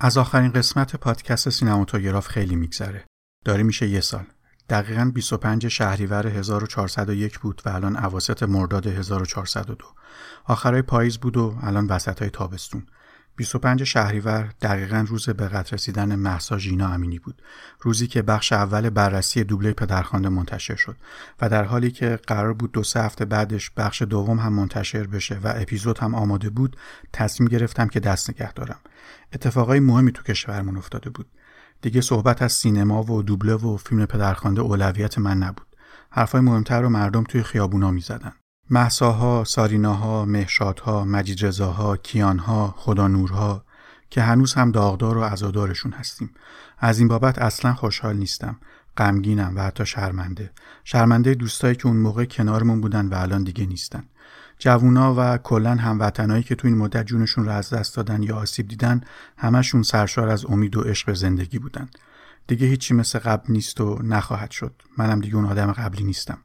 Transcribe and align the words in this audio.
از 0.00 0.16
آخرین 0.16 0.52
قسمت 0.52 0.96
پادکست 0.96 1.48
سینماتوگراف 1.48 2.28
خیلی 2.28 2.56
میگذره. 2.56 3.04
داره 3.44 3.62
میشه 3.62 3.88
یه 3.88 4.00
سال. 4.00 4.24
دقیقا 4.68 5.10
25 5.14 5.68
شهریور 5.68 6.26
1401 6.26 7.38
بود 7.38 7.62
و 7.64 7.68
الان 7.68 7.96
عواسط 7.96 8.42
مرداد 8.42 8.86
1402. 8.86 9.86
آخرای 10.44 10.82
پاییز 10.82 11.18
بود 11.18 11.36
و 11.36 11.58
الان 11.62 11.86
وسط 11.86 12.20
های 12.20 12.30
تابستون. 12.30 12.86
25 13.36 13.82
شهریور 13.82 14.52
دقیقا 14.60 15.04
روز 15.08 15.28
به 15.28 15.48
قطر 15.48 15.76
رسیدن 15.76 16.14
محسا 16.14 16.58
ژینا 16.58 16.88
امینی 16.88 17.18
بود. 17.18 17.42
روزی 17.80 18.06
که 18.06 18.22
بخش 18.22 18.52
اول 18.52 18.90
بررسی 18.90 19.44
دوبله 19.44 19.72
پدرخوانده 19.72 20.28
منتشر 20.28 20.76
شد 20.76 20.96
و 21.40 21.48
در 21.48 21.64
حالی 21.64 21.90
که 21.90 22.18
قرار 22.26 22.54
بود 22.54 22.72
دو 22.72 22.82
سه 22.82 23.02
هفته 23.02 23.24
بعدش 23.24 23.70
بخش 23.76 24.02
دوم 24.02 24.38
هم 24.38 24.52
منتشر 24.52 25.06
بشه 25.06 25.38
و 25.44 25.52
اپیزود 25.56 25.98
هم 25.98 26.14
آماده 26.14 26.50
بود 26.50 26.76
تصمیم 27.12 27.48
گرفتم 27.48 27.88
که 27.88 28.00
دست 28.00 28.30
نگه 28.30 28.52
دارم. 28.52 28.80
اتفاقای 29.32 29.80
مهمی 29.80 30.12
تو 30.12 30.22
کشورمون 30.22 30.76
افتاده 30.76 31.10
بود. 31.10 31.26
دیگه 31.82 32.00
صحبت 32.00 32.42
از 32.42 32.52
سینما 32.52 33.02
و 33.02 33.22
دوبله 33.22 33.54
و 33.54 33.76
فیلم 33.76 34.06
پدرخوانده 34.06 34.60
اولویت 34.60 35.18
من 35.18 35.38
نبود. 35.38 35.66
حرفای 36.10 36.40
مهمتر 36.40 36.80
رو 36.80 36.88
مردم 36.88 37.24
توی 37.24 37.42
خیابونا 37.42 37.90
می‌زدن. 37.90 38.32
محساها، 38.70 39.44
ساریناها، 39.44 40.24
مهشادها، 40.24 41.04
مجید 41.04 41.46
رضاها، 41.46 41.96
کیانها، 41.96 42.74
خدا 42.76 43.08
نورها 43.08 43.64
که 44.10 44.22
هنوز 44.22 44.54
هم 44.54 44.70
داغدار 44.70 45.16
و 45.18 45.24
عزادارشون 45.24 45.92
هستیم. 45.92 46.30
از 46.78 46.98
این 46.98 47.08
بابت 47.08 47.38
اصلا 47.38 47.74
خوشحال 47.74 48.16
نیستم. 48.16 48.56
غمگینم 48.96 49.52
و 49.56 49.60
حتی 49.60 49.86
شرمنده. 49.86 50.50
شرمنده 50.84 51.34
دوستایی 51.34 51.74
که 51.74 51.86
اون 51.86 51.96
موقع 51.96 52.24
کنارمون 52.24 52.80
بودن 52.80 53.08
و 53.08 53.14
الان 53.14 53.44
دیگه 53.44 53.66
نیستن. 53.66 54.04
جوونا 54.58 55.14
و 55.18 55.38
کلا 55.38 55.74
هموطنایی 55.74 56.42
که 56.42 56.54
تو 56.54 56.68
این 56.68 56.76
مدت 56.76 57.06
جونشون 57.06 57.44
رو 57.44 57.50
از 57.50 57.70
دست 57.70 57.96
دادن 57.96 58.22
یا 58.22 58.36
آسیب 58.36 58.68
دیدن 58.68 59.00
همشون 59.36 59.82
سرشار 59.82 60.28
از 60.28 60.46
امید 60.46 60.76
و 60.76 60.80
عشق 60.80 61.12
زندگی 61.12 61.58
بودن. 61.58 61.88
دیگه 62.46 62.66
هیچی 62.66 62.94
مثل 62.94 63.18
قبل 63.18 63.52
نیست 63.52 63.80
و 63.80 63.98
نخواهد 64.02 64.50
شد. 64.50 64.82
منم 64.98 65.20
دیگه 65.20 65.36
اون 65.36 65.44
آدم 65.46 65.72
قبلی 65.72 66.04
نیستم. 66.04 66.38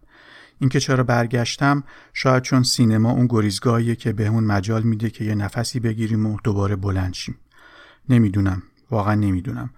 اینکه 0.62 0.80
چرا 0.80 1.04
برگشتم 1.04 1.84
شاید 2.14 2.44
چون 2.44 2.64
سینما 2.64 3.12
اون 3.12 3.28
گریزگاهیه 3.30 3.96
که 3.96 4.14
بهمون 4.14 4.44
مجال 4.44 4.84
میده 4.84 5.10
که 5.10 5.24
یه 5.24 5.36
نفسی 5.36 5.80
بگیریم 5.80 6.26
و 6.26 6.38
دوباره 6.44 6.76
بلند 6.76 7.14
شیم. 7.14 7.36
نمی‌دونم 8.10 8.64
واقعا 8.92 9.16
نمی‌دونم. 9.16 9.70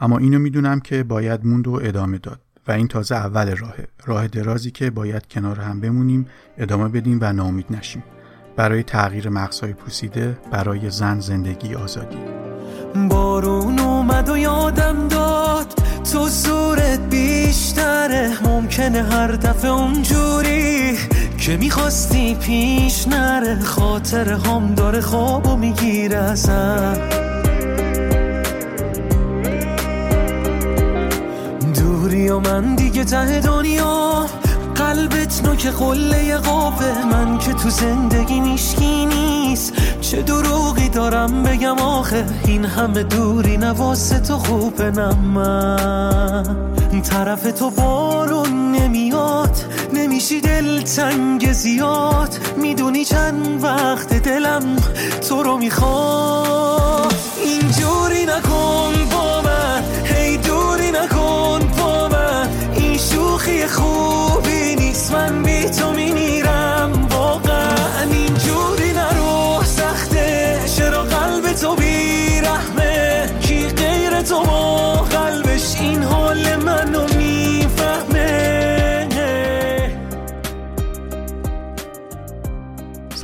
اما 0.00 0.18
اینو 0.18 0.38
می‌دونم 0.38 0.80
که 0.80 1.02
باید 1.02 1.46
موند 1.46 1.68
و 1.68 1.80
ادامه 1.82 2.18
داد 2.18 2.40
و 2.68 2.72
این 2.72 2.88
تازه 2.88 3.14
اول 3.14 3.56
راهه. 3.56 3.88
راه 4.04 4.28
درازی 4.28 4.70
که 4.70 4.90
باید 4.90 5.28
کنار 5.28 5.60
هم 5.60 5.80
بمونیم 5.80 6.26
ادامه 6.58 6.88
بدیم 6.88 7.18
و 7.20 7.32
ناامید 7.32 7.66
نشیم. 7.70 8.04
برای 8.56 8.82
تغییر 8.82 9.28
مقصای 9.28 9.72
پوسیده 9.72 10.38
برای 10.50 10.90
زن 10.90 11.20
زندگی 11.20 11.74
آزادی. 11.74 12.18
بارون 13.08 13.78
اومد 13.78 14.28
و 14.28 14.36
یادم 14.36 15.08
داد 15.08 15.85
تو 16.12 16.28
زورت 16.28 17.00
بیشتره. 17.10 18.30
ممکنه 18.44 19.02
هر 19.02 19.26
دفعه 19.32 19.70
اونجوری 19.70 20.98
که 21.38 21.56
می‌خواستی 21.56 22.34
پیش 22.34 23.08
نره. 23.08 23.60
خاطر 23.60 24.32
هم 24.32 24.74
داره 24.74 25.00
خواب 25.00 25.46
و 25.46 25.56
می‌گیره 25.56 26.16
ازم 26.16 26.96
دوری 31.74 32.28
و 32.28 32.38
من 32.38 32.74
دیگه 32.74 33.04
ته 33.04 33.40
دنیا. 33.40 34.26
قلبت 34.96 35.44
نوک 35.44 35.66
قله 35.66 36.36
قابه 36.36 37.04
من 37.04 37.38
که 37.38 37.52
تو 37.52 37.70
زندگی 37.70 38.40
میشکی 38.40 39.06
نیست. 39.06 39.72
چه 40.00 40.22
دروغی 40.22 40.88
دارم 40.88 41.42
بگم 41.42 41.78
آخه؟ 41.78 42.26
این 42.46 42.64
همه 42.64 43.02
دوری 43.02 43.56
نواسه 43.56 44.20
تو 44.20 44.38
خوبه 44.38 44.90
من. 44.90 46.56
طرف 47.10 47.42
تو 47.42 47.70
بارون 47.70 48.72
نمیاد. 48.72 49.56
نمیشی 49.92 50.40
دل 50.40 50.82
تنگ 50.82 51.52
زیاد. 51.52 52.38
می‌دونی 52.56 53.04
چند 53.04 53.64
وقت 53.64 54.14
دلم 54.14 54.76
تو 55.28 55.42
رو 55.42 55.58
می‌خواد. 55.58 57.14
اینجوری 57.44 58.24
نکن 58.24 58.92
با 59.12 59.40
من. 59.40 59.82
هی 60.04 60.36
دوری 60.36 60.90
نکن 60.90 61.60
با 61.78 62.08
من. 62.08 62.48
این 62.76 62.98
شوخی 62.98 63.66
خوبی 63.66 64.55
من 65.12 65.42
بی 65.42 65.70
تو 65.70 65.92
میمیرم. 65.92 66.92
واقعا 67.10 68.02
اینجوری 68.10 68.92
نرو. 68.92 69.62
سخته. 69.64 70.60
چرا 70.76 71.02
قلب 71.02 71.52
تو 71.52 71.76
بیرحمه؟ 71.76 73.28
کی 73.40 73.68
غیر 73.68 74.22
تو 74.22 74.42
ما 74.44 74.94
قلبش 74.96 75.80
این 75.80 76.02
حال 76.02 76.56
منو 76.56 77.06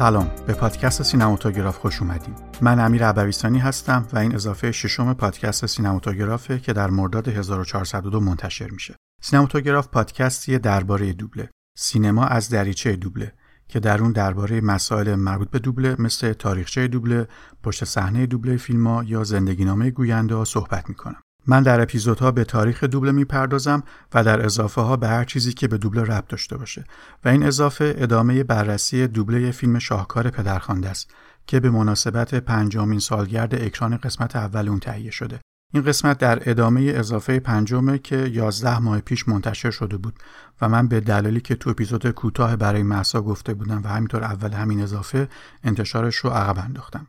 سلام. 0.02 0.30
به 0.46 0.52
پادکست 0.52 1.02
سینماتوگراف 1.02 1.78
خوش 1.78 2.02
اومدیم 2.02 2.34
من 2.60 2.80
امیر 2.80 3.06
عبویسانی 3.06 3.58
هستم 3.58 4.06
و 4.12 4.18
این 4.18 4.34
اضافه 4.34 4.72
ششم 4.72 5.14
پادکست 5.14 5.66
سینماتوگرافه 5.66 6.58
که 6.58 6.72
در 6.72 6.90
مرداد 6.90 7.28
1402 7.28 8.20
منتشر 8.20 8.70
میشه. 8.70 8.96
سینماتوگراف 9.20 9.88
پادکستی 9.88 10.58
درباره 10.58 11.12
دوبله. 11.12 11.48
سینما 11.74 12.24
از 12.24 12.48
دریچه 12.48 12.96
دوبله 12.96 13.32
که 13.68 13.80
در 13.80 14.02
اون 14.02 14.12
درباره 14.12 14.60
مسائل 14.60 15.14
مربوط 15.14 15.50
به 15.50 15.58
دوبله 15.58 15.96
مثل 15.98 16.32
تاریخچه 16.32 16.88
دوبله، 16.88 17.28
پشت 17.62 17.84
صحنه 17.84 18.26
دوبله 18.26 18.56
فیلم 18.56 19.02
یا 19.06 19.24
زندگی 19.24 19.64
نامه 19.64 19.90
گوینده 19.90 20.44
صحبت 20.44 20.88
می‌کنم. 20.88 21.20
من 21.46 21.62
در 21.62 21.80
اپیزودها 21.80 22.30
به 22.30 22.44
تاریخ 22.44 22.84
دوبله 22.84 23.12
می‌پردازم 23.12 23.82
و 24.14 24.24
در 24.24 24.44
اضافه 24.44 24.80
ها 24.80 24.96
به 24.96 25.08
هر 25.08 25.24
چیزی 25.24 25.52
که 25.52 25.68
به 25.68 25.78
دوبله 25.78 26.02
ربط 26.02 26.28
داشته 26.28 26.56
باشه 26.56 26.84
و 27.24 27.28
این 27.28 27.42
اضافه 27.42 27.94
ادامه 27.98 28.44
بررسی 28.44 29.06
دوبله 29.06 29.50
فیلم 29.50 29.78
شاهکار 29.78 30.30
پدرخوانده 30.30 30.88
است 30.88 31.14
که 31.46 31.60
به 31.60 31.70
مناسبت 31.70 32.34
پنجمین 32.34 32.98
سالگرد 32.98 33.54
اکران 33.54 33.96
قسمت 33.96 34.36
اول 34.36 34.68
اون 34.68 34.78
تهیه 34.78 35.10
شده 35.10 35.40
این 35.74 35.82
قسمت 35.82 36.18
در 36.18 36.50
ادامه 36.50 36.92
اضافه 36.94 37.40
پنجمه 37.40 37.98
که 37.98 38.16
11 38.16 38.78
ماه 38.78 39.00
پیش 39.00 39.28
منتشر 39.28 39.70
شده 39.70 39.96
بود 39.96 40.14
و 40.60 40.68
من 40.68 40.88
به 40.88 41.00
دلالی 41.00 41.40
که 41.40 41.54
تو 41.54 41.70
اپیزود 41.70 42.10
کوتاه 42.10 42.56
برای 42.56 42.82
مسا 42.82 43.22
گفته 43.22 43.54
بودم 43.54 43.82
و 43.84 43.88
همینطور 43.88 44.24
اول 44.24 44.52
همین 44.52 44.80
اضافه 44.80 45.28
انتشارش 45.64 46.16
رو 46.16 46.30
عقب 46.30 46.58
انداختم. 46.58 47.06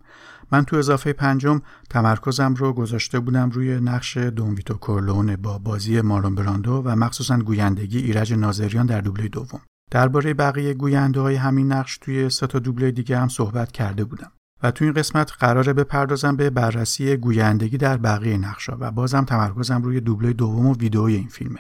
من 0.52 0.66
تو 0.66 0.76
اضافه 0.76 1.14
پنجم 1.14 1.62
تمرکزم 1.90 2.54
رو 2.54 2.74
گذاشته 2.74 3.20
بودم 3.20 3.50
روی 3.50 3.80
نقش 3.80 4.18
دونویتو 4.18 4.74
کورلونه 4.74 5.38
با 5.38 5.58
بازی 5.58 6.02
مارون 6.02 6.36
براندو 6.36 6.82
و 6.86 6.96
مخصوصا 6.96 7.38
گویندگی 7.38 7.98
ایرج 7.98 8.34
ناظریان 8.34 8.86
در 8.86 9.02
دوبله 9.02 9.28
دوم. 9.28 9.62
درباره 9.92 10.34
بقیه 10.34 10.74
گوینده 10.74 11.20
های 11.20 11.36
همین 11.36 11.72
نقش 11.72 11.98
توی 11.98 12.30
سه 12.30 12.48
تا 12.48 12.60
دوبله 12.60 12.92
دیگه 12.92 13.18
هم 13.18 13.28
صحبت 13.28 13.72
کرده 13.72 14.04
بودم. 14.04 14.32
و 14.64 14.72
تو 14.72 14.86
این 14.86 14.94
قسمت 14.94 15.32
قراره 15.40 15.74
بپردازم 15.74 16.36
به 16.36 16.50
بررسی 16.50 17.18
گویندگی 17.18 17.78
در 17.78 17.98
بقیه 17.98 18.38
نقشا 18.38 18.78
و 18.80 18.92
بازم 18.92 19.24
تمرکزم 19.24 19.82
روی 19.82 20.02
دوبله 20.02 20.34
دوم 20.34 20.66
و 20.66 20.76
ویدئوی 20.76 21.16
این 21.16 21.28
فیلمه 21.28 21.60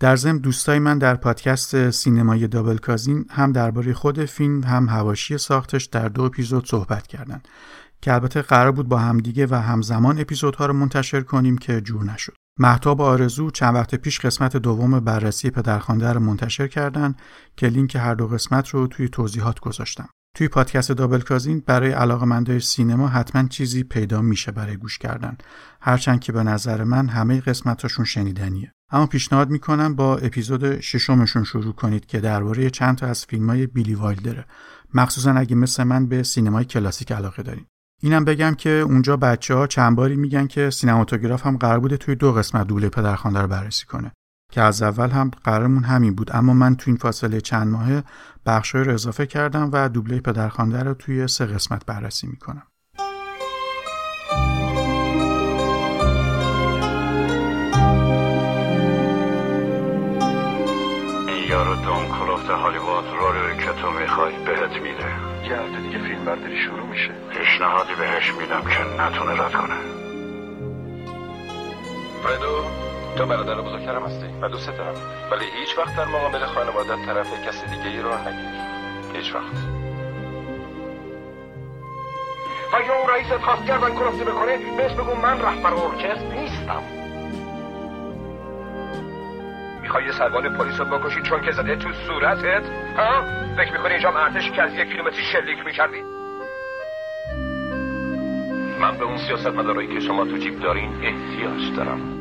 در 0.00 0.16
ضمن 0.16 0.38
دوستای 0.38 0.78
من 0.78 0.98
در 0.98 1.14
پادکست 1.14 1.90
سینمای 1.90 2.48
دابل 2.48 2.76
کازین 2.76 3.24
هم 3.30 3.52
درباره 3.52 3.92
خود 3.92 4.24
فیلم 4.24 4.62
هم 4.62 4.88
هواشی 4.88 5.38
ساختش 5.38 5.84
در 5.84 6.08
دو 6.08 6.22
اپیزود 6.22 6.68
صحبت 6.68 7.06
کردن 7.06 7.42
که 8.02 8.12
البته 8.12 8.42
قرار 8.42 8.72
بود 8.72 8.88
با 8.88 8.98
همدیگه 8.98 9.46
و 9.46 9.54
همزمان 9.54 10.20
اپیزودها 10.20 10.66
رو 10.66 10.72
منتشر 10.72 11.20
کنیم 11.20 11.58
که 11.58 11.80
جور 11.80 12.04
نشد. 12.04 12.34
محتاب 12.58 13.00
آرزو 13.00 13.50
چند 13.50 13.74
وقت 13.74 13.94
پیش 13.94 14.20
قسمت 14.20 14.56
دوم 14.56 15.00
بررسی 15.00 15.50
پدرخوانده 15.50 16.12
رو 16.12 16.20
منتشر 16.20 16.68
کردن 16.68 17.14
که 17.56 17.66
لینک 17.66 17.96
هر 17.96 18.14
دو 18.14 18.28
قسمت 18.28 18.68
رو 18.68 18.86
توی 18.86 19.08
توضیحات 19.08 19.60
گذاشتم. 19.60 20.08
توی 20.34 20.48
پادکست 20.48 20.92
دابل 20.92 21.20
کازین 21.20 21.62
برای 21.66 21.90
علاقمندای 21.90 22.60
سینما 22.60 23.08
حتما 23.08 23.48
چیزی 23.48 23.82
پیدا 23.82 24.22
میشه 24.22 24.52
برای 24.52 24.76
گوش 24.76 24.98
کردن. 24.98 25.36
هرچند 25.80 26.20
که 26.20 26.32
به 26.32 26.42
نظر 26.42 26.84
من 26.84 27.08
همه 27.08 27.40
قسمتاشون 27.40 28.04
شنیدنیه. 28.04 28.72
اما 28.90 29.06
پیشنهاد 29.06 29.50
می‌کنم 29.50 29.96
با 29.96 30.16
اپیزود 30.16 30.80
ششمشون 30.80 31.44
شروع 31.44 31.72
کنید 31.72 32.06
که 32.06 32.20
درباره 32.20 32.70
چند 32.70 32.96
تا 32.96 33.06
از 33.06 33.24
فیلم 33.24 33.50
های 33.50 33.66
بیلی 33.66 33.94
وایلدره. 33.94 34.44
مخصوصا 34.94 35.32
اگه 35.32 35.56
مثل 35.56 35.84
من 35.84 36.06
به 36.06 36.22
سینمای 36.22 36.64
کلاسیک 36.64 37.12
علاقه 37.12 37.42
دارین. 37.42 37.66
اینم 38.02 38.24
بگم 38.24 38.54
که 38.54 38.70
اونجا 38.70 39.16
بچه 39.16 39.54
ها 39.54 39.66
چند 39.66 39.96
باری 39.96 40.16
میگن 40.16 40.46
که 40.46 40.70
سینماتوگراف 40.70 41.46
هم 41.46 41.56
قرار 41.56 41.80
بوده 41.80 41.96
توی 41.96 42.14
دو 42.14 42.32
قسمت 42.32 42.66
دوله 42.66 42.88
پدرخوانده 42.88 43.40
رو 43.40 43.48
بررسی 43.48 43.86
کنه. 43.86 44.12
که 44.54 44.62
از 44.62 44.82
اول 44.82 45.10
هم 45.10 45.30
قرارمون 45.44 45.84
همین 45.84 46.14
بود. 46.14 46.30
اما 46.36 46.52
من 46.52 46.76
تو 46.76 46.84
این 46.86 46.96
فاصله 46.96 47.40
چند 47.40 47.68
ماهه 47.68 48.04
بخشای 48.46 48.84
رو 48.84 48.94
اضافه 48.94 49.26
کردم 49.26 49.70
و 49.72 49.88
دوبله 49.88 50.20
پدرخوانده 50.20 50.82
رو 50.82 50.94
توی 50.94 51.28
سه 51.28 51.46
قسمت 51.46 51.86
بررسی 51.86 52.26
می‌کنم. 52.26 52.62
این 61.28 61.48
یارو 61.48 61.74
دوم 61.74 62.06
کلوفت 62.18 62.50
هالیوود 62.50 63.04
روی 63.20 63.56
که 63.56 63.72
تو 63.82 63.90
می‌خوای 63.90 64.34
بهت 64.46 64.82
میده. 64.82 65.08
یه 65.48 65.56
هفته 65.56 65.80
دیگه 65.82 65.98
فیلم 65.98 66.24
برداری 66.24 66.56
شروع 66.64 66.86
میشه. 66.90 67.10
پیشنهادی 67.30 67.94
بهش 67.98 68.32
میدم 68.40 68.60
که 68.60 69.02
نتونه 69.02 69.32
رد 69.42 69.52
کنه. 69.52 69.78
فردو 72.22 72.64
تو 73.16 73.26
برادر 73.26 73.60
بزرگترم 73.60 74.02
هستی 74.06 74.26
و 74.42 74.48
دوست 74.48 74.76
دارم 74.78 74.94
ولی 75.30 75.44
هیچ 75.60 75.78
وقت 75.78 75.96
در 75.96 76.04
مقابل 76.04 76.46
خانوادت 76.46 77.06
طرف 77.06 77.46
کسی 77.46 77.66
دیگه 77.66 77.90
ای 77.90 78.00
رو 78.00 78.14
نگیر. 78.14 78.50
هیچ 79.14 79.34
وقت. 79.34 79.54
و 82.72 82.86
یا 82.86 82.94
اون 82.94 83.10
رئیست 83.10 83.36
خواست 83.36 83.66
گردن 83.66 83.94
کرافتی 83.94 84.24
بکنه 84.24 84.56
بهش 84.76 84.92
بگو 84.92 85.14
من 85.14 85.42
رهبر 85.42 85.74
ارکستر 85.74 86.34
نیستم. 86.34 86.82
می‌خوای 89.82 90.12
سربان 90.12 90.56
پلیس 90.56 90.80
رو 90.80 90.98
بکشی 90.98 91.22
چون 91.22 91.42
که 91.42 91.52
زده 91.52 91.76
تو 91.76 91.92
صورتت؟ 91.92 92.62
ها؟ 92.96 93.22
فکر 93.56 93.72
می‌کنی 93.72 93.92
اینجا 93.92 94.08
ارتش 94.08 94.50
که 94.50 94.62
از 94.62 94.74
یک 94.74 94.88
کیلومتری 94.88 95.22
شلیک 95.22 95.58
می‌کردی؟ 95.66 96.02
من 98.80 98.98
به 98.98 99.04
اون 99.04 99.16
سیاست 99.16 99.46
مدارایی 99.46 99.88
که 99.94 100.00
شما 100.00 100.24
تو 100.24 100.36
جیب 100.36 100.60
دارین 100.60 100.90
احتیاج 101.02 101.76
دارم. 101.76 102.13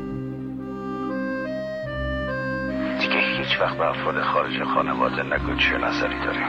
هیچ 3.54 3.62
وقت 3.62 3.78
به 3.78 3.90
افراد 3.90 4.22
خارج 4.22 4.64
خانواده 4.64 5.24
نگو 5.24 5.56
چه 5.56 5.78
نظری 5.78 6.20
داری 6.20 6.44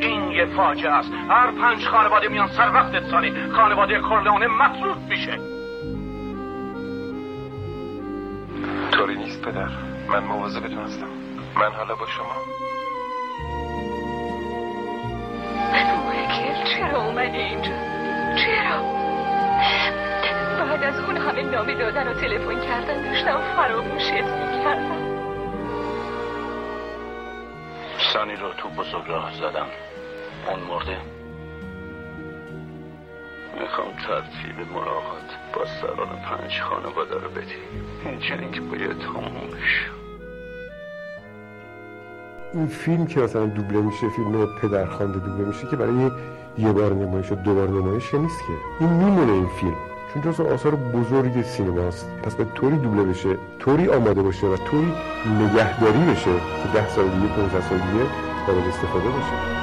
این 0.00 0.30
یه 0.30 0.44
فاجعه 0.44 0.92
است. 0.92 1.12
هر 1.28 1.50
پنج 1.50 1.86
خانواده 1.86 2.28
میان 2.28 2.48
سر 2.48 2.72
وقت 2.74 3.10
سالی 3.10 3.32
خانواده 3.52 4.00
کورلئونه 4.00 4.46
مطرود 4.46 4.98
میشه. 5.08 5.38
طوری 8.90 9.16
نیست 9.16 9.42
پدر. 9.42 9.68
من 10.08 10.24
مواظبتون 10.24 10.78
هستم 10.78 11.08
من 11.56 11.72
حالا 11.72 11.94
با 11.94 12.06
شما. 12.06 12.36
مایکل 16.06 16.64
چرا 16.64 17.04
اومدی 17.04 17.38
اینجا؟ 17.38 17.72
چرا؟ 18.36 18.98
بعد 20.80 20.94
از 20.94 21.00
اون 21.00 21.16
همه 21.16 21.42
نامه 21.42 21.74
دادن 21.74 22.08
و 22.08 22.14
تلفن 22.14 22.60
کردن 22.60 23.02
داشتم 23.02 23.40
فراموشت 23.56 24.12
می‌کردم. 24.12 25.18
سانی 28.12 28.36
رو 28.36 28.48
تو 28.56 28.68
بزرگراه 28.68 29.32
زدم. 29.34 29.66
اون 30.48 30.60
مرده. 30.60 30.96
می‌خوام 33.60 33.88
ترتیب 34.06 34.72
ملاقات 34.72 35.28
با 35.54 35.64
سران 35.64 36.08
پنج 36.08 36.60
خانواده 36.60 37.14
رو 37.14 37.30
بدی 37.30 37.54
این 38.04 38.20
جنگ 38.20 38.70
باید 38.70 38.98
تموم 38.98 39.50
شه 39.50 39.90
این 42.54 42.66
فیلم 42.66 43.06
که 43.06 43.20
مثلا 43.20 43.46
دوبله 43.46 43.80
میشه 43.80 44.08
فیلم 44.08 44.46
پدرخوانده 44.62 45.18
دوبله 45.18 45.44
میشه 45.44 45.66
که 45.70 45.76
برای 45.76 46.10
یه 46.58 46.72
بار 46.72 46.92
نمایش 46.92 47.32
و 47.32 47.34
دو 47.34 47.54
بار 47.54 47.68
نمایش 47.68 48.14
نیست 48.14 48.38
که. 48.38 48.52
این 48.84 48.92
میمونه 48.92 49.32
این 49.32 49.48
فیلم. 49.48 49.87
چون 50.14 50.22
جزو 50.22 50.46
آثار 50.46 50.74
بزرگ 50.74 51.42
سینماست 51.42 52.10
پس 52.22 52.34
به 52.34 52.44
طوری 52.44 52.76
دوبله 52.76 53.02
بشه 53.02 53.36
طوری 53.58 53.88
آماده 53.88 54.22
باشه 54.22 54.46
و 54.46 54.56
طوری 54.56 54.92
نگهداری 55.40 55.98
بشه 55.98 56.34
که 56.34 56.68
ده 56.74 56.88
سال 56.88 57.08
دیگه 57.08 57.34
15 57.34 57.68
سال 57.68 57.78
دیگه 57.78 58.04
قابل 58.46 58.68
استفاده 58.68 59.08
باشه. 59.08 59.57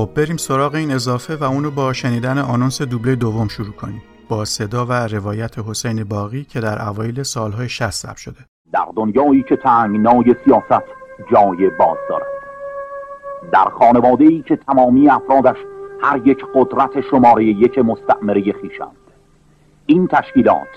خب 0.00 0.10
بریم 0.14 0.36
سراغ 0.36 0.74
این 0.74 0.92
اضافه 0.92 1.36
و 1.36 1.44
اونو 1.44 1.70
با 1.70 1.92
شنیدن 1.92 2.38
آنونس 2.38 2.82
دوبله 2.82 3.16
دوم 3.16 3.48
شروع 3.48 3.72
کنیم. 3.72 4.02
با 4.28 4.44
صدا 4.44 4.86
و 4.86 4.92
روایت 4.92 5.58
حسین 5.58 6.04
باقی 6.04 6.44
که 6.44 6.60
در 6.60 6.88
اوایل 6.88 7.22
سالهای 7.22 7.68
60 7.68 7.90
ثبت 7.90 8.16
شده. 8.16 8.36
در 8.72 8.86
دنیایی 8.96 9.42
که 9.42 9.56
تنگنای 9.56 10.34
سیاست 10.44 10.84
جای 11.32 11.70
باز 11.78 11.96
دارد. 12.08 12.26
در 13.52 13.64
خانواده 13.64 14.24
ای 14.24 14.42
که 14.42 14.56
تمامی 14.56 15.08
افرادش 15.08 15.56
هر 16.02 16.20
یک 16.24 16.44
قدرت 16.54 17.00
شماره 17.10 17.44
یک 17.44 17.78
مستعمره 17.78 18.42
خیشند 18.42 18.96
این 19.86 20.06
تشکیلات 20.06 20.68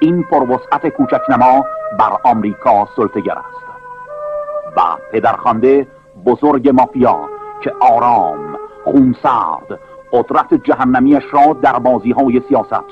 این 0.00 0.22
پروسعت 0.22 0.88
کوچک 0.88 1.20
نما 1.30 1.64
بر 1.98 2.16
آمریکا 2.24 2.88
سلطگر 2.96 3.38
است. 3.38 3.66
و 4.76 4.80
پدرخوانده 5.12 5.86
بزرگ 6.26 6.68
مافیا 6.68 7.28
که 7.60 7.72
آرام 7.80 8.65
خونسرد 8.86 9.80
قدرت 10.12 10.54
جهنمیش 10.64 11.24
را 11.32 11.56
در 11.62 11.78
بازی 11.78 12.10
های 12.10 12.42
سیاست 12.48 12.86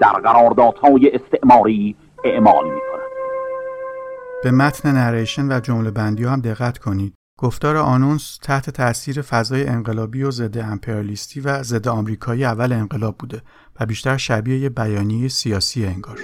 در 0.00 0.12
قراردادهای 0.12 1.10
استعماری 1.10 1.96
اعمال 2.24 2.64
می 2.64 2.80
کند. 2.90 3.02
به 4.42 4.50
متن 4.50 4.92
نریشن 4.92 5.52
و 5.52 5.60
جمله 5.60 5.90
بندی 5.90 6.24
هم 6.24 6.40
دقت 6.40 6.78
کنید. 6.78 7.14
گفتار 7.38 7.76
آنونس 7.76 8.38
تحت 8.42 8.70
تاثیر 8.70 9.22
فضای 9.22 9.66
انقلابی 9.66 10.22
و 10.22 10.30
ضد 10.30 10.58
امپریالیستی 10.58 11.40
و 11.40 11.62
ضد 11.62 11.88
آمریکایی 11.88 12.44
اول 12.44 12.72
انقلاب 12.72 13.14
بوده 13.18 13.42
و 13.80 13.86
بیشتر 13.86 14.16
شبیه 14.16 14.58
یه 14.58 14.68
بیانیه 14.68 15.28
سیاسی 15.28 15.86
انگار. 15.86 16.18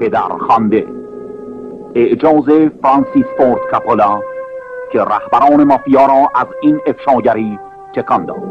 پدرخوانده 0.00 0.86
اعجاز 1.94 2.44
فرانسیس 2.82 3.26
فورد 3.38 3.60
کاپولا 3.70 4.20
که 4.92 4.98
رهبران 4.98 5.64
مافیا 5.64 6.06
را 6.06 6.30
از 6.34 6.46
این 6.62 6.80
افشاگری 6.86 7.58
تکان 7.94 8.24
داد. 8.24 8.42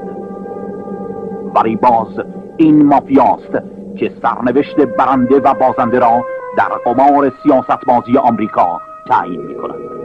ولی 1.56 1.76
باز 1.76 2.22
این 2.58 2.86
مافیاست 2.86 3.52
که 3.98 4.12
سرنوشت 4.22 4.76
برنده 4.76 5.40
و 5.40 5.54
بازنده 5.54 6.00
را 6.00 6.26
در 6.58 6.70
قمار 6.86 7.32
سیاست 7.44 7.86
بازی 7.88 8.18
آمریکا 8.18 8.82
تعیین 9.10 9.42
می 9.42 9.56
کند 9.56 9.96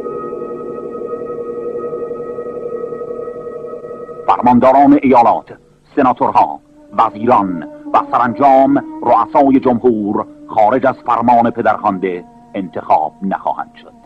فرمانداران 4.27 4.99
ایالات 5.03 5.59
سناتورها 5.97 6.61
وزیران 6.99 7.63
و 7.95 7.99
سرانجام 8.13 8.85
رؤسای 9.03 9.61
جمهور 9.61 10.27
خارج 10.49 10.87
از 10.87 10.97
فرمان 11.07 11.51
پدرخوانده 11.51 12.25
انتخاب 12.55 13.13
نخواهند 13.23 13.71
شد. 13.83 14.00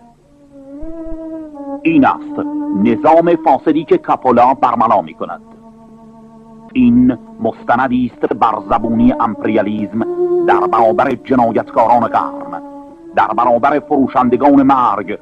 این 1.84 2.06
است. 2.06 2.46
نظام 2.84 3.36
فاسدی 3.44 3.84
که 3.84 3.98
کاپولا 3.98 4.54
برملا 4.54 5.00
می 5.00 5.14
کند 5.14 5.40
این 6.72 7.18
مستندی 7.40 8.12
است 8.14 8.32
بر 8.32 8.58
زبونی 8.70 9.12
امپریالیزم 9.20 10.06
در 10.48 10.60
برابر 10.60 11.14
جنایتکاران 11.24 12.00
قرن 12.00 12.62
در 13.16 13.26
برابر 13.26 13.80
فروشندگان 13.80 14.62
مرگ 14.62 15.18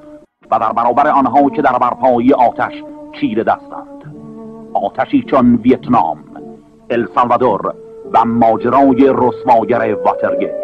و 0.50 0.58
در 0.58 0.72
برابر 0.72 1.08
آنها 1.08 1.50
که 1.50 1.62
در 1.62 1.78
برپایی 1.78 2.32
آتش 2.32 2.72
چیر 3.20 3.42
دستند. 3.42 4.14
آتشی 4.74 5.22
چون 5.30 5.54
ویتنام 5.54 6.18
السالوادور 6.90 7.74
و 8.12 8.24
ماجرای 8.24 9.14
رسواگر 9.14 9.94
واترگیت. 9.94 10.54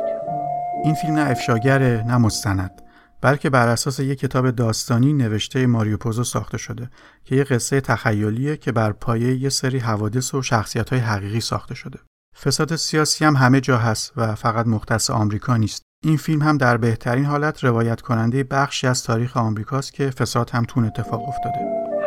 این 0.84 0.94
فیلم 0.94 1.14
نه 1.14 1.30
افشاگره 1.30 2.04
نه 2.06 2.18
مستند. 2.18 2.77
بلکه 3.20 3.50
بر 3.50 3.68
اساس 3.68 4.00
یک 4.00 4.18
کتاب 4.18 4.50
داستانی 4.50 5.12
نوشته 5.12 5.66
ماریو 5.66 5.96
پوزو 5.96 6.24
ساخته 6.24 6.58
شده 6.58 6.90
که 7.24 7.36
یه 7.36 7.44
قصه 7.44 7.80
تخیلیه 7.80 8.56
که 8.56 8.72
بر 8.72 8.92
پایه 8.92 9.34
یه 9.34 9.48
سری 9.48 9.78
حوادث 9.78 10.34
و 10.34 10.42
شخصیت 10.42 10.90
های 10.90 10.98
حقیقی 10.98 11.40
ساخته 11.40 11.74
شده. 11.74 11.98
فساد 12.44 12.76
سیاسی 12.76 13.24
هم 13.24 13.36
همه 13.36 13.60
جا 13.60 13.76
هست 13.76 14.12
و 14.16 14.34
فقط 14.34 14.66
مختص 14.66 15.10
آمریکا 15.10 15.56
نیست. 15.56 15.82
این 16.04 16.16
فیلم 16.16 16.42
هم 16.42 16.58
در 16.58 16.76
بهترین 16.76 17.24
حالت 17.24 17.64
روایت 17.64 18.00
کننده 18.00 18.44
بخشی 18.44 18.86
از 18.86 19.04
تاریخ 19.04 19.36
آمریکاست 19.36 19.92
که 19.92 20.10
فساد 20.10 20.50
هم 20.50 20.64
تون 20.64 20.84
اتفاق 20.84 21.28
افتاده. 21.28 21.58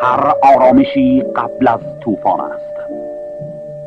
هر 0.02 0.34
آرامشی 0.44 1.24
قبل 1.36 1.68
از 1.68 1.80
طوفان 2.04 2.40
است. 2.42 2.62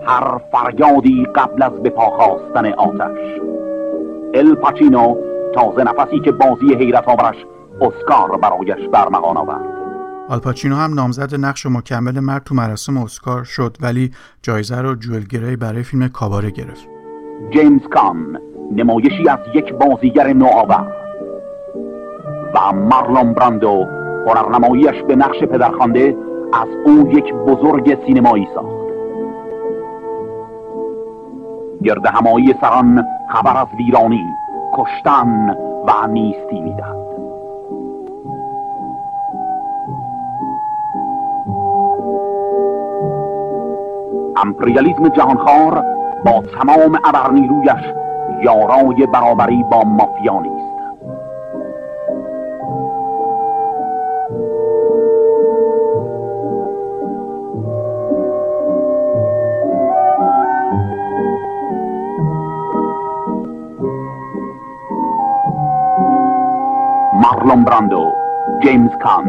هر 0.06 0.40
فریادی 0.52 1.26
قبل 1.34 1.62
از 1.62 1.72
به 1.72 1.90
پا 1.90 2.04
آتش. 2.76 3.40
ال 4.34 4.54
پاچینو 4.54 5.33
تازه 5.54 5.84
نفسی 5.84 6.20
که 6.20 6.32
بازی 6.32 6.74
حیرت 6.74 7.08
آورش 7.08 7.36
اسکار 7.80 8.38
برایش 8.38 8.88
برمغان 8.92 9.36
آورد. 9.36 9.74
آلپاچینو 10.28 10.76
هم 10.76 10.94
نامزد 10.94 11.34
نقش 11.34 11.66
مکمل 11.66 12.20
مرد 12.20 12.44
تو 12.44 12.54
مراسم 12.54 12.96
اسکار 12.96 13.44
شد 13.44 13.76
ولی 13.80 14.10
جایزه 14.42 14.80
رو 14.80 14.94
جوئل 14.94 15.22
گری 15.22 15.56
برای 15.56 15.82
فیلم 15.82 16.08
کاباره 16.08 16.50
گرفت. 16.50 16.88
جیمز 17.50 17.82
کان 17.94 18.38
نمایشی 18.72 19.28
از 19.28 19.38
یک 19.54 19.72
بازیگر 19.72 20.32
نوآور 20.32 20.92
و 22.54 22.72
مارلون 22.72 23.34
براندو 23.34 23.86
هنرنماییش 24.26 25.02
به 25.08 25.16
نقش 25.16 25.38
پدرخوانده 25.38 26.16
از 26.52 26.68
او 26.86 27.10
یک 27.12 27.34
بزرگ 27.34 27.98
سینمایی 28.06 28.48
ساخت. 28.54 28.84
گرد 31.84 32.06
همایی 32.06 32.54
سران 32.60 33.04
خبر 33.28 33.56
از 33.56 33.68
ویرانی 33.78 34.24
کشتن 34.74 35.56
و 35.86 36.06
نیستی 36.06 36.60
می‌دهد. 36.60 37.04
امپریالیزم 44.36 45.08
جهانخوار 45.08 45.84
با 46.24 46.42
تمام 46.42 46.98
ابرنیرویش 47.04 47.92
یارای 48.42 49.06
برابری 49.06 49.62
با 49.70 49.84
مافیا 49.84 50.40
نیست. 50.40 50.73
مارلون 67.24 67.64
براندو 67.64 68.12
جیمز 68.62 68.90
کان 69.02 69.24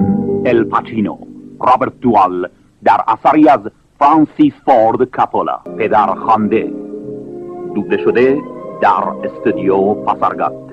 ال 0.45 0.63
پاچینو 0.63 1.17
رابرت 1.61 1.99
دوال 1.99 2.49
در 2.83 3.01
اثری 3.07 3.49
از 3.49 3.59
فرانسیس 3.99 4.53
فورد 4.65 5.09
کاپولا 5.09 5.57
پدر 5.57 6.15
خانده 6.15 6.73
دوبله 7.75 8.03
شده 8.03 8.41
در 8.81 9.03
استودیو 9.23 9.93
پاسارگاد 9.93 10.71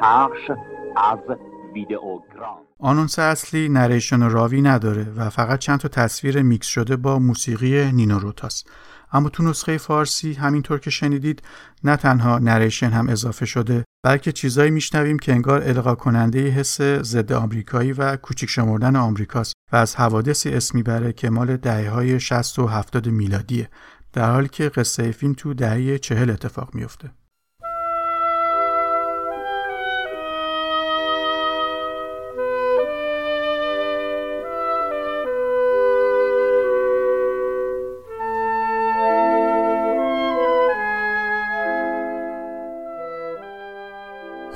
پخش 0.00 0.50
از 0.96 1.36
ویدئوگرام 1.74 2.58
آنونس 2.78 3.18
اصلی 3.18 3.68
narration 3.68 4.30
راوی 4.30 4.62
نداره 4.62 5.06
و 5.16 5.30
فقط 5.30 5.58
چند 5.58 5.78
تا 5.78 5.88
تصویر 5.88 6.42
میکس 6.42 6.66
شده 6.66 6.96
با 6.96 7.18
موسیقی 7.18 7.92
نینو 7.92 8.18
روتاس. 8.18 8.64
اما 9.12 9.28
تو 9.28 9.42
نسخه 9.42 9.78
فارسی 9.78 10.32
همینطور 10.32 10.78
که 10.78 10.90
شنیدید 10.90 11.42
نه 11.84 11.96
تنها 11.96 12.38
narration 12.38 12.90
هم 12.90 13.08
اضافه 13.08 13.46
شده 13.46 13.84
بلکه 14.02 14.32
چیزایی 14.32 14.70
میشنویم 14.70 15.18
که 15.18 15.32
انگار 15.32 15.62
القا 15.62 15.94
کننده 15.94 16.48
حس 16.48 16.82
ضد 16.82 17.32
آمریکایی 17.32 17.92
و 17.92 18.16
کوچیک 18.16 18.50
شمردن 18.50 18.96
آمریکاست 18.96 19.54
و 19.72 19.76
از 19.76 19.96
حوادثی 19.96 20.50
اسم 20.50 20.78
می‌بره 20.78 21.12
که 21.12 21.30
مال 21.30 21.56
دهه 21.56 21.90
های 21.90 22.20
60 22.20 22.58
و 22.58 22.66
70 22.66 23.08
میلادیه. 23.08 23.68
در 24.12 24.30
حالی 24.30 24.48
که 24.48 24.68
قصه 24.68 25.12
فیلم 25.12 25.32
تو 25.32 25.54
دهه 25.54 25.98
چهل 25.98 26.30
اتفاق 26.30 26.74
میفته 26.74 27.10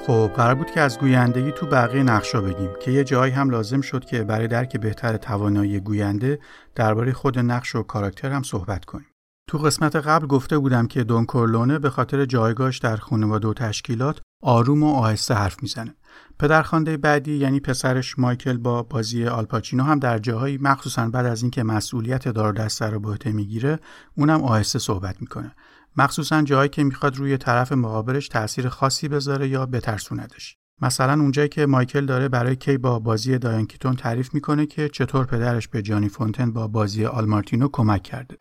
خب 0.06 0.30
قرار 0.36 0.54
بود 0.54 0.70
که 0.70 0.80
از 0.80 0.98
گویندگی 0.98 1.52
تو 1.52 1.66
بقیه 1.66 2.02
نقشا 2.02 2.40
بگیم 2.40 2.70
که 2.80 2.90
یه 2.90 3.04
جایی 3.04 3.32
هم 3.32 3.50
لازم 3.50 3.80
شد 3.80 4.04
که 4.04 4.24
برای 4.24 4.48
درک 4.48 4.76
بهتر 4.76 5.16
توانایی 5.16 5.80
گوینده 5.80 6.38
درباره 6.74 7.12
خود 7.12 7.38
نقش 7.38 7.74
و 7.74 7.82
کاراکتر 7.82 8.30
هم 8.30 8.42
صحبت 8.42 8.84
کنیم. 8.84 9.06
تو 9.48 9.58
قسمت 9.58 9.96
قبل 9.96 10.26
گفته 10.26 10.58
بودم 10.58 10.86
که 10.86 11.04
دون 11.04 11.26
کورلونه 11.26 11.78
به 11.78 11.90
خاطر 11.90 12.24
جایگاهش 12.24 12.78
در 12.78 12.96
خانواده 12.96 13.48
و 13.48 13.54
تشکیلات 13.54 14.20
آروم 14.42 14.82
و 14.82 14.94
آهسته 14.94 15.34
حرف 15.34 15.62
می‌زنه. 15.62 15.94
پدرخوانده 16.38 16.96
بعدی 16.96 17.36
یعنی 17.36 17.60
پسرش 17.60 18.18
مایکل 18.18 18.56
با 18.56 18.82
بازی 18.82 19.26
آلپاچینو 19.26 19.82
هم 19.82 19.98
در 19.98 20.18
جاهایی 20.18 20.58
مخصوصا 20.58 21.08
بعد 21.08 21.26
از 21.26 21.42
اینکه 21.42 21.62
مسئولیت 21.62 22.28
دار 22.28 22.52
دسته 22.52 22.86
رو 22.86 23.00
به 23.00 23.08
عهده 23.08 23.32
می‌گیره 23.32 23.78
اونم 24.16 24.42
آهسته 24.42 24.78
صحبت 24.78 25.20
می‌کنه 25.20 25.54
مخصوصا 25.96 26.42
جایی 26.42 26.68
که 26.68 26.84
می‌خواد 26.84 27.16
روی 27.16 27.36
طرف 27.36 27.72
مقابلش 27.72 28.28
تاثیر 28.28 28.68
خاصی 28.68 29.08
بذاره 29.08 29.48
یا 29.48 29.66
بترسوندش 29.66 30.56
مثلا 30.82 31.12
اونجایی 31.12 31.48
که 31.48 31.66
مایکل 31.66 32.06
داره 32.06 32.28
برای 32.28 32.56
کی 32.56 32.78
با 32.78 32.98
بازی 32.98 33.38
دایانکیتون 33.38 33.96
تعریف 33.96 34.34
می‌کنه 34.34 34.66
که 34.66 34.88
چطور 34.88 35.26
پدرش 35.26 35.68
به 35.68 35.82
جانی 35.82 36.08
فونتن 36.08 36.52
با 36.52 36.68
بازی 36.68 37.06
آلمارتینو 37.06 37.68
کمک 37.72 38.02
کرده. 38.02 38.36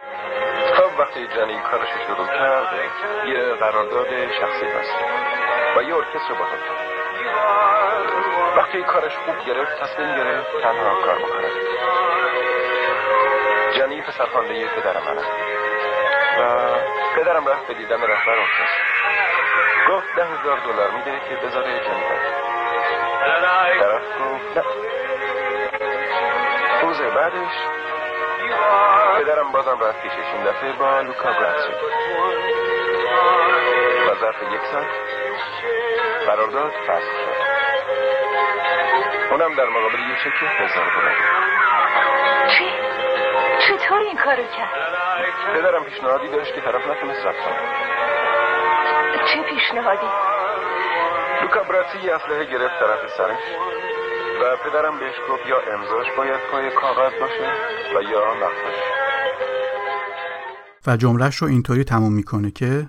خب 0.77 0.99
وقتی 0.99 1.19
جانی 1.35 1.53
کارش 1.71 1.89
شروع 2.07 2.27
کرد 2.27 2.67
یه 3.27 3.55
قرارداد 3.59 4.07
شخصی 4.39 4.65
بست 4.75 4.95
و 5.77 5.81
یه 5.83 5.95
ارکستر 5.95 6.33
با 6.39 6.45
وقتی 8.57 8.83
کارش 8.83 9.13
خوب 9.25 9.35
گرفت 9.47 9.71
تصمیم 9.81 10.15
گرفت 10.17 10.47
تنها 10.63 11.05
کار 11.05 11.15
بکنه. 11.15 11.49
جانی 13.77 14.01
پسرخوانده 14.01 14.67
پدر 14.75 14.99
منه. 15.05 15.23
و 16.39 16.75
پدرم 17.15 17.47
رفت 17.47 17.67
به 17.67 17.73
دیدن 17.73 18.01
رهبر 18.01 18.39
ارکستر 18.39 18.93
گفت 19.89 20.15
ده 20.15 20.25
هزار 20.25 20.59
دلار. 20.59 20.91
میده 20.91 21.19
که 21.29 21.35
بذاره 21.35 21.79
جانی 21.79 22.03
طرف 23.79 24.01
گفت 24.01 24.57
نه. 24.57 24.63
روز 26.81 27.01
بعدش 27.01 27.53
پدرم 29.17 29.51
بازم 29.51 29.79
رفت 29.81 30.01
پیشش 30.01 30.33
این 30.33 30.43
دفعه 30.43 30.71
با 30.71 31.01
لوکا 31.01 31.31
برد 31.31 31.57
شد 31.57 31.83
و 34.09 34.15
ظرف 34.15 34.43
یک 34.53 34.61
ساعت 34.71 34.87
قرارداد 36.25 36.71
فصل 36.71 37.01
شد. 37.01 37.43
اونم 39.31 39.55
در 39.55 39.65
مقابل 39.65 39.99
یه 39.99 40.15
چک 40.15 40.43
هزار 40.43 40.85
دلار. 40.85 41.15
چی؟ 42.57 43.02
چطور 43.93 44.07
این 44.07 44.17
کارو 44.25 44.43
کرد؟ 44.57 44.73
پدرم 45.55 45.83
پیشنهادی 45.83 46.27
داشت 46.27 46.55
که 46.55 46.61
طرف 46.61 46.81
نتونست 46.87 47.25
رفت 47.25 47.37
کنه 47.45 47.57
چه 49.33 49.41
پیشنهادی؟ 49.49 50.07
لوکا 51.41 51.63
براتی 51.63 51.97
یه 52.05 52.15
اسلحه 52.15 52.43
گرفت 52.43 52.79
طرف 52.79 52.99
سرش 53.17 53.43
و 54.41 54.69
پدرم 54.69 54.99
بهش 54.99 55.15
گفت 55.29 55.45
یا 55.45 55.57
امضاش 55.73 56.07
باید 56.17 56.39
پای 56.51 56.71
کاغذ 56.71 57.11
باشه 57.19 57.51
و 57.95 58.01
یا 58.01 58.33
مقصدش 58.33 58.83
و 60.87 60.97
جملهش 60.97 61.35
رو 61.35 61.47
اینطوری 61.47 61.83
تموم 61.83 62.13
می‌کنه 62.13 62.51
که 62.51 62.85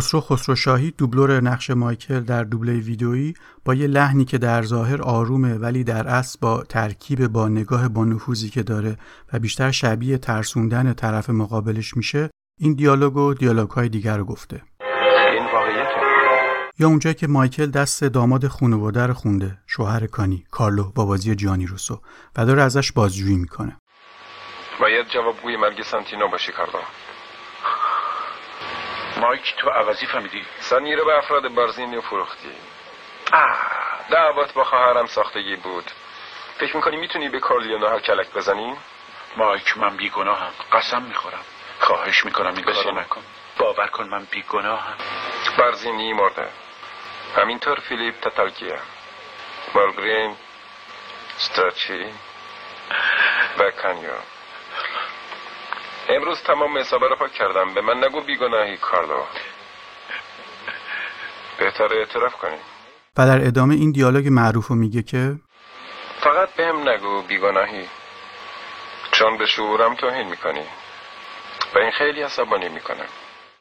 خسرو 0.00 0.56
شاهی 0.56 0.90
دوبلور 0.90 1.40
نقش 1.40 1.70
مایکل 1.70 2.20
در 2.20 2.44
دوبله 2.44 2.72
ویدئویی 2.72 3.34
با 3.64 3.74
یه 3.74 3.86
لحنی 3.86 4.24
که 4.24 4.38
در 4.38 4.62
ظاهر 4.62 5.02
آرومه 5.02 5.54
ولی 5.54 5.84
در 5.84 6.08
اصل 6.08 6.38
با 6.40 6.62
ترکیب 6.62 7.26
با 7.26 7.48
نگاه 7.48 7.88
با 7.88 8.04
نفوذی 8.04 8.48
که 8.48 8.62
داره 8.62 8.96
و 9.32 9.38
بیشتر 9.38 9.70
شبیه 9.70 10.18
ترسوندن 10.18 10.92
طرف 10.92 11.30
مقابلش 11.30 11.96
میشه 11.96 12.30
این 12.60 12.74
دیالوگ 12.74 13.16
و 13.16 13.34
دیالوگ 13.34 13.70
های 13.70 13.88
دیگر 13.88 14.16
رو 14.16 14.24
گفته. 14.24 14.62
این 15.32 15.44
یا 16.78 16.88
اونجایی 16.88 17.14
که 17.14 17.26
مایکل 17.26 17.66
دست 17.66 18.04
داماد 18.04 18.46
خانواده 18.46 19.06
رو 19.06 19.14
خونده 19.14 19.58
شوهر 19.66 20.06
کانی 20.06 20.44
کارلو 20.50 20.92
با 20.94 21.04
بازی 21.04 21.34
جانی 21.34 21.66
روسو 21.66 22.00
و 22.36 22.46
داره 22.46 22.62
ازش 22.62 22.92
بازجویی 22.92 23.36
می‌کنه. 23.36 23.76
باید 24.80 25.06
جوابگوی 25.08 25.56
مرگ 25.56 25.82
سانتینو 25.82 26.28
باشی 26.28 26.52
کارلو. 26.52 26.78
مایک 29.16 29.54
تو 29.56 29.70
عوضی 29.70 30.06
فهمیدی؟ 30.06 30.46
سانی 30.60 30.96
رو 30.96 31.04
به 31.04 31.18
افراد 31.18 31.48
بارزینی 31.48 32.00
فروختی. 32.00 32.52
آه. 33.32 33.56
دعوت 34.10 34.52
با 34.52 34.64
خواهرم 34.64 35.06
ساختگی 35.06 35.56
بود. 35.56 35.90
فکر 36.58 36.76
می‌کنی 36.76 36.96
می‌تونی 36.96 37.28
به 37.28 37.40
کارلیونو 37.40 37.88
هر 37.88 38.00
کلک 38.00 38.32
بزنی؟ 38.32 38.76
مایک 39.36 39.78
من 39.78 39.96
بیگناهم. 39.96 40.52
قسم 40.72 41.02
می‌خورم. 41.02 41.44
خواهش 41.80 42.24
می‌کنم 42.24 42.54
این 42.54 42.64
کارو. 42.64 42.90
نکن. 43.00 43.22
باور 43.58 43.86
کن 43.86 44.08
من 44.08 44.24
بیگناهم. 44.30 44.94
برزینی 45.58 46.12
مرده. 46.12 46.48
همینطور 47.36 47.80
فیلیپ 47.80 48.20
تتالکیه 48.20 48.78
مالگرین 49.74 50.36
سترچی 51.36 52.14
و 53.58 53.70
کانیو. 53.70 54.10
امروز 56.08 56.38
تمام 56.46 56.78
حسابه 56.78 57.08
رو 57.08 57.16
پاک 57.16 57.32
کردم. 57.32 57.74
به 57.74 57.80
من 57.80 58.04
نگو 58.04 58.20
بیگناهی 58.20 58.76
کارلو. 58.76 59.22
بهتر 61.58 61.94
اعتراف 61.94 62.32
کنی. 62.32 62.56
و 63.16 63.26
در 63.26 63.46
ادامه 63.46 63.74
این 63.74 63.92
دیالوگ 63.92 64.28
معروف 64.28 64.66
رو 64.66 64.76
میگه 64.76 65.02
که 65.02 65.34
فقط 66.20 66.48
بهم 66.56 66.88
نگو 66.88 67.22
بیگناهی. 67.22 67.84
چون 69.12 69.38
به 69.38 69.46
شعورم 69.46 69.94
توهین 69.94 70.28
می‌کنی. 70.28 70.64
و 71.74 71.78
این 71.78 71.90
خیلی 71.90 72.22
عصبانی 72.22 72.68
می‌کنه. 72.68 73.04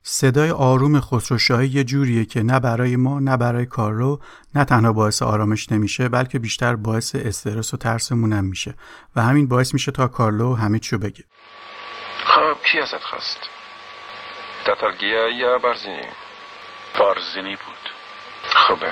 صدای 0.06 0.52
آروم 0.52 1.00
خسروشاهی 1.00 1.68
یه 1.68 1.84
جوریه 1.84 2.26
که 2.26 2.44
نه 2.44 2.60
برای 2.60 2.96
ما 2.96 3.20
نه 3.20 3.38
برای 3.38 3.66
کارلو 3.66 4.18
نه 4.56 4.66
تنها 4.66 4.94
باعث 4.94 5.22
آرامش 5.22 5.72
نمیشه 5.72 6.10
بلکه 6.10 6.40
بیشتر 6.40 6.76
باعث 6.76 7.16
استرس 7.16 7.74
و 7.74 7.78
ترسمونم 7.78 8.46
میشه. 8.46 8.74
و 9.16 9.22
همین 9.22 9.48
باعث 9.48 9.74
میشه 9.74 9.92
تا 9.92 10.08
کارلو 10.08 10.56
همه 10.56 10.80
چیو 10.80 11.00
بگه. 11.00 11.24
خب 12.36 12.58
کی 12.72 12.80
ازت 12.80 13.04
خواست؟ 13.04 13.38
تتالگیا 14.66 15.30
یا 15.30 15.58
برزینی 15.58 16.02
بارزنی 17.00 17.56
بود. 17.56 17.90
خوبه. 18.56 18.92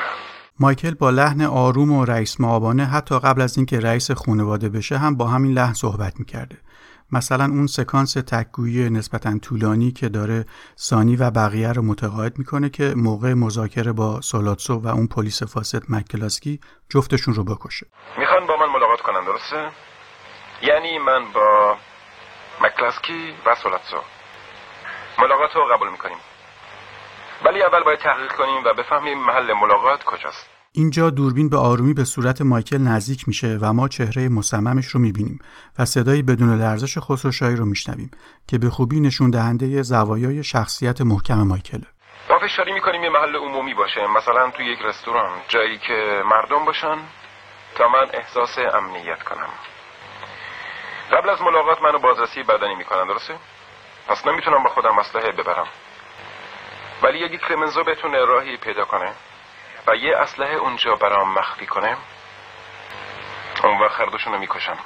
مایکل 0.60 0.94
با 0.94 1.10
لحن 1.10 1.42
آروم 1.42 1.92
و 1.92 2.06
رئیس 2.06 2.42
معابانه 2.42 2.86
حتی 2.86 3.20
قبل 3.20 3.42
از 3.42 3.58
اینکه 3.58 3.80
رئیس 3.80 4.12
خانواده 4.12 4.70
بشه 4.70 4.98
هم 4.98 5.18
با 5.18 5.28
همین 5.28 5.54
لحن 5.54 5.74
صحبت 5.74 6.20
می‌کرده. 6.20 6.58
مثلا 7.12 7.44
اون 7.44 7.68
سکانس 7.68 8.14
تکگویی 8.14 8.90
نسبتا 8.90 9.38
طولانی 9.38 9.92
که 9.92 10.10
داره 10.10 10.46
سانی 10.76 11.16
و 11.16 11.32
بقیه 11.32 11.72
رو 11.72 11.82
متقاعد 11.82 12.40
می‌کنه 12.40 12.70
که 12.70 12.94
موقع 12.98 13.34
مذاکره 13.34 13.92
با 13.92 14.22
سولاتسو 14.22 14.80
و 14.80 14.88
اون 14.88 15.08
پلیس 15.08 15.44
فاسد 15.44 15.82
مکلاسکی 15.90 16.60
جفتشون 16.90 17.34
رو 17.34 17.44
بکشه. 17.44 17.88
می‌خوان 18.18 18.48
با 18.48 18.58
من 18.58 18.66
ملاقات 18.66 19.02
کنن 19.02 19.26
درسته؟ 19.26 19.72
یعنی 20.62 21.00
من 21.00 21.32
با 21.34 21.78
مکلاسکی 22.62 23.34
و 23.46 23.56
سولاتسو. 23.56 24.02
ملاقات 25.20 25.56
رو 25.56 25.66
قبول 25.74 25.92
می‌کنیم. 25.92 26.18
ولی 27.46 27.64
اول 27.64 27.84
باید 27.84 28.00
تحقیق 28.00 28.32
کنیم 28.32 28.64
و 28.66 28.74
بفهمیم 28.74 29.18
محل 29.18 29.54
ملاقات 29.54 30.04
کجاست. 30.04 30.50
اینجا 30.74 31.10
دوربین 31.10 31.50
به 31.50 31.58
آرومی 31.58 31.94
به 31.94 32.04
صورت 32.04 32.42
مایکل 32.42 32.78
نزدیک 32.78 33.28
میشه 33.28 33.58
و 33.62 33.74
ما 33.74 33.88
چهره 33.88 34.30
مصممش 34.30 34.86
رو 34.88 35.00
می‌بینیم 35.00 35.40
و 35.80 35.86
صدایی 35.86 36.22
بدون 36.24 36.62
لرزش 36.62 36.98
خسروشاهی 36.98 37.56
رو 37.56 37.66
میشنویم 37.66 38.12
که 38.48 38.58
به 38.58 38.70
خوبی 38.70 39.00
نشون 39.00 39.30
دهنده 39.30 39.82
زوایای 39.82 40.44
شخصیت 40.44 41.02
محکم 41.02 41.44
مایکله. 41.44 41.88
ما 42.30 42.40
فشاری 42.40 42.74
می‌کنیم 42.74 43.04
یه 43.04 43.10
محل 43.10 43.36
عمومی 43.36 43.74
باشه 43.74 44.08
مثلا 44.08 44.52
توی 44.52 44.66
یک 44.66 44.80
رستوران 44.82 45.32
جایی 45.48 45.78
که 45.78 46.24
مردم 46.26 46.66
باشن 46.66 46.98
تا 47.76 47.88
من 47.88 48.08
احساس 48.14 48.58
امنیت 48.74 49.24
کنم. 49.24 49.50
قبل 51.12 51.30
از 51.30 51.42
ملاقات 51.42 51.82
منو 51.82 52.00
بازرسی 52.00 52.44
بدنی 52.44 52.76
می‌کنن 52.76 53.08
درسته؟ 53.08 53.34
پس 54.08 54.28
نمی‌تونم 54.28 54.64
با 54.64 54.70
خودم 54.70 55.00
اسلحه 55.00 55.32
ببرم 55.32 55.68
ولی 57.04 57.24
اگه 57.24 57.38
کلمنزو 57.38 57.84
بتونه 57.84 58.26
راهی 58.26 58.58
پیدا 58.58 58.86
کنه 58.86 59.12
و 59.88 59.96
یه 59.96 60.18
اسلحه 60.18 60.56
اونجا 60.56 60.96
برام 60.96 61.34
مخفی 61.34 61.66
کنه 61.66 61.98
اون 63.64 63.80
وقت 63.80 64.02
هر 64.02 64.38
می‌کشم 64.38 64.78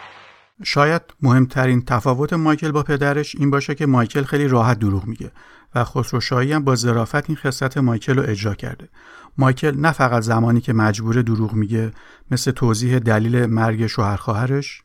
شاید 0.63 1.01
مهمترین 1.21 1.85
تفاوت 1.85 2.33
مایکل 2.33 2.71
با 2.71 2.83
پدرش 2.83 3.35
این 3.35 3.51
باشه 3.51 3.75
که 3.75 3.85
مایکل 3.85 4.23
خیلی 4.23 4.47
راحت 4.47 4.79
دروغ 4.79 5.05
میگه 5.05 5.31
و 5.75 5.83
خسروشاهی 5.83 6.53
هم 6.53 6.63
با 6.63 6.75
ظرافت 6.75 7.29
این 7.29 7.37
خصلت 7.37 7.77
مایکل 7.77 8.17
رو 8.17 8.29
اجرا 8.29 8.53
کرده. 8.53 8.89
مایکل 9.37 9.75
نه 9.77 9.91
فقط 9.91 10.21
زمانی 10.21 10.61
که 10.61 10.73
مجبور 10.73 11.21
دروغ 11.21 11.53
میگه 11.53 11.91
مثل 12.31 12.51
توضیح 12.51 12.99
دلیل 12.99 13.45
مرگ 13.45 13.87
شوهر 13.87 14.15
خواهرش 14.15 14.84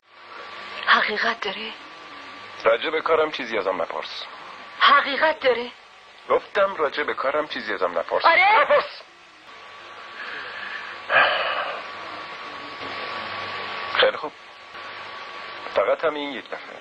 حقیقت 0.91 1.39
داره 1.41 1.73
راجع 2.63 2.89
به 2.89 3.01
کارم 3.01 3.31
چیزی 3.31 3.57
ازم 3.57 3.81
نپرس. 3.81 4.25
حقیقت 4.79 5.39
داره 5.39 5.71
گفتم 6.29 6.75
راجع 6.75 7.03
به 7.03 7.13
کارم 7.13 7.47
چیزی 7.47 7.73
ازم 7.73 7.99
نپرس. 7.99 8.25
آره؟ 8.25 8.61
نپرس! 8.61 9.01
خیلی 13.95 14.17
خوب. 14.17 14.31
فقط 15.75 16.05
هم 16.05 16.13
این 16.13 16.31
یک 16.31 16.45
دفعه. 16.45 16.77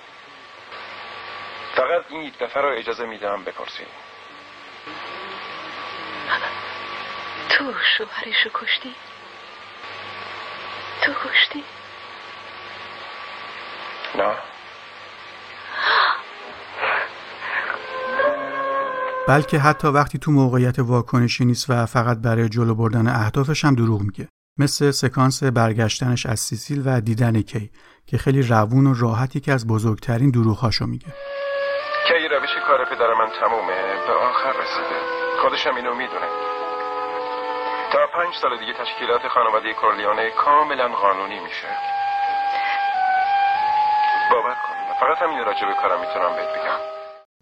فقط 1.75 2.05
این 2.09 2.23
یک 2.23 2.39
دفعه 2.39 2.63
رو 2.63 2.69
اجازه 2.79 3.05
میدم 3.07 3.45
بپرسی. 3.45 3.87
تو 7.49 7.75
شوهرشو 7.97 8.51
کشتی؟ 8.55 8.95
تو 11.03 11.13
کشتی؟ 11.15 11.65
نه 14.15 14.35
بلکه 19.29 19.59
حتی 19.59 19.89
وقتی 19.89 20.19
تو 20.19 20.31
موقعیت 20.31 20.79
واکنشی 20.79 21.45
نیست 21.45 21.71
و 21.71 21.87
فقط 21.87 22.19
برای 22.19 22.49
جلو 22.49 22.75
بردن 22.75 23.09
اهدافش 23.09 23.65
هم 23.65 23.75
دروغ 23.75 24.01
میگه. 24.01 24.29
مثل 24.59 24.91
سکانس 24.91 25.43
برگشتنش 25.43 26.27
از 26.27 26.41
سیسیل 26.41 26.83
و 26.87 27.01
دیدن 27.01 27.43
کی 27.43 27.71
که 28.07 28.19
خیلی 28.19 28.43
روون 28.43 28.87
و 28.87 28.95
راحتی 28.95 29.41
که 29.41 29.53
از 29.53 29.67
بزرگترین 29.67 30.31
دروغهاشو 30.31 30.87
میگه. 30.87 31.07
کی 32.09 32.29
روش 32.29 32.51
کار 32.67 32.85
پدر 32.85 33.15
من 33.15 33.31
تمومه؟ 33.41 33.83
به 34.07 34.13
آخر 34.13 34.53
رسیده. 34.63 34.99
خودشم 35.43 35.75
اینو 35.75 35.95
می‌دونه. 35.95 36.29
تا 37.93 37.99
پنج 38.15 38.35
سال 38.43 38.59
دیگه 38.59 38.73
تشکیلات 38.73 39.29
خانواده 39.35 39.75
کورلیونه 39.81 40.31
کاملا 40.45 40.89
قانونی 40.89 41.41
میشه. 41.41 42.00
باور 44.31 44.55
کن. 44.55 44.77
فقط 45.01 45.23
همین 45.23 45.39
راجع 45.39 45.67
به 45.67 45.75
بگم. 46.35 46.81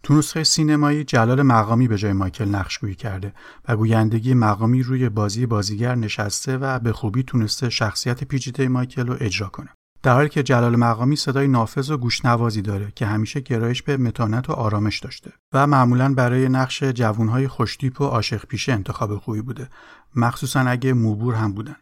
تو 0.02 0.14
نسخه 0.14 0.45
سینمایی 0.45 1.04
جلال 1.04 1.42
مقامی 1.42 1.88
به 1.88 1.99
جای 1.99 2.12
مایکل 2.12 2.45
نقشگویی 2.45 2.95
کرده 2.95 3.33
و 3.68 3.76
گویندگی 3.76 4.34
مقامی 4.34 4.82
روی 4.82 5.08
بازی 5.08 5.47
بازیگر 5.47 5.95
نشسته 5.95 6.56
و 6.56 6.78
به 6.78 6.93
خوبی 6.93 7.23
تونسته 7.23 7.71
شخصیت 7.71 8.25
پیچیده 8.25 8.69
مایکل 8.69 9.06
رو 9.06 9.17
اجرا 9.21 9.49
کنه. 9.49 9.69
در 10.02 10.15
حالی 10.15 10.28
که 10.28 10.43
جلال 10.43 10.76
مقامی 10.76 11.17
صدای 11.17 11.49
نافذ 11.49 11.91
و 11.91 11.97
گوشنوازی 11.97 12.63
داره 12.63 12.93
که 12.95 13.06
همیشه 13.06 13.41
گرایش 13.41 13.82
به 13.82 13.97
متانت 13.97 14.50
و 14.50 14.52
آرامش 14.52 14.99
داشته 14.99 15.32
و 15.52 15.67
معمولا 15.67 16.15
برای 16.15 16.49
نقش 16.49 16.82
جوانهای 16.82 17.49
خوشتیپ 17.49 18.00
و 18.00 18.04
عاشق 18.04 18.47
پیشه 18.47 18.73
انتخاب 18.73 19.17
خوبی 19.17 19.43
بوده. 19.43 19.69
مخصوصا 20.17 20.60
اگه 20.60 20.93
موبور 20.93 21.34
هم 21.34 21.52
بودن. 21.52 21.76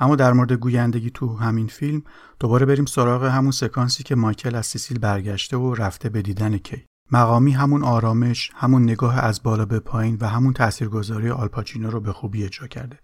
اما 0.00 0.16
در 0.16 0.32
مورد 0.32 0.52
گویندگی 0.52 1.10
تو 1.10 1.36
همین 1.36 1.66
فیلم 1.66 2.02
دوباره 2.40 2.66
بریم 2.66 2.84
سراغ 2.84 3.24
همون 3.24 3.50
سکانسی 3.50 4.02
که 4.02 4.14
مایکل 4.14 4.54
از 4.54 4.66
سیسیل 4.66 4.98
برگشته 4.98 5.56
و 5.56 5.74
رفته 5.74 6.08
به 6.08 6.22
دیدن 6.22 6.58
کی 6.58 6.84
مقامی 7.12 7.52
همون 7.52 7.84
آرامش، 7.84 8.50
همون 8.54 8.82
نگاه 8.82 9.24
از 9.24 9.42
بالا 9.42 9.64
به 9.64 9.80
پایین 9.80 10.18
و 10.20 10.26
همون 10.26 10.52
تاثیرگذاری 10.52 11.30
آلپاچینو 11.30 11.90
رو 11.90 12.00
به 12.00 12.12
خوبی 12.12 12.44
اجرا 12.44 12.68
کرده. 12.68 12.98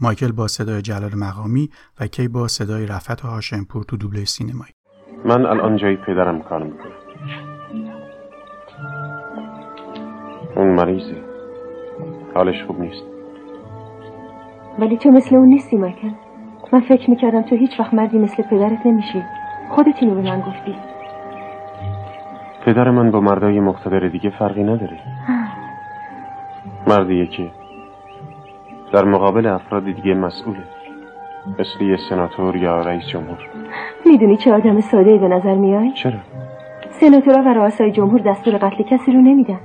مایکل 0.00 0.32
با 0.32 0.48
صدای 0.48 0.82
جلال 0.82 1.14
مقامی 1.14 1.70
و 2.00 2.06
کی 2.06 2.28
با 2.28 2.48
صدای 2.48 2.86
رفت 2.86 3.20
هاشمپور 3.20 3.84
تو 3.84 3.96
دوبله 3.96 4.24
سینمایی. 4.24 4.72
من 5.24 5.46
الان 5.46 5.76
جای 5.76 5.96
پدرم 5.96 6.42
کار 6.42 6.62
می‌کنم. 6.62 6.92
اون 10.56 10.74
مریضه. 10.74 11.24
حالش 12.34 12.54
خوب 12.66 12.80
نیست. 12.80 13.02
ولی 14.78 14.96
تو 14.96 15.10
مثل 15.10 15.36
اون 15.36 15.48
نیستی 15.48 15.76
مایکل. 15.76 16.25
من 16.72 16.80
فکر 16.80 17.10
می‌کردم 17.10 17.42
تو 17.42 17.56
هیچ 17.56 17.80
وقت 17.80 17.94
مردی 17.94 18.18
مثل 18.18 18.42
پدرت 18.42 18.86
نمیشی. 18.86 19.22
خودت 19.68 20.02
اینو 20.02 20.14
به 20.14 20.22
من 20.22 20.40
گفتی. 20.40 20.74
پدر 22.64 22.90
من 22.90 23.10
با 23.10 23.20
مردای 23.20 23.60
مقتدر 23.60 24.08
دیگه 24.08 24.30
فرقی 24.30 24.62
نداره 24.62 24.98
مردیه 26.86 27.26
که 27.26 27.50
در 28.92 29.04
مقابل 29.04 29.46
افراد 29.46 29.84
دیگه 29.84 30.14
مسئوله 30.14 30.62
مثل 31.58 31.84
یه 31.84 31.96
سناتور 31.96 32.56
یا 32.56 32.80
رئیس 32.80 33.06
جمهور 33.06 33.38
می‌دونی 34.06 34.36
چه 34.36 34.52
آدم 34.52 34.80
ساده 34.80 35.18
به 35.18 35.28
نظر 35.28 35.54
میای؟ 35.54 35.92
چرا؟ 35.92 36.18
سناتورا 36.90 37.42
و 37.42 37.48
رؤسای 37.48 37.92
جمهور 37.92 38.20
دستور 38.20 38.54
قتل 38.54 38.82
کسی 38.82 39.12
رو 39.12 39.20
نمیدن 39.20 39.60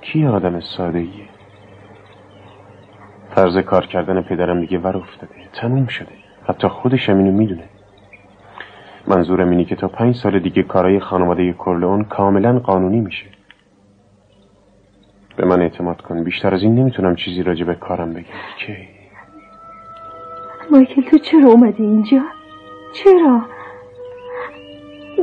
کی 0.00 0.26
آدم 0.26 0.60
ساده 0.60 0.98
ایه؟ 0.98 1.35
طرز 3.36 3.58
کار 3.58 3.86
کردن 3.86 4.22
پدرم 4.22 4.60
دیگه 4.60 4.78
ور 4.78 4.96
افتاده. 4.96 5.34
تموم 5.60 5.86
شده. 5.86 6.12
حتی 6.48 6.68
خودش 6.68 7.08
اینو 7.08 7.32
می‌دونه. 7.32 7.64
منظورم 9.08 9.50
اینه 9.50 9.64
که 9.64 9.76
تا 9.76 9.88
پنج 9.88 10.14
سال 10.14 10.38
دیگه 10.38 10.62
کارای 10.62 11.00
خانواده 11.00 11.52
کرلون 11.52 12.04
کاملا 12.04 12.58
قانونی 12.58 13.00
میشه. 13.00 13.26
به 15.36 15.46
من 15.46 15.62
اعتماد 15.62 16.00
کن. 16.00 16.24
بیشتر 16.24 16.54
از 16.54 16.62
این 16.62 16.74
نمی‌تونم 16.74 17.16
چیزی 17.16 17.42
راجع 17.42 17.64
به 17.64 17.74
کارم 17.74 18.12
بگم. 18.12 18.24
که 18.58 18.76
مایکل 20.70 21.02
تو 21.02 21.18
چرا 21.18 21.48
اومدی 21.48 21.82
اینجا؟ 21.82 22.20
چرا؟ 22.92 23.40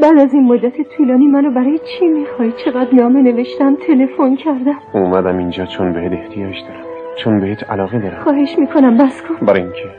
بعد 0.01 0.19
از 0.19 0.33
این 0.33 0.43
مدت 0.43 0.73
طولانی 0.97 1.27
منو 1.27 1.51
برای 1.51 1.79
چی 1.79 2.07
می‌خوای؟ 2.07 2.51
چقدر 2.65 2.93
نامه 2.93 3.21
نوشتم 3.21 3.75
تلفن 3.75 4.35
کردم؟ 4.35 4.79
اومدم 4.93 5.37
اینجا 5.37 5.65
چون 5.65 5.93
بهت 5.93 6.11
احتیاج 6.11 6.55
دارم. 6.67 6.92
چون 7.15 7.39
بهت 7.39 7.69
علاقه 7.71 7.99
دارم 7.99 8.23
خواهش 8.23 8.59
می‌کنم 8.59 8.97
بس 8.97 9.21
کن. 9.21 9.45
برای 9.45 9.61
اینکه 9.61 9.89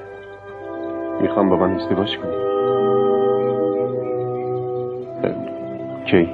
می‌خوام 1.20 1.48
با 1.48 1.56
من 1.56 1.74
ازدواج 1.74 2.18
کنی. 2.18 2.32
کی؟ 6.06 6.28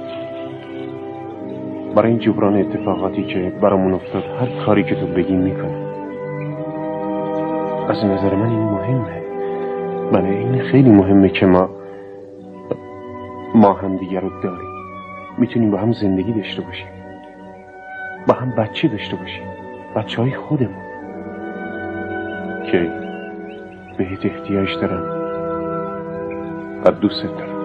برای 1.95 2.09
این 2.09 2.19
جبران 2.19 2.55
اتفاقاتی 2.55 3.23
که 3.23 3.53
برامون 3.61 3.93
افتاد 3.93 4.23
هر 4.23 4.65
کاری 4.65 4.83
که 4.83 4.95
تو 4.95 5.07
بگی 5.07 5.35
می‌کنه 5.35 5.91
از 7.89 8.05
نظر 8.05 8.35
من 8.35 8.49
این 8.49 8.59
مهمه. 8.59 9.21
برای 10.11 10.37
این 10.37 10.61
خیلی 10.61 10.89
مهمه 10.89 11.29
که 11.29 11.45
ما 11.45 11.69
ما 13.55 13.73
هم 13.73 13.97
دیگر 13.97 14.19
رو 14.19 14.29
داریم. 14.43 14.69
می‌تونیم 15.37 15.71
با 15.71 15.77
هم 15.77 15.91
زندگی 15.91 16.33
داشته 16.33 16.61
باشیم. 16.61 16.87
با 18.27 18.33
هم 18.33 18.51
بچه 18.57 18.87
داشته 18.87 19.15
باشیم. 19.15 19.50
بچه 19.95 20.21
های 20.21 20.35
خودمون. 20.35 20.91
که 22.71 22.91
بهت 23.97 24.25
احتیاج 24.25 24.69
دارم. 24.81 25.21
و 26.85 26.91
دوست 26.91 27.23
دارم. 27.23 27.61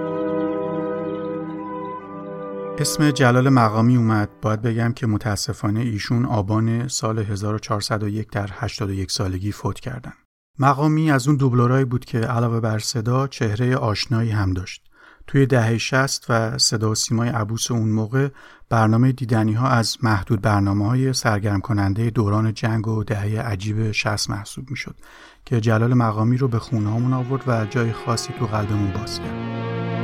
اسم 2.78 3.10
جلال 3.10 3.48
مقامی 3.48 3.96
اومد. 3.96 4.28
باید 4.42 4.62
بگم 4.62 4.92
که 4.92 5.06
متاسفانه 5.06 5.80
ایشون 5.80 6.24
آبان 6.24 6.88
سال 6.88 7.18
1401 7.18 8.30
در 8.30 8.48
81 8.52 9.10
سالگی 9.10 9.52
فوت 9.52 9.80
کردن. 9.80 10.12
مقامی 10.58 11.10
از 11.10 11.28
اون 11.28 11.36
دوبلورایی 11.36 11.84
بود 11.84 12.04
که 12.04 12.18
علاوه 12.18 12.60
بر 12.60 12.78
صدا 12.78 13.26
چهره 13.26 13.76
آشنایی 13.76 14.30
هم 14.30 14.52
داشت. 14.52 14.82
توی 15.26 15.46
دهه 15.46 15.78
60 15.78 16.26
و 16.28 16.58
صدا 16.58 16.90
و 16.90 16.94
سیمای 16.94 17.28
عبوس 17.28 17.70
اون 17.70 17.88
موقع 17.88 18.28
برنامه 18.68 19.12
دیدنی 19.12 19.52
ها 19.52 19.68
از 19.68 19.96
محدود 20.02 20.40
برنامه 20.40 20.86
های 20.86 21.12
سرگرم 21.12 21.60
کننده 21.60 22.10
دوران 22.10 22.54
جنگ 22.54 22.88
و 22.88 23.04
دهه 23.04 23.40
عجیب 23.40 23.92
60 23.92 24.30
محسوب 24.30 24.70
می 24.70 24.76
شد 24.76 24.94
که 25.44 25.60
جلال 25.60 25.94
مقامی 25.94 26.36
رو 26.36 26.48
به 26.48 26.58
خونه 26.58 27.14
آورد 27.14 27.44
و 27.46 27.66
جای 27.66 27.92
خاصی 27.92 28.32
تو 28.38 28.46
قلبمون 28.46 28.92
باز 28.92 29.18
کرد. 29.18 29.95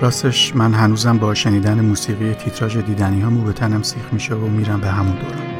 راستش 0.00 0.56
من 0.56 0.74
هنوزم 0.74 1.18
با 1.18 1.34
شنیدن 1.34 1.80
موسیقی 1.80 2.34
تیتراژ 2.34 2.76
دیدنی 2.76 3.20
ها 3.20 3.30
مو 3.30 3.44
به 3.44 3.52
تنم 3.52 3.82
سیخ 3.82 4.12
میشه 4.12 4.34
و 4.34 4.46
میرم 4.46 4.80
به 4.80 4.88
همون 4.88 5.16
دوران. 5.16 5.54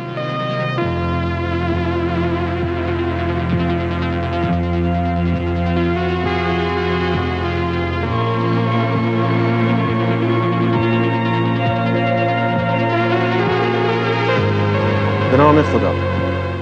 به 15.30 15.36
نام 15.36 15.62
خدا. 15.62 15.92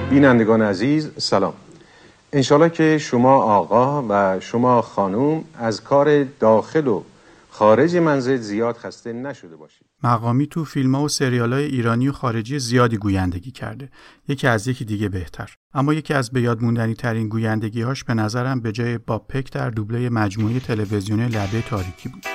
بینندگان 0.09 0.61
عزیز 0.61 1.09
سلام. 1.17 1.53
انشالله 2.33 2.69
که 2.69 2.97
شما 2.97 3.43
آقا 3.43 4.03
و 4.09 4.39
شما 4.39 4.81
خانوم 4.81 5.43
از 5.59 5.83
کار 5.83 6.23
داخل 6.23 6.87
و 6.87 7.01
خارج 7.53 7.95
منزل 7.95 8.37
زیاد 8.37 8.77
خسته 8.77 9.13
نشده 9.13 9.55
باشید. 9.55 9.87
مقامی 10.03 10.47
تو 10.47 10.65
فیلم 10.65 10.95
ها 10.95 11.03
و 11.03 11.07
سریال 11.07 11.53
های 11.53 11.63
ایرانی 11.63 12.07
و 12.07 12.11
خارجی 12.11 12.59
زیادی 12.59 12.97
گویندگی 12.97 13.51
کرده. 13.51 13.89
یکی 14.27 14.47
از 14.47 14.67
یکی 14.67 14.85
دیگه 14.85 15.09
بهتر. 15.09 15.55
اما 15.73 15.93
یکی 15.93 16.13
از 16.13 16.31
به 16.31 16.41
یاد 16.41 16.61
موندنی 16.61 16.93
ترین 16.93 17.29
گویندگی 17.29 17.81
هاش 17.81 18.03
به 18.03 18.13
نظرم 18.13 18.61
به 18.61 18.71
جای 18.71 18.97
باب 18.97 19.27
پک 19.27 19.51
در 19.51 19.69
دوبله 19.69 20.09
مجموعه 20.09 20.59
تلویزیونی 20.59 21.27
لبه 21.27 21.61
تاریکی 21.61 22.09
بود. 22.09 22.25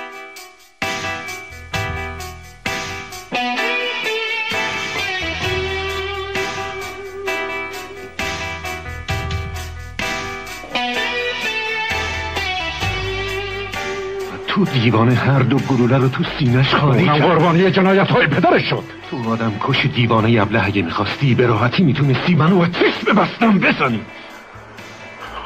تو 14.59 14.65
دیوانه 14.65 15.15
هر 15.15 15.39
دو 15.39 15.57
گلوله 15.57 15.97
رو 15.97 16.09
تو 16.09 16.23
سینش 16.39 16.75
خالی 16.75 17.09
اونم 17.09 17.25
قربانی 17.25 17.71
جنایت 17.71 18.07
های 18.07 18.27
پدرش 18.27 18.69
شد. 18.69 18.83
تو 19.11 19.29
آدم 19.29 19.51
کش 19.59 19.85
دیوانه 19.85 20.41
ابله 20.41 20.65
اگه 20.65 20.81
می‌خواستی 20.81 21.35
به 21.35 21.47
راحتی 21.47 21.83
می‌تونستی 21.83 22.35
منو 22.35 22.65
تیس 22.65 23.07
ببستم 23.07 23.59
بزنی. 23.59 24.01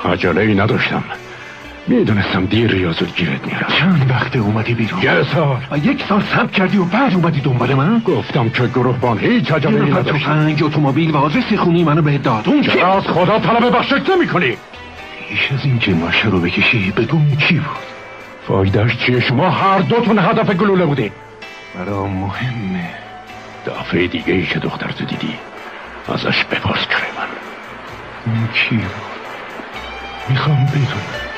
عجله 0.06 0.42
ای 0.42 0.56
نداشتم. 0.56 1.04
می‌دونستم 1.88 2.46
دیر 2.46 2.72
ریاضت 2.72 3.16
گیرت 3.16 3.46
میرم. 3.46 3.68
چند 3.80 4.06
وقت 4.10 4.36
اومدی 4.36 4.74
بیرون؟ 4.74 5.02
یه 5.02 5.24
سال. 5.24 5.58
یک 5.84 6.04
سال 6.10 6.22
سب 6.22 6.52
کردی 6.52 6.78
و 6.78 6.86
بعد 6.86 7.14
اومدی 7.14 7.42
دنبال 7.42 7.74
من؟ 7.74 8.00
گفتم 8.00 8.50
که 8.50 8.68
گروهبان 8.68 9.20
هیچ 9.20 9.52
عجله 9.52 9.84
ای 9.84 9.92
نداشتم 9.92 10.18
تفنگ 10.18 10.64
اتومبیل 10.64 11.12
و 11.12 11.18
آدرس 11.18 11.54
خونی 11.54 11.84
منو 11.84 12.02
به 12.02 12.18
داد. 12.18 12.48
اون 12.48 12.62
چرا 12.62 12.98
از 12.98 13.04
خدا 13.04 13.40
طلب 13.40 13.78
بخشش 13.78 14.10
نمی 14.16 14.28
کنی 14.28 14.58
پیش 15.30 15.52
از 15.52 15.66
این 15.66 15.80
که 15.80 15.94
ماشه 15.94 16.28
رو 16.28 16.40
بکشی 16.40 16.92
بگو 16.92 17.36
کی 17.36 17.56
بود؟ 17.56 17.93
فایدهش 18.48 18.98
چیه 18.98 19.20
شما 19.20 19.50
هر 19.50 19.80
دوتون 19.80 20.20
هدف 20.20 20.50
گلوله 20.50 20.86
بودی. 20.86 21.12
برا 21.76 22.08
مهمه. 22.08 22.90
دفعه 23.68 24.08
دیگه 24.08 24.34
ای 24.34 24.46
که 24.46 24.60
دخترتو 24.60 25.06
دیدی 25.06 25.38
ازش 26.14 26.44
بپرس 26.44 26.88
کرمان 26.88 27.28
اون 28.26 28.48
کی 28.48 28.76
بود 28.76 28.92
می‌خوام 30.30 30.66
بدونم. 30.66 31.34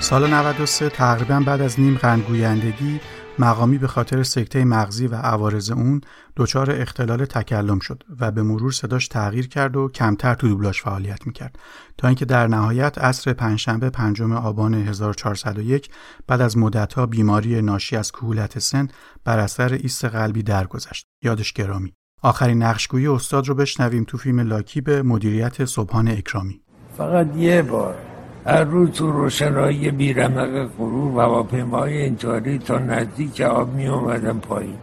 سال 0.00 0.30
93 0.30 0.88
تقریبا 0.88 1.40
بعد 1.40 1.60
از 1.60 1.80
نیم 1.80 1.98
قرن 2.02 2.20
گویندگی 2.20 3.00
مقامی 3.38 3.78
به 3.78 3.86
خاطر 3.86 4.22
سکته 4.22 4.64
مغزی 4.64 5.06
و 5.06 5.14
عوارض 5.14 5.70
اون 5.70 6.00
دچار 6.36 6.70
اختلال 6.70 7.24
تکلم 7.24 7.78
شد 7.78 8.02
و 8.20 8.30
به 8.30 8.42
مرور 8.42 8.72
صداش 8.72 9.08
تغییر 9.08 9.48
کرد 9.48 9.76
و 9.76 9.88
کمتر 9.88 10.34
تو 10.34 10.48
دوبلاژ 10.48 10.80
فعالیت 10.80 11.26
می‌کرد. 11.26 11.58
تا 11.98 12.08
اینکه 12.08 12.24
در 12.24 12.46
نهایت 12.46 12.98
عصر 12.98 13.32
پنجشنبه 13.32 13.90
پنجم 13.90 14.32
آبان 14.32 14.74
1401 14.74 15.88
بعد 16.26 16.40
از 16.40 16.58
مدتها 16.58 17.06
بیماری 17.06 17.62
ناشی 17.62 17.96
از 17.96 18.12
کهولت 18.12 18.58
سن 18.58 18.88
بر 19.24 19.38
اثر 19.38 19.72
ایست 19.72 20.04
قلبی 20.04 20.42
درگذشت. 20.42 21.06
یادش 21.22 21.52
گرامی. 21.52 21.92
آخرین 22.22 22.62
نقشگویی 22.62 23.06
استاد 23.06 23.48
رو 23.48 23.54
بشنویم 23.54 24.04
تو 24.04 24.18
فیلم 24.18 24.40
لاکی 24.40 24.80
به 24.80 25.02
مدیریت 25.02 25.64
صبحان 25.64 26.08
اکرامی. 26.08 26.60
فقط 26.98 27.36
یه 27.36 27.62
بار. 27.62 28.13
هر 28.46 28.64
روز 28.64 28.90
تو 28.90 29.10
روشنایی 29.10 29.90
بیرمق 29.90 30.68
غروب 30.78 31.18
هواپیمای 31.18 32.06
انتحاری 32.06 32.58
تا 32.58 32.78
نزدیک 32.78 33.40
آب 33.40 33.74
می 33.74 33.86
اومدن 33.86 34.38
پایین. 34.38 34.76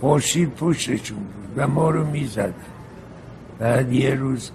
خورشید 0.00 0.54
پشتشون 0.54 1.18
بود 1.18 1.52
و 1.56 1.68
ما 1.68 1.90
رو 1.90 2.06
می 2.06 2.26
زدن. 2.26 2.54
بعد 3.58 3.92
یه 3.92 4.14
روز 4.14 4.50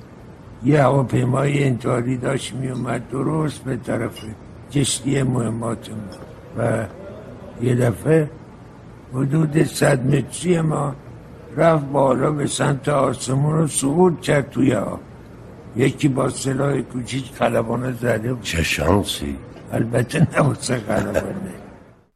یه 0.64 0.82
هواپیمای 0.82 1.64
انتحاری 1.64 2.18
داشت 2.18 2.54
می 2.54 2.70
اومد 2.70 3.10
درست 3.10 3.64
به 3.64 3.78
طرف 3.78 4.12
کشتی 4.72 5.24
مهماتمون. 5.24 6.00
و 6.58 6.86
یه 7.62 7.76
دفعه 7.76 8.30
حدود 9.14 9.64
صد 9.64 10.06
متری 10.06 10.62
ما 10.62 10.96
رفت 11.58 11.86
بالا 11.86 12.32
به 12.32 12.48
سمت 12.48 12.90
آسمون 12.90 13.54
رو 13.54 13.68
سقوط 13.68 14.22
کرد 14.22 14.50
توی 14.50 14.74
آب. 14.74 15.00
یکی 15.76 16.08
با 16.08 16.30
سلاح 16.30 16.82
کوچیک 16.82 17.32
خلبانه 17.34 17.92
زده 17.92 18.34
بود 18.34 18.44
چه 18.44 18.64
شانسی. 18.64 19.38
البته 19.72 20.28
نبوسه 20.40 20.80
خلبانه 20.80 21.54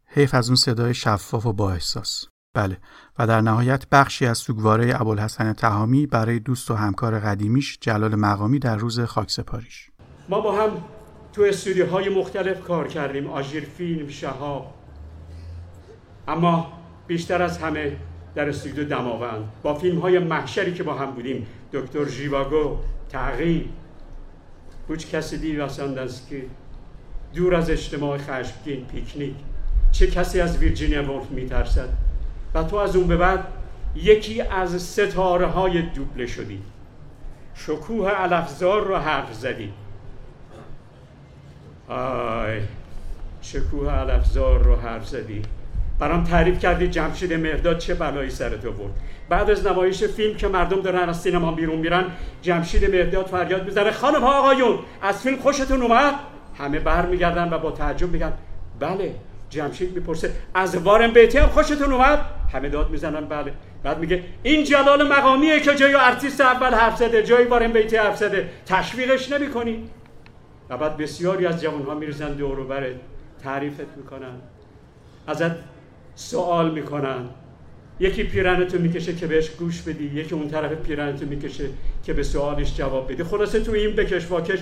حیف 0.05 0.33
از 0.33 0.49
اون 0.49 0.55
صدای 0.55 0.93
شفاف 0.93 1.45
و 1.45 1.53
با 1.53 1.71
احساس. 1.71 2.25
بله 2.53 2.77
و 3.19 3.27
در 3.27 3.41
نهایت 3.41 3.85
بخشی 3.91 4.25
از 4.25 4.37
سوگواره 4.37 5.01
ابوالحسن 5.01 5.53
تهامی 5.53 6.05
برای 6.05 6.39
دوست 6.39 6.71
و 6.71 6.75
همکار 6.75 7.19
قدیمیش 7.19 7.77
جلال 7.81 8.15
مقامی 8.15 8.59
در 8.59 8.75
روز 8.75 8.99
خاکسپاریش 8.99 9.89
ما 10.29 10.39
با 10.41 10.51
هم 10.51 10.69
تو 11.33 11.41
استودیوهای 11.41 12.09
مختلف 12.09 12.61
کار 12.61 12.87
کردیم 12.87 13.27
آژیر 13.27 13.63
فیلم 13.63 14.07
شهاب. 14.07 14.73
اما 16.27 16.73
بیشتر 17.07 17.41
از 17.41 17.57
همه 17.57 17.97
در 18.35 18.49
استودیو 18.49 18.83
دماوند. 18.83 19.49
با 19.63 19.73
فیلم 19.73 19.99
های 19.99 20.19
محشری 20.19 20.73
که 20.73 20.83
با 20.83 20.93
هم 20.93 21.11
بودیم 21.11 21.47
دکتر 21.73 22.05
ژیواگو 22.05 22.77
تغییر. 23.09 23.69
هیچ 24.89 25.07
کسی 25.07 25.37
دی 25.37 25.57
که 26.29 26.45
دور 27.35 27.55
از 27.55 27.69
اجتماع 27.69 28.17
خشمگین 28.17 28.85
پیکنیک. 28.85 29.35
چه 29.91 30.07
کسی 30.07 30.41
از 30.41 30.57
ویرجینیا 30.57 31.11
وولف 31.11 31.29
میترسد؟ 31.29 31.89
و 32.53 32.63
تو 32.63 32.75
از 32.75 32.95
اون 32.95 33.07
به 33.07 33.17
بعد 33.17 33.47
یکی 33.95 34.41
از 34.41 34.81
ستاره 34.81 35.45
های 35.45 35.81
دوبله 35.81 36.25
شدی. 36.25 36.61
شکوه 37.55 38.09
علفزار 38.09 38.87
رو 38.87 38.97
حرف 38.97 39.33
زدی. 39.33 39.73
آی 41.87 42.61
شکوه 43.41 43.91
علفزار 43.91 44.63
رو 44.63 44.75
حرف 44.75 45.07
زدی. 45.07 45.41
برام 45.99 46.23
تعریف 46.23 46.59
کردی 46.59 46.87
جمشید 46.87 47.33
مهداد 47.33 47.77
چه 47.77 47.93
بلایی 47.93 48.29
سر 48.29 48.57
تو 48.57 48.71
برد. 48.71 48.93
بعد 49.29 49.49
از 49.49 49.67
نمایش 49.67 50.03
فیلم 50.03 50.35
که 50.35 50.47
مردم 50.47 50.81
دارن 50.81 51.09
از 51.09 51.21
سینما 51.21 51.51
بیرون 51.51 51.79
میرن 51.79 52.05
جمشید 52.41 52.95
مهداد 52.95 53.25
فریاد 53.25 53.65
می‌زنه 53.65 53.91
خانم 53.91 54.21
ها 54.21 54.39
آقایون 54.39 54.79
از 55.01 55.21
فیلم 55.21 55.37
خوشتون 55.37 55.81
اومد؟ 55.81 56.13
همه 56.57 56.79
برمیگردن 56.79 57.53
و 57.53 57.57
با 57.57 57.71
تعجب 57.71 58.11
میگن 58.11 58.33
بله. 58.79 59.15
جمشید 59.49 59.95
می‌پرسه 59.95 60.31
از 60.53 60.77
وارن 60.77 61.11
بیتی 61.11 61.37
هم 61.37 61.47
خوشتون 61.47 61.93
اومد؟ 61.93 62.19
همه 62.53 62.69
داد 62.69 62.89
می‌زنن 62.89 63.25
بله. 63.25 63.53
بعد 63.83 63.99
میگه 63.99 64.23
این 64.43 64.63
جلال 64.63 65.07
مقامیه 65.07 65.59
که 65.59 65.75
جای 65.75 65.95
ارتیست 65.95 66.41
اول 66.41 66.73
حرف 66.73 66.97
زده 66.97 67.23
جای 67.23 67.45
وارن 67.45 67.71
بیتی 67.71 67.97
حرف 67.97 68.17
زده 68.17 68.49
تشویقش 68.65 69.31
نمی‌کنی. 69.31 69.89
و 70.69 70.77
بعد 70.77 70.97
بسیاری 70.97 71.45
از 71.45 71.61
جوان 71.61 71.81
ها 71.81 71.93
میرزن 71.93 72.33
دور 72.33 72.59
و 72.59 72.83
تعریفت 73.43 73.97
می‌کنن 73.97 74.35
ازت 75.27 75.51
سوال 76.15 76.71
می‌کنن. 76.71 77.29
یکی 77.99 78.23
پیرنتو 78.23 78.79
می‌کشه 78.79 79.15
که 79.15 79.27
بهش 79.27 79.49
گوش 79.49 79.81
بدی 79.81 80.03
یکی 80.03 80.35
اون 80.35 80.49
طرف 80.49 80.73
پیرنتو 80.73 81.25
می‌کشه 81.25 81.69
که 82.03 82.13
به 82.13 82.23
سوالش 82.23 82.77
جواب 82.77 83.11
بدی. 83.11 83.23
خلاصه 83.23 83.59
تو 83.59 83.71
این 83.71 83.95
بکش 83.95 84.31
واکش 84.31 84.59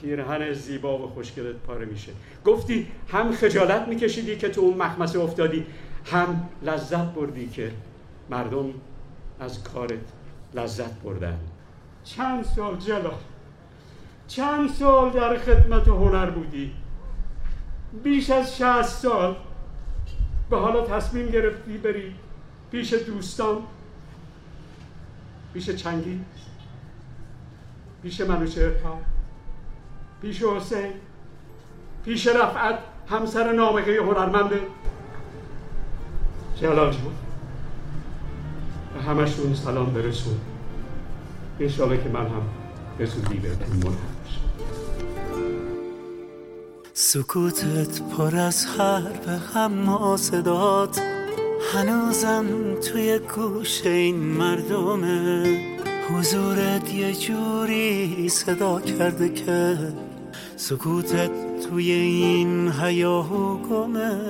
پیرهن 0.00 0.52
زیبا 0.52 0.98
و 0.98 1.08
خوشگلت 1.08 1.56
پاره 1.56 1.84
میشه. 1.84 2.12
گفتی 2.44 2.86
هم 3.08 3.32
خجالت 3.32 3.88
میکشیدی 3.88 4.36
که 4.36 4.48
تو 4.48 4.60
اون 4.60 4.76
مخمسه 4.76 5.18
افتادی 5.18 5.66
هم 6.04 6.48
لذت 6.62 7.14
بردی 7.14 7.48
که 7.48 7.70
مردم 8.30 8.70
از 9.40 9.62
کارت 9.62 9.92
لذت 10.54 11.02
بردن. 11.02 11.38
چند 12.04 12.44
سال 12.44 12.76
جلال 12.76 13.14
چند 14.28 14.70
سال 14.70 15.10
در 15.10 15.38
خدمت 15.38 15.88
هنر 15.88 16.30
بودی؟ 16.30 16.72
بیش 18.04 18.30
از 18.30 18.56
شهست 18.56 19.02
سال 19.02 19.36
به 20.50 20.56
حالا 20.56 20.86
تصمیم 20.86 21.26
گرفتی 21.26 21.78
بری 21.78 22.14
پیش 22.76 22.94
دوستان 22.94 23.62
پیش 25.54 25.70
چنگی 25.70 26.20
پیش 28.02 28.20
منوچهرها 28.20 28.98
پیش 30.22 30.42
حسین 30.42 30.92
پیش 32.04 32.26
رفعت 32.26 32.78
همسر 33.08 33.52
نامقه 33.52 33.96
هنرمنده 33.96 34.60
جلال 36.60 36.92
جون 36.92 37.12
به 38.94 39.02
همشون 39.02 39.54
سلام 39.54 39.92
برسون. 39.92 40.40
انشالله 41.60 42.02
که 42.02 42.08
من 42.08 42.26
هم 42.26 42.42
به 42.98 43.06
زودی 43.06 43.38
بهتون 43.38 43.76
ملحق 43.76 44.16
سکوتت 46.94 48.02
پر 48.02 48.36
از 48.36 48.66
حرف 48.66 49.28
غم 49.54 50.16
صدات. 50.16 51.15
هنوزم 51.72 52.46
توی 52.80 53.18
گوش 53.18 53.86
این 53.86 54.16
مردمه. 54.16 55.60
حضورت 56.10 56.94
یه 56.94 57.12
جوری 57.12 58.28
صدا 58.28 58.80
کرده 58.80 59.28
که 59.28 59.78
سکوتت 60.56 61.30
توی 61.68 61.92
این 61.92 62.72
هیاهو 62.72 63.56
گمه. 63.56 64.20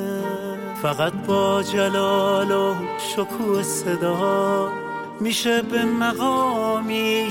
فقط 0.83 1.13
با 1.13 1.63
جلال 1.63 2.51
و 2.51 2.75
شکوه 2.99 3.63
صدا 3.63 4.73
میشه 5.21 5.63
به 5.63 5.85
مقامی 5.85 7.27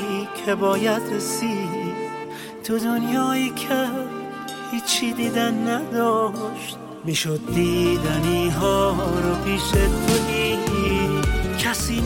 که 0.45 0.55
باید 0.55 1.01
رسید 1.13 1.95
تو 2.63 2.79
دنیایی 2.79 3.49
که 3.49 3.87
هیچی 4.71 5.13
دیدن 5.13 5.67
نداشت 5.69 6.77
می‌شد 7.05 7.39
دیدنی 7.53 8.49
ها 8.49 8.91
رو 9.23 9.35
پیش 9.45 9.71
توی 9.71 10.57
کسی 11.59 12.01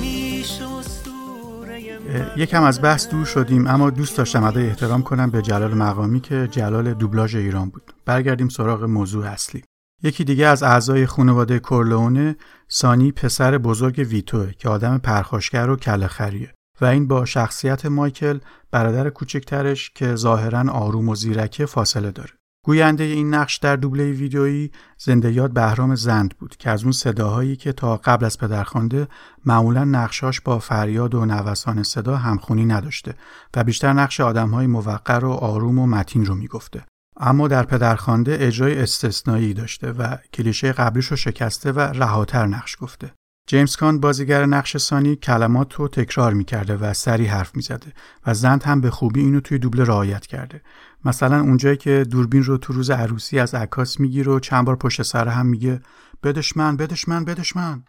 یکم 2.38 2.63
از 2.63 2.81
بحث 2.81 3.09
دور 3.09 3.25
شدیم 3.25 3.67
اما 3.67 3.89
دوست 3.89 4.17
داشتم 4.17 4.43
ادای 4.43 4.67
احترام 4.67 5.03
کنم 5.03 5.29
به 5.29 5.41
جلال 5.41 5.73
مقامی 5.73 6.19
که 6.19 6.47
جلال 6.51 6.93
دوبلاژ 6.93 7.35
ایران 7.35 7.69
بود. 7.69 7.93
برگردیم 8.05 8.49
سراغ 8.49 8.83
موضوع 8.83 9.25
اصلی. 9.25 9.63
یکی 10.03 10.23
دیگه 10.23 10.47
از 10.47 10.63
اعضای 10.63 11.05
خانواده 11.05 11.59
کورلونه 11.59 12.35
سانی 12.67 13.12
پسر 13.12 13.57
بزرگ 13.57 14.05
ویتوه 14.09 14.51
که 14.53 14.69
آدم 14.69 14.97
پرخاشگر 14.97 15.69
و 15.69 15.75
کلخریه 15.75 16.53
و 16.81 16.85
این 16.85 17.07
با 17.07 17.25
شخصیت 17.25 17.85
مایکل 17.85 18.39
برادر 18.71 19.09
کوچکترش 19.09 19.91
که 19.95 20.15
ظاهرا 20.15 20.71
آروم 20.71 21.09
و 21.09 21.15
زیرکه 21.15 21.65
فاصله 21.65 22.12
داره. 22.12 22.38
گوینده 22.65 23.04
این 23.04 23.34
نقش 23.34 23.58
در 23.58 23.76
دوبله 23.76 24.12
ویدیویی 24.12 24.72
زنده 24.98 25.32
یاد 25.32 25.54
بهرام 25.54 25.95
زند 25.95 26.38
بود 26.38 26.56
که 26.58 26.69
از 26.69 26.84
اون 26.84 26.91
صداهایی 26.91 27.56
که 27.56 27.74
تا 27.74 27.98
قبل 27.98 28.26
از 28.26 28.38
پدرخوانده 28.38 29.08
معمولا 29.45 29.84
نقشاش 29.84 30.41
با 30.41 30.60
فریاد 30.60 31.15
و 31.15 31.26
نوسان 31.26 31.84
صدا 31.84 32.17
همخونی 32.17 32.65
نداشته 32.65 33.15
و 33.56 33.63
بیشتر 33.63 33.93
نقش 33.93 34.19
آدمهای 34.22 34.67
موقر 34.67 35.26
و 35.26 35.32
آروم 35.32 35.80
و 35.80 35.88
متین 35.88 36.26
رو 36.26 36.36
می‌گفته. 36.36 36.86
اما 37.17 37.48
در 37.48 37.63
پدرخوانده 37.63 38.38
اجرای 38.39 38.82
استثنایی 38.82 39.54
داشته 39.54 39.91
و 39.91 40.17
کلیشه 40.34 40.72
قبلیش 40.72 41.06
رو 41.06 41.17
شکسته 41.17 41.72
و 41.72 41.80
رهاتر 41.80 42.45
نقش 42.45 42.78
گفته. 42.80 43.12
جیمز 43.48 43.76
کان 43.76 44.00
بازیگر 44.00 44.45
نقش 44.45 44.78
سانی 44.78 45.15
کلمات 45.15 45.74
رو 45.74 45.88
تکرار 45.88 46.34
می‌کرده 46.34 46.78
و 46.78 46.93
سری 46.93 47.26
حرف 47.26 47.56
می‌زده 47.56 47.93
و 48.28 48.34
زند 48.34 48.63
هم 48.63 48.82
به 48.82 48.91
خوبی 48.91 49.19
اینو 49.22 49.39
توی 49.39 49.58
دوبله 49.58 49.84
رعایت 49.84 50.26
کرده. 50.26 50.62
مثلا 51.05 51.39
اونجایی 51.39 51.77
که 51.77 52.03
دوربین 52.12 52.43
رو 52.43 52.57
تو 52.57 52.73
روز 52.73 52.91
عروسی 52.91 53.39
از 53.39 53.55
عکاس 53.55 53.99
می‌گیره 53.99 54.31
و 54.31 54.39
چند 54.39 54.65
بار 54.65 54.75
پشت 54.75 55.01
سر 55.01 55.27
هم 55.27 55.45
میگه 55.45 55.81
بدش 56.23 56.57
من 56.57 56.77
بدش 56.77 57.07
من 57.07 57.25
بدش 57.25 57.55
من. 57.55 57.83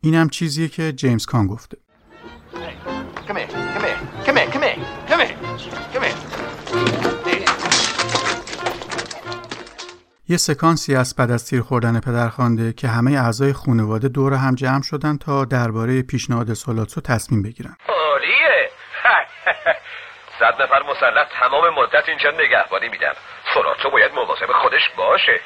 اینم 0.00 0.28
چیزیه 0.28 0.68
که 0.68 0.92
جیمز 0.92 1.26
کان 1.26 1.46
گفته. 1.46 1.76
یه 10.30 10.36
سکانسی 10.36 10.96
از 10.96 11.16
بعد 11.16 11.30
از 11.30 11.50
تیر 11.50 11.62
خوردن 11.62 12.00
پدرخوانده 12.00 12.72
که 12.72 12.88
همه 12.88 13.10
اعضای 13.10 13.52
خانواده 13.52 14.08
دور 14.08 14.34
هم 14.34 14.54
جمع 14.54 14.82
شدن 14.82 15.16
تا 15.18 15.44
درباره 15.44 16.02
پیشنهاد 16.02 16.54
سولاتسو 16.54 17.00
تصمیم 17.00 17.42
بگیرن. 17.42 17.76
عالیه. 17.88 18.70
صد 20.40 20.62
نفر 20.62 20.82
مسلح 20.82 21.24
تمام 21.40 21.64
مدت 21.74 22.08
اینجا 22.08 22.30
نگهبانی 22.30 22.88
میدن. 22.88 23.12
سولاتسو 23.54 23.90
باید 23.90 24.12
مواظب 24.12 24.52
خودش 24.62 24.82
باشه. 24.96 25.40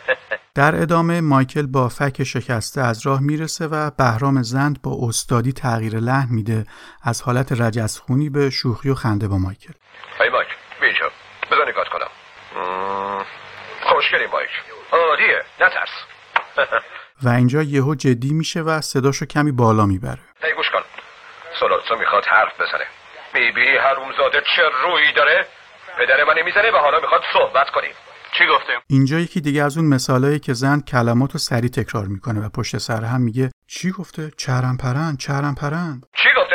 در 0.54 0.82
ادامه 0.82 1.20
مایکل 1.20 1.66
با 1.66 1.88
فک 1.88 2.24
شکسته 2.24 2.80
از 2.80 3.06
راه 3.06 3.20
می‌رسه 3.22 3.66
و 3.66 3.90
بهرام 3.98 4.42
زند 4.42 4.82
با 4.82 4.90
استادی 5.08 5.52
تغییر 5.52 5.96
لحن 5.96 6.28
میده 6.30 6.64
از 7.02 7.22
حالت 7.22 7.52
رجزخونی 7.60 8.30
به 8.30 8.50
شوخی 8.50 8.90
و 8.90 8.94
خنده 8.94 9.28
با 9.28 9.38
مایکل. 9.38 9.72
های 10.18 10.28
مایک 10.28 10.48
بیجا 10.80 11.10
بذار 11.50 11.68
نگاه 11.68 11.84
کنم. 11.92 12.10
خوشگلی 14.06 14.26
مایک 14.26 14.50
عالیه 14.92 15.42
نترس. 15.60 15.88
و 17.24 17.28
اینجا 17.28 17.62
یهو 17.62 17.94
جدی 17.94 18.32
میشه 18.32 18.60
و 18.60 18.80
صداشو 18.80 19.26
کمی 19.26 19.52
بالا 19.52 19.86
می‌بره. 19.86 20.18
هی 20.42 20.52
گوش 20.52 20.70
کن. 20.70 20.80
سولاتسو 21.60 21.96
می‌خواد 21.96 22.24
حرف 22.24 22.60
بزنه. 22.60 22.86
می‌بینی 23.34 23.76
حرومزاده 23.76 24.42
چه 24.56 24.62
رویی 24.82 25.12
داره؟ 25.12 25.46
پدر 25.98 26.24
من 26.24 26.42
می‌زنه 26.44 26.70
و 26.70 26.76
حالا 26.76 27.00
می‌خواد 27.00 27.22
صحبت 27.32 27.70
کنیم 27.70 27.94
چی 28.38 28.46
گفته؟ 28.46 28.72
اینجا 28.86 29.18
یکی 29.18 29.40
دیگه 29.40 29.62
از 29.62 29.76
اون 29.78 29.86
مثالایی 29.86 30.38
که 30.38 30.52
زن 30.52 30.80
کلمات 30.80 31.32
رو 31.32 31.38
سریع 31.38 31.70
تکرار 31.70 32.04
می‌کنه 32.04 32.40
و 32.40 32.48
پشت 32.48 32.78
سر 32.78 33.04
هم 33.04 33.20
میگه 33.20 33.50
چی 33.66 33.90
گفته؟ 33.90 34.30
چرم 34.36 34.76
پرند 34.76 35.18
چرم 35.18 35.54
پرند. 35.54 36.06
چی 36.16 36.28
گفته؟ 36.36 36.45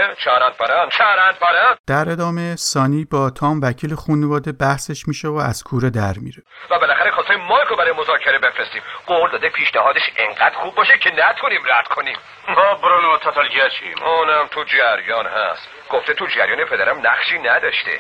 در 1.88 2.10
ادامه 2.10 2.56
سانی 2.56 3.06
با 3.06 3.30
تام 3.30 3.60
وکیل 3.64 3.96
خانواده 3.96 4.52
بحثش 4.52 5.08
میشه 5.08 5.28
و 5.28 5.36
از 5.36 5.64
کوره 5.64 5.90
در 5.90 6.14
میره. 6.22 6.44
و 6.70 6.80
بالاخره 6.80 7.12
خواسته 7.12 7.36
مایکو 7.36 7.76
برای 7.76 7.92
مذاکره 7.92 8.40
بفرستیم. 8.40 8.82
قول 9.08 9.32
داده 9.32 9.50
پیشنهادش 9.50 10.02
انقدر 10.18 10.56
خوب 10.56 10.76
باشه 10.76 10.98
که 10.98 11.10
نتونیم 11.10 11.62
رد 11.66 11.88
کنیم. 11.88 12.18
با 12.56 12.76
برونو 12.76 13.18
تاتالگیا 13.18 13.70
چیم؟ 13.70 14.04
اونم 14.04 14.48
تو 14.52 14.64
جریان 14.64 15.26
هست. 15.26 15.70
گفته 15.90 16.14
تو 16.14 16.26
جریان 16.28 16.66
پدرم 16.66 16.98
نقشی 17.08 17.40
نداشته. 17.40 18.00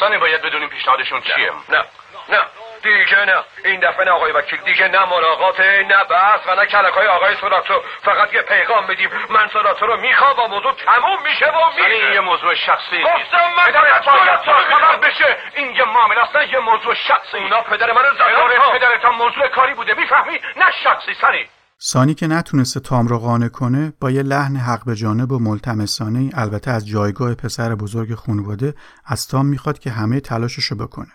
سانی 0.00 0.18
باید 0.18 0.42
بدونیم 0.42 0.68
پیشنهادشون 0.68 1.20
چیه؟ 1.20 1.50
نه. 1.68 1.84
نه. 2.28 2.40
دیگه 2.82 3.24
نه. 3.24 3.44
این 3.64 3.80
دفعه 3.80 4.04
نه 4.04 4.10
آقای 4.10 4.32
وکیل 4.32 4.60
دیگه 4.60 4.88
نه 4.88 5.04
ملاقات 5.14 5.60
نه 5.60 6.04
بحث 6.10 6.40
و 6.48 6.54
نه 6.60 6.66
کلک 6.66 6.94
های 6.94 7.06
آقای 7.06 7.36
سولاتو 7.40 7.74
فقط 8.04 8.34
یه 8.34 8.42
پیغام 8.42 8.86
بدیم. 8.86 9.10
من 9.30 9.48
سولاتو 9.52 9.86
رو 9.86 10.00
می‌خوام 10.00 10.38
و 10.40 10.46
موضوع 10.54 10.72
تموم 10.86 11.22
میشه 11.28 11.46
و 11.46 11.60
میشه. 11.76 12.04
این 12.04 12.12
یه 12.12 12.20
موضوع 12.20 12.54
شخصی 12.54 13.02
گفتم 13.02 13.46
من 13.58 13.68
سولاتو 14.04 14.52
خبر 14.70 14.96
بشه. 14.96 15.36
این 15.56 15.70
یه 15.70 15.84
معامله 15.84 16.28
اصلا 16.28 16.42
یه 16.44 16.58
موضوع 16.58 16.94
شخصی. 16.94 17.36
اونا 17.36 17.60
پدر 17.62 17.92
منو 17.92 18.14
زدن. 18.14 18.78
پدرت 18.78 19.04
هم 19.04 19.14
موضوع 19.14 19.48
کاری 19.48 19.74
بوده. 19.74 19.94
می‌فهمی؟ 19.94 20.40
نه 20.56 20.70
شخصی 20.84 21.14
سنی 21.20 21.48
سانی 21.82 22.14
که 22.14 22.26
نتونسته 22.26 22.80
تام 22.80 23.06
رو 23.08 23.18
قانع 23.18 23.48
کنه 23.48 23.92
با 24.00 24.10
یه 24.10 24.22
لحن 24.22 24.56
حق 24.56 24.84
به 24.86 24.94
جانب 24.94 25.32
و 25.32 25.38
ملتمسانه 25.38 26.30
البته 26.34 26.70
از 26.70 26.88
جایگاه 26.88 27.34
پسر 27.34 27.74
بزرگ 27.74 28.14
خانواده 28.14 28.74
از 29.06 29.28
تام 29.28 29.46
می‌خواد 29.46 29.78
که 29.78 29.90
همه 29.90 30.20
تلاششو 30.20 30.76
بکنه. 30.76 31.12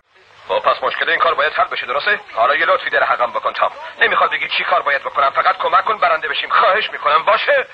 خب 0.47 0.59
پس 0.59 0.83
مشکل 0.83 1.09
این 1.09 1.19
کار 1.19 1.33
باید 1.33 1.53
حل 1.53 1.67
بشه 1.71 1.85
درسته؟ 1.85 2.19
حالا 2.35 2.55
یه 2.55 2.65
لطفی 2.65 2.89
در 2.89 3.03
حقم 3.03 3.31
بکن 3.31 3.53
تام. 3.53 3.69
نمی‌خواد 4.01 4.31
بگی 4.31 4.47
چی 4.57 4.63
کار 4.63 4.81
باید 4.81 5.01
بکنم 5.01 5.29
فقط 5.29 5.55
کمک 5.63 5.85
کن 5.85 5.97
برنده 5.97 6.27
بشیم. 6.27 6.49
خواهش 6.49 6.89
می‌کنم 6.91 7.25
باشه؟ 7.27 7.67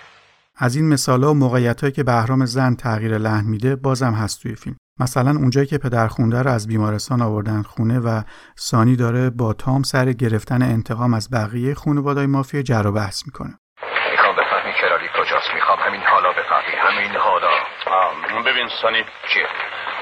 از 0.58 0.76
این 0.76 0.94
مثالا 0.94 1.32
و 1.32 1.34
موقعیتهایی 1.34 1.94
که 1.94 2.04
بهرام 2.04 2.46
زن 2.46 2.76
تغییر 2.76 3.18
لحن 3.18 3.46
میده 3.46 3.76
بازم 3.76 4.14
هست 4.14 4.42
توی 4.42 4.56
فیلم. 4.56 4.76
مثلا 5.00 5.32
اونجایی 5.32 5.68
که 5.68 5.78
پدر 5.78 6.08
خونده 6.08 6.42
رو 6.42 6.52
از 6.52 6.68
بیمارستان 6.68 7.22
آوردن 7.22 7.62
خونه 7.62 8.00
و 8.00 8.22
سانی 8.56 8.96
داره 8.96 9.30
با 9.30 9.54
تام 9.54 9.84
سر 9.84 10.06
گرفتن 10.06 10.62
انتقام 10.62 11.14
از 11.14 11.30
بقیه 11.34 11.74
خانوادای 11.74 12.26
مافیا 12.26 12.62
جر 12.62 12.88
و 12.88 12.92
بحث 12.92 13.24
می‌کنه. 13.26 13.54
می‌خوام 14.12 14.36
بفهمی 14.36 14.74
کلالی 14.82 15.08
کجاست 15.18 15.54
می‌خوام 15.54 15.80
همین 15.80 16.02
حالا 16.02 16.30
بفهمی 16.30 16.76
همین 16.78 17.16
حالا. 17.16 17.50
ببین 18.46 18.70
سانی. 18.82 19.06
چیه؟ 19.34 19.48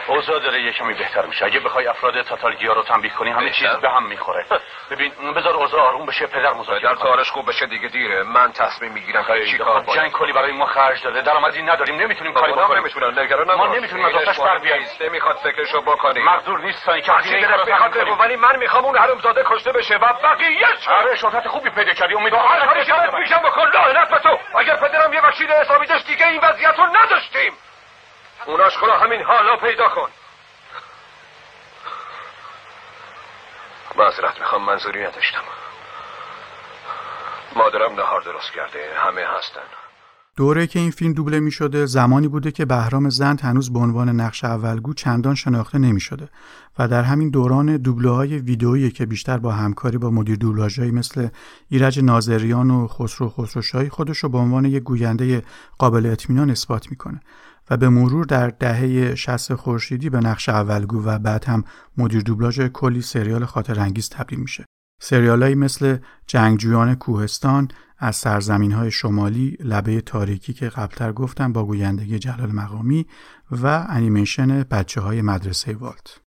اوضاع 0.09 0.39
داره 0.39 0.61
یه 0.61 0.71
کمی 0.71 0.93
بهتر 0.93 1.25
میشه. 1.25 1.45
اگه 1.45 1.59
بخوای 1.59 1.87
افراد 1.87 2.21
تاتالگیا 2.21 2.73
رو 2.73 2.83
تنبیه 2.83 3.11
کنی 3.11 3.29
همه 3.29 3.49
چیز 3.49 3.69
به 3.69 3.89
هم 3.89 4.03
می‌خوره. 4.03 4.45
ببین 4.91 5.33
بذار 5.35 5.53
اوضاع 5.53 5.81
آروم 5.81 6.05
بشه 6.05 6.27
پدر 6.27 6.53
مذاکره 6.53 6.89
در 6.89 6.95
کارش 6.95 7.31
خوب 7.31 7.49
بشه 7.49 7.65
دیگه 7.65 7.87
دیره. 7.87 8.23
من 8.23 8.51
تصمیم 8.51 8.91
می‌گیرم 8.91 9.23
که 9.23 9.45
چی 9.45 9.57
کار 9.57 9.81
باید 9.81 9.99
جنگ 9.99 10.11
کلی 10.11 10.33
برای 10.33 10.51
ما 10.51 10.65
خرج 10.65 11.03
داده. 11.03 11.21
درآمدی 11.21 11.61
نداریم 11.61 11.95
نمی‌تونیم 11.95 12.33
کاری 12.33 12.53
بکنیم. 12.53 12.79
نمی‌تونن 12.79 13.19
نگران 13.19 13.55
ما 13.55 13.67
نمی‌تونیم 13.67 14.05
از 14.05 14.15
آتش 14.15 14.39
بر 14.39 14.57
بیاییم 14.57 14.87
نمی‌خواد 15.01 15.35
فکرشو 15.35 15.81
بکنیم. 15.81 16.25
مقدور 16.25 16.59
نیستن 16.59 17.01
که 17.01 17.11
هزینه 17.11 17.55
رو 17.55 17.65
می‌خواد 17.65 18.19
ولی 18.19 18.35
من 18.35 18.55
می‌خوام 18.55 18.85
اون 18.85 18.97
حرومزاده 18.97 19.43
کشته 19.45 19.71
بشه. 19.71 19.95
و 19.95 20.13
بقیه 20.23 20.67
آره 20.99 21.15
شهرت 21.15 21.47
خوبی 21.47 21.69
پیدا 21.69 21.93
کردی. 21.93 22.15
امیدوارم 22.15 22.45
هر 22.47 22.65
کاری 22.65 22.79
میشم 23.19 23.39
بکن. 23.39 23.67
لعنت 23.67 24.09
به 24.09 24.19
تو. 24.19 24.37
اگر 24.59 24.75
پدرم 24.75 25.13
یه 25.13 25.21
وکیل 25.21 25.51
حسابی 25.51 25.85
داشت 25.85 26.07
دیگه 26.07 26.27
این 26.27 26.41
وضعیت 26.43 26.79
رو 26.79 26.85
نداشتیم. 26.85 27.53
اوناش 28.45 28.77
خدا 28.77 28.93
همین 28.93 29.21
حالا 29.21 29.57
پیدا 29.57 29.89
کن. 29.89 30.09
معذرت 33.97 34.39
می‌خوام 34.39 34.65
منظوری 34.65 34.99
نداشتم. 34.99 35.41
مادرم 37.55 37.93
نهار 37.95 38.21
درست 38.21 38.51
کرده 38.51 38.93
همه 38.97 39.21
هستن. 39.37 39.61
دوره 40.37 40.67
که 40.67 40.79
این 40.79 40.91
فیلم 40.91 41.13
دوبله 41.13 41.39
می 41.39 41.51
شده 41.51 41.85
زمانی 41.85 42.27
بوده 42.27 42.51
که 42.51 42.65
بهرام 42.65 43.09
زند 43.09 43.41
هنوز 43.41 43.73
به 43.73 43.79
عنوان 43.79 44.09
نقش 44.09 44.43
اولگو 44.43 44.93
چندان 44.93 45.35
شناخته 45.35 45.77
نمی 45.77 45.99
شده 45.99 46.29
و 46.79 46.87
در 46.87 47.03
همین 47.03 47.29
دوران 47.29 47.77
دوبله 47.77 48.09
های 48.09 48.37
ویدئویی 48.37 48.91
که 48.91 49.05
بیشتر 49.05 49.37
با 49.37 49.51
همکاری 49.51 49.97
با 49.97 50.09
مدیر 50.09 50.35
دوبلاژهایی 50.35 50.91
مثل 50.91 51.27
ایرج 51.69 51.99
ناظریان 51.99 52.71
و 52.71 52.87
خسرو 52.87 53.29
خسروشاهی 53.29 53.89
خودش 53.89 54.17
رو 54.17 54.29
به 54.29 54.37
عنوان 54.37 54.65
یک 54.65 54.83
گوینده 54.83 55.43
قابل 55.77 56.05
اطمینان 56.05 56.49
اثبات 56.49 56.91
می‌کنه 56.91 57.19
و 57.69 57.77
به 57.77 57.89
مرور 57.89 58.25
در 58.25 58.47
دهه 58.47 59.15
60 59.15 59.53
خورشیدی 59.53 60.09
به 60.09 60.19
نقش 60.19 60.49
اولگو 60.49 61.03
و 61.03 61.19
بعد 61.19 61.45
هم 61.45 61.63
مدیر 61.97 62.21
دوبلاژ 62.21 62.61
کلی 62.61 63.01
سریال 63.01 63.45
خاطر 63.45 63.79
انگیز 63.79 64.09
تبدیل 64.09 64.39
میشه. 64.39 64.65
سریالهایی 65.01 65.55
مثل 65.55 65.97
جنگجویان 66.27 66.95
کوهستان 66.95 67.67
از 67.97 68.15
سرزمین 68.15 68.71
های 68.71 68.91
شمالی 68.91 69.57
لبه 69.59 70.01
تاریکی 70.01 70.53
که 70.53 70.69
قبلتر 70.69 71.11
گفتم 71.11 71.53
با 71.53 71.65
گویندگی 71.65 72.19
جلال 72.19 72.51
مقامی 72.51 73.05
و 73.51 73.85
انیمیشن 73.89 74.63
بچه 74.63 75.01
های 75.01 75.21
مدرسه 75.21 75.75
والت. 75.75 76.28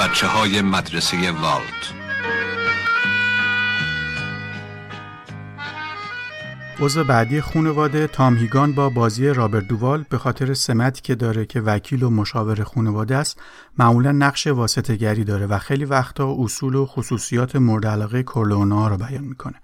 بچه 0.00 0.26
های 0.26 0.62
مدرسه 0.62 1.30
والت. 1.30 1.94
عضو 6.80 7.04
بعدی 7.04 7.40
خونواده 7.40 8.06
تام 8.06 8.36
هیگان 8.36 8.72
با 8.72 8.88
بازی 8.88 9.28
رابرت 9.28 9.68
دووال 9.68 10.04
به 10.10 10.18
خاطر 10.18 10.54
سمتی 10.54 11.02
که 11.02 11.14
داره 11.14 11.46
که 11.46 11.60
وکیل 11.60 12.02
و 12.02 12.10
مشاور 12.10 12.64
خونواده 12.64 13.16
است 13.16 13.40
معمولا 13.78 14.12
نقش 14.12 14.46
واسطه 14.46 14.96
گری 14.96 15.24
داره 15.24 15.46
و 15.46 15.58
خیلی 15.58 15.84
وقتا 15.84 16.36
اصول 16.38 16.74
و 16.74 16.86
خصوصیات 16.86 17.56
مورد 17.56 17.86
علاقه 17.86 18.22
کورلونا 18.22 18.88
رو 18.88 18.96
بیان 18.96 19.24
می‌کنه. 19.24 19.60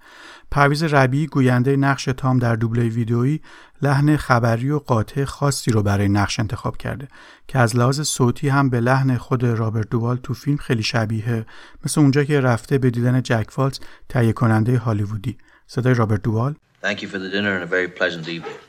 پرویز 0.51 0.83
ربی 0.83 1.27
گوینده 1.27 1.75
نقش 1.75 2.05
تام 2.05 2.39
در 2.39 2.55
دوبله 2.55 2.83
ویدئویی 2.83 3.41
لحن 3.81 4.17
خبری 4.17 4.69
و 4.69 4.79
قاطع 4.79 5.25
خاصی 5.25 5.71
رو 5.71 5.83
برای 5.83 6.09
نقش 6.09 6.39
انتخاب 6.39 6.77
کرده 6.77 7.07
که 7.47 7.59
از 7.59 7.75
لحاظ 7.75 8.01
صوتی 8.01 8.49
هم 8.49 8.69
به 8.69 8.79
لحن 8.79 9.17
خود 9.17 9.43
رابرت 9.43 9.89
دووال 9.89 10.17
تو 10.17 10.33
فیلم 10.33 10.57
خیلی 10.57 10.83
شبیه 10.83 11.45
مثل 11.85 12.01
اونجا 12.01 12.23
که 12.23 12.41
رفته 12.41 12.77
به 12.77 12.89
دیدن 12.89 13.21
جک 13.21 13.45
والتز 13.49 13.79
تهیه 14.09 14.33
کننده 14.33 14.77
هالیوودی 14.77 15.37
صدای 15.67 15.93
رابرت 15.93 16.21
دووال 16.21 16.55
Thank 16.83 17.01
you 17.01 17.07
for 17.07 17.17
the 17.17 17.31
dinner 17.35 17.53
and 17.57 17.63
a 17.63 17.71
very 17.77 17.89
pleasant 17.99 18.25
evening. 18.35 18.59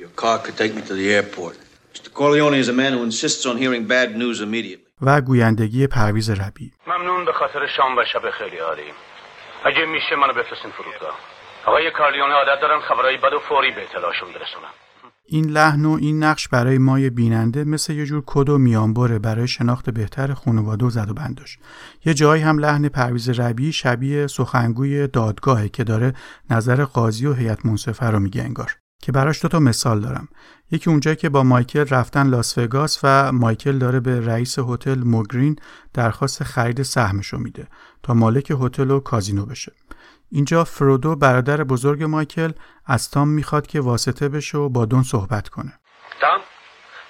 Your 0.00 0.12
car 0.22 0.36
could 0.44 0.56
take 0.62 0.74
me 0.74 0.82
to 0.90 0.94
the 1.00 1.08
airport. 1.18 1.56
Mr. 1.94 2.08
Corleone 2.18 2.58
is 2.62 2.68
a 2.68 2.72
man 2.82 2.92
who 2.94 3.02
insists 3.10 3.44
on 3.50 3.56
hearing 3.62 3.86
bad 3.86 4.08
news 4.16 4.40
immediately. 4.40 4.88
و 5.02 5.20
گویندگی 5.20 5.86
پرویز 5.86 6.30
ربیعی 6.30 6.72
ممنون 6.86 7.24
به 7.24 7.32
خاطر 7.32 7.66
شام 7.76 7.98
و 7.98 8.04
شب 8.12 8.30
خیلی 8.30 8.56
عالی 8.56 8.82
اگه 9.68 9.84
میشه 9.84 10.16
منو 10.16 10.32
بفرستین 10.32 10.70
فرودگاه. 10.70 11.18
آقای 11.66 11.90
کورلئونه 11.90 12.34
عادت 12.34 12.60
دارن 12.60 12.80
خبرهای 12.80 13.16
بد 13.16 13.32
و 13.32 13.38
فوری 13.38 13.70
به 13.70 13.82
اطلاعشون 13.82 14.28
برسونن 14.28 14.72
این 15.26 15.50
لحن 15.50 15.84
و 15.84 15.98
این 16.00 16.22
نقش 16.24 16.48
برای 16.48 16.78
مای 16.78 17.10
بیننده 17.10 17.64
مثل 17.64 17.92
یه 17.92 18.06
جور 18.06 18.22
کد 18.26 18.48
و 18.48 18.58
میانبره 18.58 19.18
برای 19.18 19.48
شناخت 19.48 19.90
بهتر 19.90 20.34
خانواده 20.34 20.86
و 20.86 20.90
زد 20.90 21.10
و 21.10 21.14
بنداش 21.14 21.58
یه 22.04 22.14
جایی 22.14 22.42
هم 22.42 22.58
لحن 22.58 22.88
پرویز 22.88 23.40
ربی 23.40 23.72
شبیه 23.72 24.26
سخنگوی 24.26 25.06
دادگاهه 25.06 25.68
که 25.68 25.84
داره 25.84 26.14
نظر 26.50 26.84
قاضی 26.84 27.26
و 27.26 27.32
هیئت 27.32 27.66
منصفه 27.66 28.06
رو 28.06 28.18
میگه 28.18 28.42
انگار. 28.42 28.76
که 29.02 29.12
براش 29.12 29.42
دو 29.42 29.48
تا 29.48 29.58
مثال 29.58 30.00
دارم. 30.00 30.28
یکی 30.70 30.90
اونجایی 30.90 31.16
که 31.16 31.28
با 31.28 31.42
مایکل 31.42 31.84
رفتن 31.90 32.26
لاس 32.26 32.58
وگاس 32.58 33.00
و 33.02 33.32
مایکل 33.32 33.78
داره 33.78 34.00
به 34.00 34.26
رئیس 34.26 34.58
هتل 34.58 34.98
موگرین 35.04 35.56
درخواست 35.94 36.44
خرید 36.44 36.82
سهمشو 36.82 37.38
میده. 37.38 37.68
تا 38.02 38.14
مالک 38.14 38.52
هتل 38.62 38.90
و 38.90 39.00
کازینو 39.00 39.46
بشه. 39.46 39.72
اینجا 40.32 40.64
فرودو 40.64 41.16
برادر 41.16 41.64
بزرگ 41.64 42.02
مایکل 42.02 42.52
از 42.86 43.10
تام 43.10 43.28
می‌خواد 43.28 43.66
که 43.66 43.80
واسطه 43.80 44.28
بشه 44.28 44.58
و 44.58 44.68
با 44.68 44.84
دون 44.84 45.02
صحبت 45.02 45.48
کنه. 45.48 45.72
تام 46.20 46.40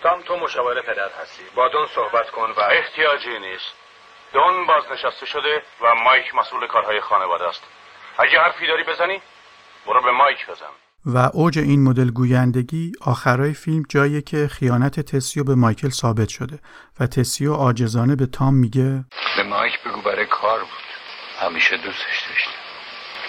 تام 0.03 0.23
تو 0.23 0.37
مشاور 0.37 0.81
پدر 0.83 1.11
هستی. 1.23 1.43
با 1.57 1.69
دون 1.69 1.87
صحبت 1.95 2.31
کن 2.31 2.51
و 2.57 2.61
احتیاجی 2.61 3.39
نیست. 3.39 3.73
دون 4.33 4.67
بازنشسته 4.67 5.27
شده 5.27 5.63
و 5.83 5.87
مایک 6.05 6.35
مسئول 6.35 6.67
کارهای 6.67 7.01
خانواده 7.01 7.49
است. 7.49 7.61
اگه 8.19 8.41
حرفی 8.41 8.67
داری 8.67 8.85
بزنی 8.85 9.21
برو 9.87 10.03
به 10.03 10.11
مایک 10.11 10.47
بزن. 10.51 10.73
و 11.07 11.31
اوج 11.33 11.59
این 11.59 11.83
مدل 11.83 12.11
گویندگی 12.11 12.93
آخرای 13.01 13.55
فیلم 13.55 13.83
جاییه 13.89 14.23
که 14.23 14.49
خیانت 14.49 15.01
تسیو 15.01 15.45
به 15.45 15.55
مایکل 15.55 15.89
ثابت 15.89 16.29
شده. 16.29 16.59
و 17.01 17.07
تسیو 17.07 17.55
عاجزانه 17.55 18.17
به 18.17 18.27
تام 18.27 18.55
میگه 18.55 19.05
به 19.37 19.43
مایک 19.43 19.73
بگو 19.87 20.01
برای 20.01 20.27
کار 20.27 20.61
بود. 20.61 20.89
همیشه 21.41 21.77
دوستش 21.77 22.27
داشتم. 22.29 22.51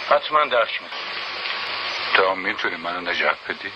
حتما 0.10 0.40
درک 0.52 0.82
می‌کنم 0.82 1.00
تا 2.16 2.36
می‌تونی 2.36 2.76
منو 2.84 3.02
نجات 3.02 3.38
بدی. 3.50 3.70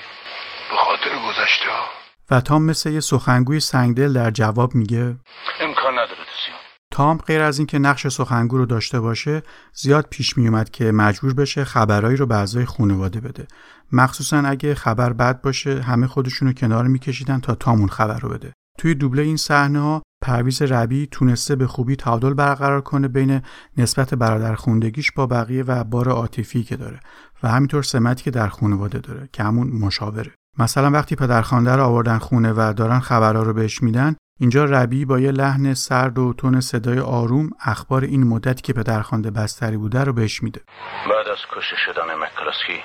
به 0.70 0.78
خاطر 0.78 1.16
گذشته 1.28 1.70
ها. 1.70 1.86
و 2.32 2.42
تام 2.42 2.62
مثل 2.62 2.90
یه 2.90 3.00
سخنگوی 3.00 3.60
سنگدل 3.60 4.14
در 4.14 4.32
جواب 4.32 4.76
میگه 4.76 5.16
امکان 5.60 5.94
نداره 5.94 6.10
تسیو. 6.10 6.54
تام 6.92 7.18
غیر 7.18 7.42
از 7.42 7.60
اینکه 7.60 7.80
نقش 7.80 8.08
سخنگو 8.08 8.58
رو 8.58 8.66
داشته 8.66 9.00
باشه 9.00 9.44
زیاد 9.74 10.08
پیش 10.10 10.38
می 10.38 10.48
اومد 10.48 10.70
که 10.70 10.92
مجبور 10.92 11.34
بشه 11.34 11.64
خبرایی 11.64 12.18
رو 12.18 12.26
به 12.26 12.36
اعضای 12.36 12.66
خانواده 12.66 13.20
بده. 13.20 13.48
مخصوصا 13.92 14.38
اگه 14.38 14.76
خبر 14.76 15.14
بد 15.14 15.42
باشه 15.42 15.82
همه 15.82 16.08
خودشونو 16.08 16.54
کنار 16.54 16.88
میکشیدن 16.88 17.40
تا 17.40 17.56
تامون 17.56 17.90
خبر 17.90 18.20
رو 18.20 18.30
بده. 18.30 18.54
توی 18.80 18.96
دوبله 18.96 19.22
این 19.22 19.38
صحنه 19.38 19.80
ها 19.80 20.04
پرویز 20.22 20.62
ربی 20.62 21.08
تونسته 21.12 21.56
به 21.56 21.68
خوبی 21.68 21.96
تعادل 21.96 22.34
برقرار 22.34 22.82
کنه 22.82 23.08
بین 23.08 23.42
نسبت 23.78 24.14
برادر 24.14 24.56
خوندگیش 24.56 25.12
با 25.12 25.28
بقیه 25.28 25.64
و 25.64 25.84
بار 25.84 26.10
عاطفی 26.10 26.64
که 26.64 26.76
داره 26.76 27.00
و 27.44 27.48
همینطور 27.48 27.84
سمتی 27.84 28.24
که 28.24 28.32
در 28.32 28.48
خانواده 28.48 29.00
داره 29.00 29.30
که 29.34 29.44
همون 29.44 29.68
مشاوره. 29.68 30.32
مثلا 30.60 30.92
وقتی 30.92 31.16
پدرخوانده 31.16 31.76
رو 31.76 31.84
آوردن 31.84 32.18
خونه 32.18 32.54
و 32.54 32.74
دارن 32.78 33.00
خبرها 33.00 33.44
رو 33.44 33.54
بهش 33.54 33.84
میدن 33.84 34.16
اینجا 34.40 34.66
ربی 34.66 35.06
با 35.06 35.20
یه 35.20 35.32
لحن 35.32 35.74
سرد 35.74 36.20
و 36.20 36.34
تون 36.34 36.62
صدای 36.62 37.00
آروم 37.00 37.50
اخبار 37.66 38.04
این 38.04 38.24
مدتی 38.24 38.62
که 38.62 38.74
پدرخوانده 38.74 39.32
بستری 39.32 39.78
بوده 39.78 40.04
رو 40.04 40.14
بهش 40.14 40.44
میده. 40.44 40.62
بعد 41.10 41.28
از 41.28 41.38
کشته 41.52 41.76
شدن 41.86 42.16
مکلاسکی 42.16 42.84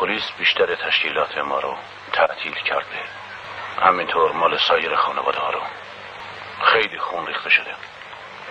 پلیس 0.00 0.22
بیشتر 0.38 0.66
تشکیلات 0.86 1.38
ما 1.48 1.60
رو 1.60 1.74
تعطیل 2.12 2.54
کرده. 2.68 3.17
همینطور 3.80 4.32
مال 4.32 4.58
سایر 4.68 4.96
خانواده 4.96 5.38
ها 5.38 5.50
رو. 5.50 5.60
خیلی 6.62 6.98
خون 6.98 7.26
ریخته 7.26 7.50
شده. 7.50 7.74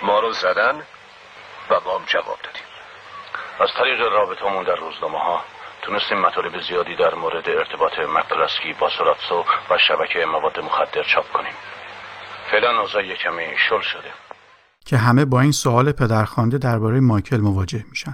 ما 0.02 0.20
رو 0.20 0.32
زدن 0.32 0.76
و 1.70 1.80
ما 1.86 1.98
هم 1.98 2.06
جواب 2.06 2.40
دادیم. 2.44 2.68
از 3.60 3.70
طریق 3.78 4.02
رابطمون 4.02 4.64
در 4.64 4.76
روزنامه 4.76 5.20
ها 5.20 5.44
تونستیم 5.82 6.18
مطالب 6.18 6.62
زیادی 6.62 6.96
در 6.96 7.14
مورد 7.16 7.50
ارتباط 7.50 8.00
مکلاسکی 8.00 8.74
با 8.74 8.90
سولاتسو 8.90 9.46
و 9.70 9.78
شبکه 9.88 10.26
مواد 10.26 10.60
مخدر 10.60 11.04
چاپ 11.04 11.32
کنیم. 11.32 11.54
فعلا 12.52 12.82
اوضاع 12.82 13.14
کمی 13.14 13.58
شل 13.70 13.82
شده. 13.82 14.12
که 14.86 14.98
همه 14.98 15.26
با 15.26 15.42
این 15.42 15.52
سوال 15.52 15.92
پدرخوانده 15.92 16.58
درباره 16.58 17.00
مایکل 17.00 17.38
مواجه 17.38 17.84
میشن. 17.90 18.14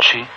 چی؟ 0.00 0.28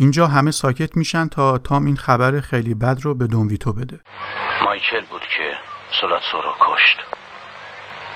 اینجا 0.00 0.26
همه 0.26 0.50
ساکت 0.50 0.96
میشن 0.96 1.28
تا 1.28 1.58
تام 1.58 1.84
این 1.84 1.96
خبر 1.96 2.40
خیلی 2.40 2.74
بد 2.74 2.98
رو 3.02 3.14
به 3.14 3.26
دونویتو 3.26 3.72
بده. 3.72 4.00
مایکل 4.64 5.00
بود 5.10 5.20
که 5.20 5.52
سولاتسو 6.00 6.36
رو 6.36 6.52
کشت. 6.60 6.96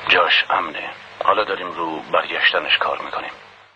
جاش 0.08 0.32
امنه. 0.50 0.90
حالا 1.24 1.44
داریم 1.44 1.66
رو 1.66 2.00
برگشتنش 2.12 2.78
کار 2.80 2.98
می‌کنیم. 3.04 3.30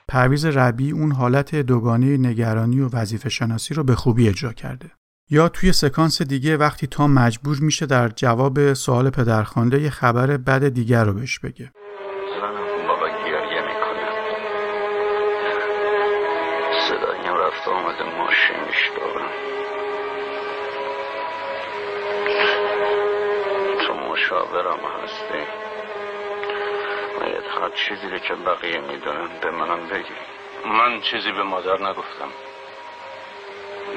پرویز 0.09 0.47
ربی 0.47 0.91
اون 0.91 1.13
حالت 1.13 1.55
دوگانه 1.55 2.17
نگرانی 2.17 2.81
و 2.81 2.89
وظیفه 2.93 3.29
شناسی 3.29 3.75
رو 3.75 3.85
به 3.85 3.95
خوبی 3.95 4.29
اجرا 4.29 4.53
کرده. 4.53 4.91
یا 5.31 5.49
توی 5.49 5.73
سکانس 5.73 6.23
دیگه 6.23 6.57
وقتی 6.57 6.87
تام 6.87 7.13
مجبور 7.13 7.57
میشه 7.61 7.87
در 7.87 8.09
جواب 8.09 8.73
سوال 8.73 9.11
پدرخوانده 9.11 9.81
یه 9.81 9.91
خبر 9.91 10.37
بد 10.37 10.69
دیگر 10.69 11.05
رو 11.05 11.13
بهش 11.13 11.39
بگه. 11.39 11.71
مشاورم 24.59 24.79
هستی. 25.05 25.45
باید 27.21 27.45
هر 27.61 27.71
چیزی 27.71 28.09
رو 28.11 28.19
که 28.19 28.35
بقیه 28.35 28.81
می‌دونن 28.81 29.29
به 29.43 29.51
منم 29.51 29.89
بگی. 29.89 30.15
من 30.65 31.01
چیزی 31.01 31.33
به 31.33 31.43
مادر 31.43 31.83
نگفتم. 31.83 32.29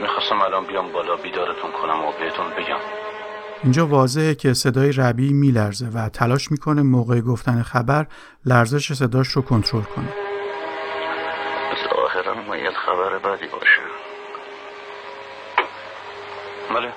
می‌خواستم 0.01 0.41
الان 0.41 0.66
بیام 0.66 0.91
بالا 0.91 1.16
بیدارتون 1.16 1.72
کنم 1.72 2.05
و 2.05 2.12
بهتون 2.12 2.49
بگم. 2.49 2.80
اینجا 3.64 3.88
واضحه 3.88 4.36
که 4.36 4.53
صدای 4.53 4.91
ربی 4.91 5.34
میلرزه 5.34 5.86
و 5.93 6.09
تلاش 6.09 6.51
می‌کنه 6.51 6.82
موقع 6.82 7.22
گفتن 7.22 7.64
خبر 7.64 8.05
لرزش 8.45 8.93
صداش 8.93 9.28
رو 9.28 9.41
کنترل 9.41 9.82
کنه. 9.82 10.14
ظاهرا 11.89 12.34
باید 12.47 12.74
خبر 12.74 13.18
بدی 13.18 13.47
باشه. 13.47 13.82
بله. 16.76 16.91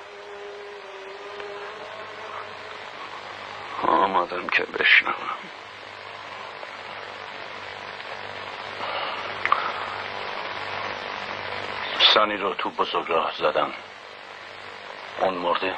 آمادم 3.87 4.47
که 4.47 4.63
بشنوم. 4.63 5.35
سانی 12.13 12.37
رو 12.37 12.53
تو 12.57 12.69
بزرگ 12.69 13.07
راه 13.09 13.31
زدم. 13.39 13.67
اون 15.21 15.33
مرده؟ 15.33 15.73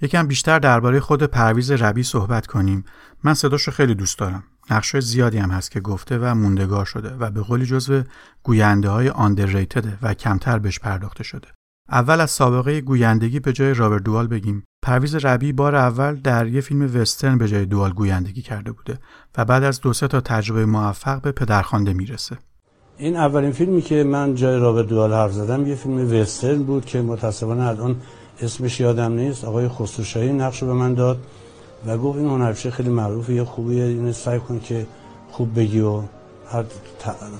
یکم 0.00 0.26
بیشتر 0.26 0.58
درباره 0.58 1.00
خود 1.00 1.22
پرویز 1.22 1.70
ربی 1.70 2.02
صحبت 2.02 2.46
کنیم. 2.46 2.84
من 3.24 3.34
صداش 3.34 3.62
رو 3.62 3.72
خیلی 3.72 3.94
دوست 3.94 4.18
دارم. 4.18 4.44
نقشه 4.70 5.00
زیادی 5.00 5.38
هم 5.38 5.50
هست 5.50 5.70
که 5.70 5.80
گفته 5.80 6.18
و 6.18 6.34
موندگار 6.34 6.84
شده 6.84 7.14
و 7.14 7.30
به 7.30 7.40
قولی 7.40 7.66
جزو 7.66 8.02
گوینده 8.42 8.88
های 8.88 9.08
آندرریتده 9.08 9.98
و 10.02 10.14
کمتر 10.14 10.58
بهش 10.58 10.78
پرداخته 10.78 11.24
شده. 11.24 11.48
اول 11.88 12.20
از 12.20 12.30
سابقه 12.30 12.80
گویندگی 12.80 13.40
به 13.40 13.52
جای 13.52 13.74
رابرت 13.74 14.02
دوال 14.02 14.26
بگیم. 14.26 14.64
پرویز 14.82 15.14
ربی 15.14 15.52
بار 15.52 15.74
اول 15.76 16.14
در 16.14 16.46
یه 16.46 16.60
فیلم 16.60 17.00
وسترن 17.00 17.38
به 17.38 17.48
جای 17.48 17.66
دوال 17.66 17.92
گویندگی 17.92 18.42
کرده 18.42 18.72
بوده 18.72 18.98
و 19.38 19.44
بعد 19.44 19.62
از 19.62 19.80
دو 19.80 19.92
سه 19.92 20.08
تا 20.08 20.20
تجربه 20.20 20.66
موفق 20.66 21.20
به 21.20 21.32
پدرخوانده 21.32 21.92
می‌رسه. 21.92 22.38
این 22.98 23.16
اولین 23.16 23.52
فیلمی 23.52 23.82
که 23.82 24.04
من 24.04 24.34
جای 24.34 24.58
رابرت 24.58 24.86
دوال 24.86 25.12
حرف 25.12 25.32
زدم 25.32 25.66
یه 25.66 25.74
فیلم 25.74 26.20
وسترن 26.20 26.62
بود 26.62 26.84
که 26.84 27.02
متاسفانه 27.02 27.66
الان 27.66 27.96
اسمش 28.40 28.80
یادم 28.80 29.12
نیست. 29.12 29.44
آقای 29.44 29.68
خسروشاهی 29.68 30.32
نقش 30.32 30.64
به 30.64 30.72
من 30.72 30.94
داد 30.94 31.18
و 31.86 31.98
گفت 31.98 32.18
این 32.18 32.28
هنرپیشه 32.28 32.70
خیلی 32.70 32.90
معروفه 32.90 33.32
یه 33.32 33.44
خوبیه 33.44 33.84
اینو 33.84 34.12
سعی 34.12 34.38
کن 34.38 34.60
که 34.60 34.86
خوب 35.30 35.58
بگی 35.58 35.80
و 35.80 36.02
هر 36.48 36.64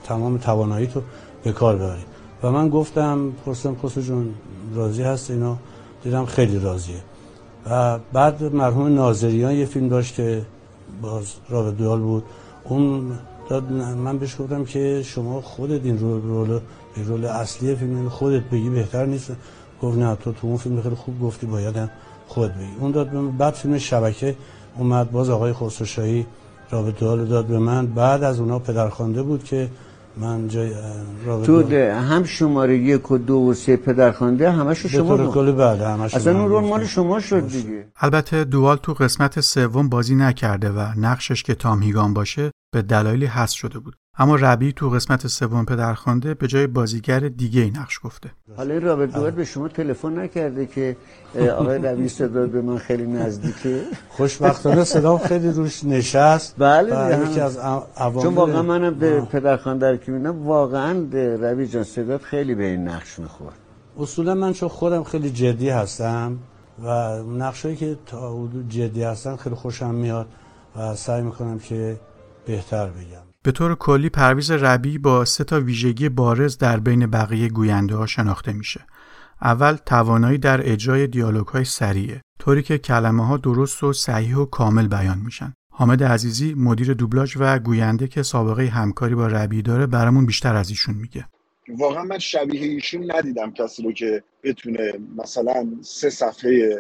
تمام 0.04 0.38
توانایی 0.38 0.86
تو 0.86 1.02
به 1.44 1.52
کار 1.52 1.76
ببری. 1.76 2.04
و 2.42 2.50
من 2.50 2.68
گفتم 2.68 3.32
پرسیدم 3.46 3.76
خسرو 3.82 4.02
جون 4.02 4.34
راضی 4.74 5.02
هست 5.02 5.30
اینا؟ 5.30 5.58
دیدم 6.02 6.26
خیلی 6.26 6.58
راضیه. 6.58 7.11
و 7.70 7.98
بعد 8.12 8.54
مرحوم 8.54 8.94
ناظریان 8.94 9.52
یه 9.52 9.66
فیلم 9.66 9.88
داشت 9.88 10.14
که 10.14 10.42
باز 11.02 11.34
رابط 11.48 11.76
دوال 11.76 12.00
بود. 12.00 12.24
اون 12.64 13.12
داد 13.48 13.72
من 13.72 14.18
بهش 14.18 14.36
گفتم 14.40 14.64
که 14.64 15.02
شما 15.04 15.40
خودت 15.40 15.84
این 15.84 15.98
رول 15.98 16.22
رول 16.22 16.60
رول 17.06 17.24
اصلی 17.24 17.74
فیلم 17.74 18.08
خودت 18.08 18.42
بگی 18.42 18.70
بهتر 18.70 19.06
نیست. 19.06 19.32
گفت 19.82 19.98
نه 19.98 20.16
تو 20.16 20.32
تو 20.32 20.46
اون 20.46 20.56
فیلم 20.56 20.82
خیلی 20.82 20.94
خوب 20.94 21.20
گفتی 21.20 21.46
باید 21.46 21.76
هم 21.76 21.90
خود 22.28 22.54
بگی. 22.54 22.76
اون 22.80 22.90
داد 22.90 23.36
بعد 23.38 23.54
فیلم 23.54 23.78
شبکه 23.78 24.36
اومد 24.78 25.10
باز 25.10 25.30
آقای 25.30 25.52
خسروشاهی 25.52 26.26
رابط 26.70 26.98
دوال 26.98 27.24
داد 27.24 27.46
به 27.46 27.58
من. 27.58 27.86
بعد 27.86 28.22
از 28.22 28.40
اونا 28.40 28.58
پدرخوانده 28.58 29.22
بود 29.22 29.44
که 29.44 29.68
من 30.16 30.48
جای 30.48 30.72
تو 31.44 31.62
هم 31.90 32.24
شماره 32.24 32.78
یک 32.78 33.10
و 33.10 33.18
دو 33.18 33.34
و 33.34 33.54
سه 33.54 33.76
پدرخوانده 33.76 34.50
همشو 34.50 34.88
شما 34.88 35.16
به 35.16 35.26
کلی 35.26 35.52
بعد 35.52 35.80
همشو 35.80 36.16
اصلا 36.16 36.40
اون 36.40 36.48
رول 36.48 36.64
مال 36.64 36.86
شما 36.86 37.20
شد 37.20 37.48
دیگه. 37.48 37.88
البته 37.96 38.44
دوال 38.44 38.76
تو 38.76 38.94
قسمت 38.94 39.40
سوم 39.40 39.88
بازی 39.88 40.14
نکرده 40.14 40.70
و 40.70 40.86
نقشش 40.96 41.42
که 41.42 41.54
تام 41.54 41.82
هیگان 41.82 42.14
باشه 42.14 42.50
به 42.72 42.82
دلایلی 42.82 43.26
حذف 43.26 43.56
شده 43.56 43.78
بود. 43.78 43.96
اما 44.18 44.36
ربی 44.36 44.72
تو 44.72 44.90
قسمت 44.90 45.26
سوم 45.26 45.64
پدرخوانده 45.64 46.34
به 46.34 46.46
جای 46.46 46.66
بازیگر 46.66 47.20
دیگه 47.20 47.60
ای 47.60 47.70
نقش 47.70 48.00
گفته. 48.04 48.30
حالا 48.56 48.74
این 48.74 48.82
رابرت 48.82 49.12
دوال 49.12 49.30
به 49.30 49.44
شما 49.44 49.68
تلفن 49.68 50.18
نکرده 50.18 50.66
که 50.66 50.96
آقای 51.56 51.78
ربی 51.78 52.08
صدا 52.08 52.46
به 52.46 52.62
من 52.62 52.78
خیلی 52.78 53.06
نزدیکه. 53.06 53.82
خوشبختانه 54.08 54.84
صدا 54.84 55.18
خیلی 55.18 55.48
روش 55.48 55.84
نشست. 55.84 56.54
بله 56.58 57.28
یکی 57.30 57.40
از 57.40 57.56
عوامل 57.56 58.22
چون 58.22 58.34
واقعا 58.34 58.62
منم 58.62 58.94
به 58.94 59.20
پدرخوانده 59.20 59.98
که 59.98 60.12
می‌بینم 60.12 60.46
واقعا 60.46 60.92
ربی 61.42 61.66
جان 61.66 61.84
صدات 61.84 62.22
خیلی 62.22 62.54
به 62.54 62.64
این 62.64 62.88
نقش 62.88 63.18
می‌خورد. 63.18 63.56
اصولا 63.98 64.34
من 64.34 64.52
چون 64.52 64.68
خودم 64.68 65.04
خیلی 65.04 65.30
جدی 65.30 65.68
هستم 65.68 66.38
و 66.84 67.18
نقشایی 67.22 67.76
که 67.76 67.98
تا 68.06 68.32
حدود 68.32 68.68
جدی 68.68 69.02
هستن 69.02 69.36
خیلی 69.36 69.54
خوشم 69.54 69.94
میاد 69.94 70.26
و 70.76 70.94
سعی 70.94 71.22
می‌کنم 71.22 71.58
که 71.58 72.00
بهتر 72.46 72.86
بگم. 72.86 73.31
به 73.44 73.52
طور 73.52 73.74
کلی 73.74 74.08
پرویز 74.08 74.50
ربی 74.50 74.98
با 74.98 75.24
سه 75.24 75.44
تا 75.44 75.60
ویژگی 75.60 76.08
بارز 76.08 76.58
در 76.58 76.80
بین 76.80 77.06
بقیه 77.06 77.48
گوینده 77.48 77.96
ها 77.96 78.06
شناخته 78.06 78.52
میشه. 78.52 78.80
اول 79.42 79.76
توانایی 79.86 80.38
در 80.38 80.72
اجرای 80.72 81.06
دیالوگ 81.06 81.46
های 81.46 81.64
سریعه 81.64 82.20
طوری 82.38 82.62
که 82.62 82.78
کلمه 82.78 83.26
ها 83.26 83.36
درست 83.36 83.84
و 83.84 83.92
صحیح 83.92 84.36
و 84.36 84.44
کامل 84.44 84.88
بیان 84.88 85.18
میشن. 85.18 85.54
حامد 85.70 86.02
عزیزی 86.02 86.54
مدیر 86.54 86.94
دوبلاژ 86.94 87.36
و 87.40 87.58
گوینده 87.58 88.08
که 88.08 88.22
سابقه 88.22 88.66
همکاری 88.66 89.14
با 89.14 89.26
ربی 89.26 89.62
داره 89.62 89.86
برامون 89.86 90.26
بیشتر 90.26 90.56
از 90.56 90.70
ایشون 90.70 90.94
میگه. 90.94 91.26
واقعا 91.68 92.02
من 92.02 92.18
شبیه 92.18 92.62
ایشون 92.62 93.12
ندیدم 93.16 93.52
کسی 93.52 93.82
رو 93.82 93.92
که 93.92 94.22
بتونه 94.42 94.92
مثلا 95.16 95.66
سه 95.80 96.10
صفحه 96.10 96.78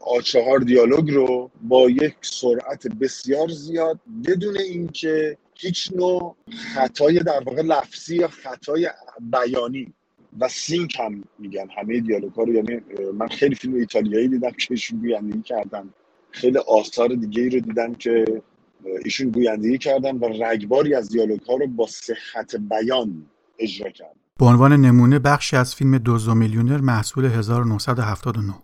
آچهار 0.00 0.58
دیالوگ 0.58 1.10
رو 1.10 1.50
با 1.62 1.90
یک 1.90 2.14
سرعت 2.20 2.86
بسیار 2.86 3.48
زیاد 3.48 4.00
بدون 4.26 4.56
اینکه 4.56 5.38
هیچ 5.60 5.92
نوع 5.96 6.36
خطای 6.74 7.18
در 7.18 7.42
واقع 7.46 7.62
لفظی 7.62 8.16
یا 8.16 8.28
خطای 8.28 8.90
بیانی. 9.20 9.92
و 10.38 10.48
سینک 10.48 11.00
هم 11.00 11.24
میگن. 11.38 11.66
همه 11.76 12.00
دیالوگ 12.00 12.32
رو 12.36 12.54
یعنی 12.54 12.80
من 13.14 13.28
خیلی 13.28 13.54
فیلم 13.54 13.74
ایتالیایی 13.74 14.28
دیدم 14.28 14.50
که 14.50 14.66
ایشون 14.70 14.98
گویندگی 14.98 15.42
کردن. 15.42 15.88
خیلی 16.30 16.58
آثار 16.58 17.08
دیگه 17.08 17.42
ای 17.42 17.50
رو 17.50 17.60
دیدم 17.60 17.94
که 17.94 18.42
ایشون 19.04 19.30
گویندگی 19.30 19.78
کردن 19.78 20.16
و 20.16 20.44
رگباری 20.44 20.94
از 20.94 21.08
دیالوگ 21.08 21.40
ها 21.40 21.54
رو 21.54 21.66
با 21.66 21.86
صحت 21.86 22.56
بیان 22.56 23.26
اجرا 23.58 23.90
کردن. 23.90 24.20
به 24.38 24.46
عنوان 24.46 24.72
نمونه 24.72 25.18
بخشی 25.18 25.56
از 25.56 25.74
فیلم 25.74 25.98
دوزو 25.98 26.34
میلیونر 26.34 26.80
محصول 26.80 27.24
1979 27.24 28.54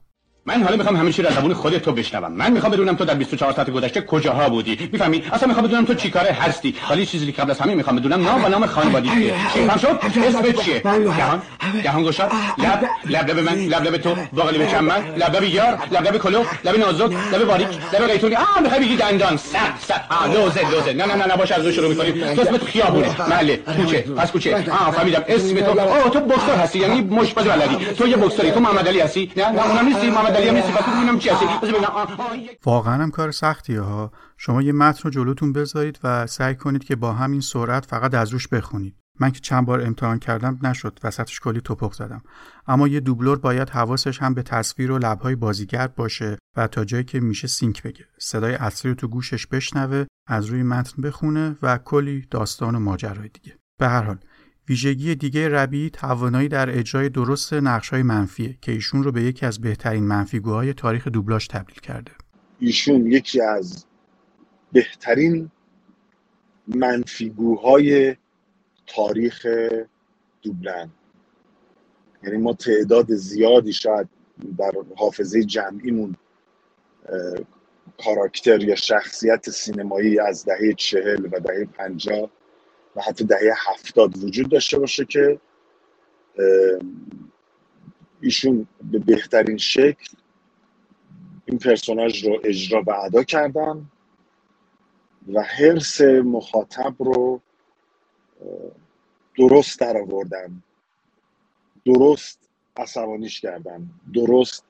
من 0.48 0.62
حالا 0.62 0.76
می‌خوام 0.76 0.96
همه 0.96 1.12
چی 1.12 1.22
رو 1.22 1.28
از 1.28 1.34
زبون 1.34 1.54
خودت 1.54 1.82
تو 1.82 1.92
بشنوم 1.92 2.32
من 2.32 2.52
می‌خوام 2.52 2.72
بدونم 2.72 2.96
تو 2.96 3.04
در 3.04 3.14
24 3.14 3.52
ساعت 3.52 3.70
گذشته 3.70 4.00
کجاها 4.00 4.48
بودی 4.48 4.88
می‌فهمی 4.92 5.22
اصلا 5.32 5.48
می‌خوام 5.48 5.66
بدونم 5.66 5.84
تو 5.84 5.94
چیکاره 5.94 6.32
هستی 6.32 6.74
ولی 6.90 7.06
چیزی 7.06 7.32
که 7.32 7.42
قبل 7.42 7.50
از 7.50 7.60
همه 7.60 7.74
می‌خوام 7.74 7.96
بدونم 7.96 8.22
نام 8.22 8.44
و 8.44 8.48
نام 8.48 8.66
خانوادگی 8.66 9.10
چیه 9.54 9.66
فهم 9.66 9.78
شد 9.78 10.00
اسمت 10.28 10.60
چیه 10.62 10.80
جهان 11.18 11.42
جهان 11.84 12.04
گشاد 12.04 12.30
لب 12.58 12.88
لب 13.06 13.30
لب 13.30 13.38
من 13.38 13.54
لب 13.54 13.84
لب 13.84 13.96
تو 13.96 14.16
باقلی 14.32 14.58
به 14.58 14.80
من 14.80 15.04
لب 15.16 15.36
لب 15.36 15.42
یار 15.42 15.78
لب 15.90 16.06
لب 16.06 16.16
کلو 16.16 16.44
لب 16.64 16.78
نازک 16.78 17.10
لب 17.32 17.44
باریک 17.44 17.68
لب 17.92 18.06
قیتونی 18.06 18.34
آ 18.34 18.60
می‌خوای 18.62 18.80
بگی 18.80 18.96
دندان 18.96 19.36
سق 19.36 19.58
سق 19.88 20.00
آ 20.10 20.26
لوزه 20.26 20.70
لوزه 20.70 20.92
نه 20.92 21.06
نه 21.06 21.14
نه 21.14 21.26
نه 21.26 21.36
باشه 21.36 21.54
از 21.54 21.66
شروع 21.66 21.88
می‌کنیم 21.88 22.34
تو 22.34 22.40
اسمت 22.40 22.64
خیابونه 22.64 23.28
محله 23.30 23.56
کوچه 23.56 24.00
پس 24.00 24.32
کوچه 24.32 24.56
آ 24.56 24.90
فهمیدم 24.90 25.24
اسم 25.28 25.60
تو 25.60 25.80
آ 25.80 26.08
تو 26.08 26.20
بوکسور 26.20 26.54
هستی 26.54 26.78
یعنی 26.78 27.00
مشباز 27.00 27.44
بلدی 27.44 27.84
تو 27.98 28.08
یه 28.08 28.16
بوکسوری 28.16 28.50
تو 28.50 28.60
محمد 28.60 28.88
علی 28.88 29.00
هستی 29.00 29.32
نه 29.36 29.48
نه 29.50 29.70
اونم 29.70 29.88
نیستی 29.88 30.10
محمد 30.10 30.35
واقعا 32.64 33.02
هم 33.02 33.10
کار 33.10 33.30
سختیه 33.30 33.80
ها. 33.80 34.12
شما 34.36 34.62
یه 34.62 34.72
متن 34.72 35.00
رو 35.02 35.10
جلوتون 35.10 35.52
بذارید 35.52 35.98
و 36.04 36.26
سعی 36.26 36.54
کنید 36.54 36.84
که 36.84 36.96
با 36.96 37.12
همین 37.12 37.40
سرعت 37.40 37.86
فقط 37.86 38.14
از 38.14 38.30
روش 38.30 38.48
بخونید. 38.48 38.96
من 39.20 39.30
که 39.30 39.40
چند 39.40 39.66
بار 39.66 39.80
امتحان 39.80 40.18
کردم 40.18 40.58
نشد 40.62 40.98
وسطش 41.04 41.40
کلی 41.40 41.60
توپق 41.60 41.92
زدم. 41.92 42.22
اما 42.66 42.88
یه 42.88 43.00
دوبلور 43.00 43.38
باید 43.38 43.70
حواسش 43.70 44.22
هم 44.22 44.34
به 44.34 44.42
تصویر 44.42 44.90
و 44.90 44.98
لبهای 44.98 45.34
بازیگر 45.34 45.86
باشه 45.86 46.38
و 46.56 46.66
تا 46.66 46.84
جایی 46.84 47.04
که 47.04 47.20
میشه 47.20 47.48
سینک 47.48 47.82
بگه. 47.82 48.04
صدای 48.18 48.54
اصلی 48.54 48.90
رو 48.90 48.94
تو 48.94 49.08
گوشش 49.08 49.46
بشنوه 49.46 50.04
از 50.26 50.46
روی 50.46 50.62
متن 50.62 51.02
بخونه 51.02 51.56
و 51.62 51.78
کلی 51.78 52.26
داستان 52.30 52.74
و 52.74 52.78
ماجرای 52.78 53.28
دیگه. 53.28 53.58
به 53.78 53.88
هر 53.88 54.02
حال 54.02 54.18
ویژگی 54.68 55.14
دیگه 55.14 55.48
ربی 55.48 55.90
توانایی 55.90 56.48
در 56.48 56.78
اجرای 56.78 57.08
درست 57.08 57.52
نقش‌های 57.52 58.02
منفیه 58.02 58.56
که 58.60 58.72
ایشون 58.72 59.02
رو 59.02 59.12
به 59.12 59.22
یکی 59.22 59.46
از 59.46 59.60
بهترین 59.60 60.04
منفیگوهای 60.04 60.72
تاریخ 60.72 61.08
دوبلاژ 61.08 61.46
تبدیل 61.46 61.80
کرده. 61.80 62.12
ایشون 62.60 63.06
یکی 63.06 63.40
از 63.40 63.84
بهترین 64.72 65.50
منفیگوهای 66.68 68.16
تاریخ 68.86 69.46
دوبلن 70.42 70.90
یعنی 72.22 72.36
ما 72.36 72.52
تعداد 72.52 73.14
زیادی 73.14 73.72
شاید 73.72 74.08
در 74.58 74.72
حافظه 74.96 75.44
جمعیمون 75.44 76.16
کاراکتر 78.04 78.62
یا 78.62 78.74
شخصیت 78.74 79.50
سینمایی 79.50 80.20
از 80.20 80.44
دهه 80.44 80.72
چهل 80.76 81.26
و 81.32 81.40
دهه 81.40 81.64
پنجاه 81.64 82.30
و 82.96 83.02
حتی 83.02 83.24
دهه 83.24 83.54
هفتاد 83.68 84.24
وجود 84.24 84.48
داشته 84.48 84.78
باشه 84.78 85.04
که 85.04 85.40
ایشون 88.20 88.66
به 88.82 88.98
بهترین 88.98 89.56
شکل 89.56 90.16
این 91.46 91.58
پرسوناج 91.58 92.26
رو 92.26 92.40
اجرا 92.44 92.82
و 92.86 92.90
ادا 92.90 93.22
کردن 93.22 93.90
و 95.32 95.42
حرس 95.42 96.00
مخاطب 96.00 96.94
رو 96.98 97.40
درست 99.38 99.80
در 99.80 99.96
آوردن 99.96 100.62
درست 101.84 102.48
عصبانیش 102.76 103.40
کردن 103.40 103.90
درست 104.14 104.64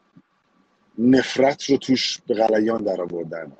نفرت 0.98 1.64
رو 1.70 1.76
توش 1.76 2.20
به 2.26 2.34
غلیان 2.34 2.84
در 2.84 3.00
آوردن. 3.00 3.52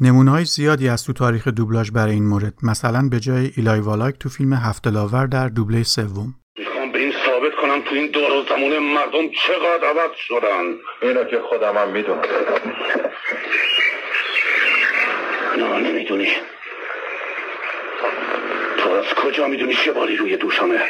نمونه 0.00 0.30
های 0.30 0.44
زیادی 0.44 0.88
از 0.88 1.04
تو 1.04 1.12
تاریخ 1.12 1.48
دوبلاژ 1.48 1.90
برای 1.90 2.12
این 2.12 2.26
مورد 2.26 2.54
مثلا 2.62 3.08
به 3.10 3.20
جای 3.20 3.50
ایلای 3.56 3.80
والایک 3.80 4.16
تو 4.20 4.28
فیلم 4.28 4.52
هفت 4.52 4.86
لاور 4.86 5.26
در 5.26 5.48
دوبله 5.48 5.82
سوم. 5.82 6.34
می‌خوام 6.58 6.92
به 6.92 6.98
این 6.98 7.12
ثابت 7.26 7.52
کنم 7.62 7.82
تو 7.82 7.94
این 7.94 8.10
دور 8.10 8.30
و 8.30 8.44
زمونه 8.48 8.78
مردم 8.78 9.28
چقدر 9.28 9.88
عوض 9.88 10.10
شدن. 10.16 10.74
اینو 11.02 11.24
که 11.24 11.38
خودم 11.48 11.76
هم 11.76 11.92
می‌دونم. 11.92 12.22
نه 15.58 15.90
نمی‌دونی. 15.90 16.28
تو 18.78 18.90
از 18.90 19.04
کجا 19.04 19.48
می‌دونی 19.48 19.74
چه 19.74 19.92
باری 19.92 20.16
روی 20.16 20.36
دوشمه؟ 20.36 20.80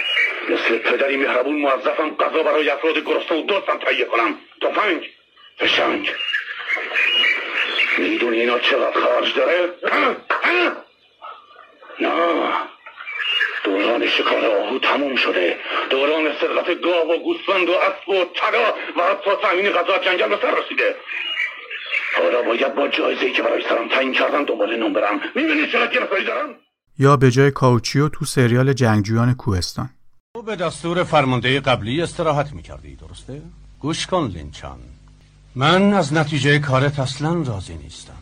مثل 0.50 0.78
پدری 0.78 1.16
مهربون 1.16 1.60
موظفم 1.60 2.10
غذا 2.20 2.42
برای 2.42 2.70
افراد 2.70 2.98
گرسنه 2.98 3.38
و 3.38 3.46
دزدم 3.48 3.78
تهیه 3.86 4.04
کنم. 4.04 4.34
تفنگ. 4.62 5.10
فشنگ. 5.58 6.10
می‌دونی 7.98 8.40
اینا 8.40 8.58
چقدر 8.58 9.00
خرج 9.00 9.34
داره؟ 9.36 9.70
نه. 12.00 12.52
دوران 13.64 14.08
شکار 14.08 14.44
آهو 14.44 14.78
تموم 14.78 15.16
شده. 15.16 15.58
دوران 15.90 16.24
سرقت 16.40 16.82
گاو 16.82 17.12
و 17.12 17.18
گوسفند 17.18 17.68
و 17.68 17.72
اسب 17.72 18.08
و 18.08 18.24
طلا 18.34 18.72
و 18.96 19.02
حتی 19.10 19.30
تامین 19.42 19.70
غذا 19.70 19.98
جنگل 19.98 20.28
به 20.28 20.38
سر 20.42 20.54
رسیده. 20.64 20.94
حالا 22.18 22.42
باید 22.42 22.74
با 22.74 22.88
جایزه 22.88 23.30
که 23.30 23.42
برای 23.42 23.64
سرم 23.68 23.88
تعیین 23.88 24.12
کردن 24.12 24.44
دنبال 24.44 24.76
نوم 24.76 24.92
برم. 24.92 25.20
می‌بینی 25.34 25.66
چقدر 25.66 25.92
گرفتاری 25.94 26.24
دارم؟ 26.24 26.54
یا 26.98 27.16
به 27.16 27.30
جای 27.30 27.50
کاوچیو 27.50 28.08
تو 28.08 28.24
سریال 28.24 28.72
جنگجویان 28.72 29.34
کوهستان. 29.34 29.90
تو 30.34 30.42
به 30.42 30.56
دستور 30.56 31.04
فرمانده 31.04 31.60
قبلی 31.60 32.02
استراحت 32.02 32.52
می‌کردی 32.52 32.96
درسته؟ 32.96 33.42
گوش 33.80 34.06
کن 34.06 34.30
لینچان. 34.34 34.78
من 35.54 35.92
از 35.92 36.12
نتیجه 36.12 36.58
کارت 36.58 36.98
اصلا 36.98 37.32
راضی 37.32 37.74
نیستم. 37.74 38.12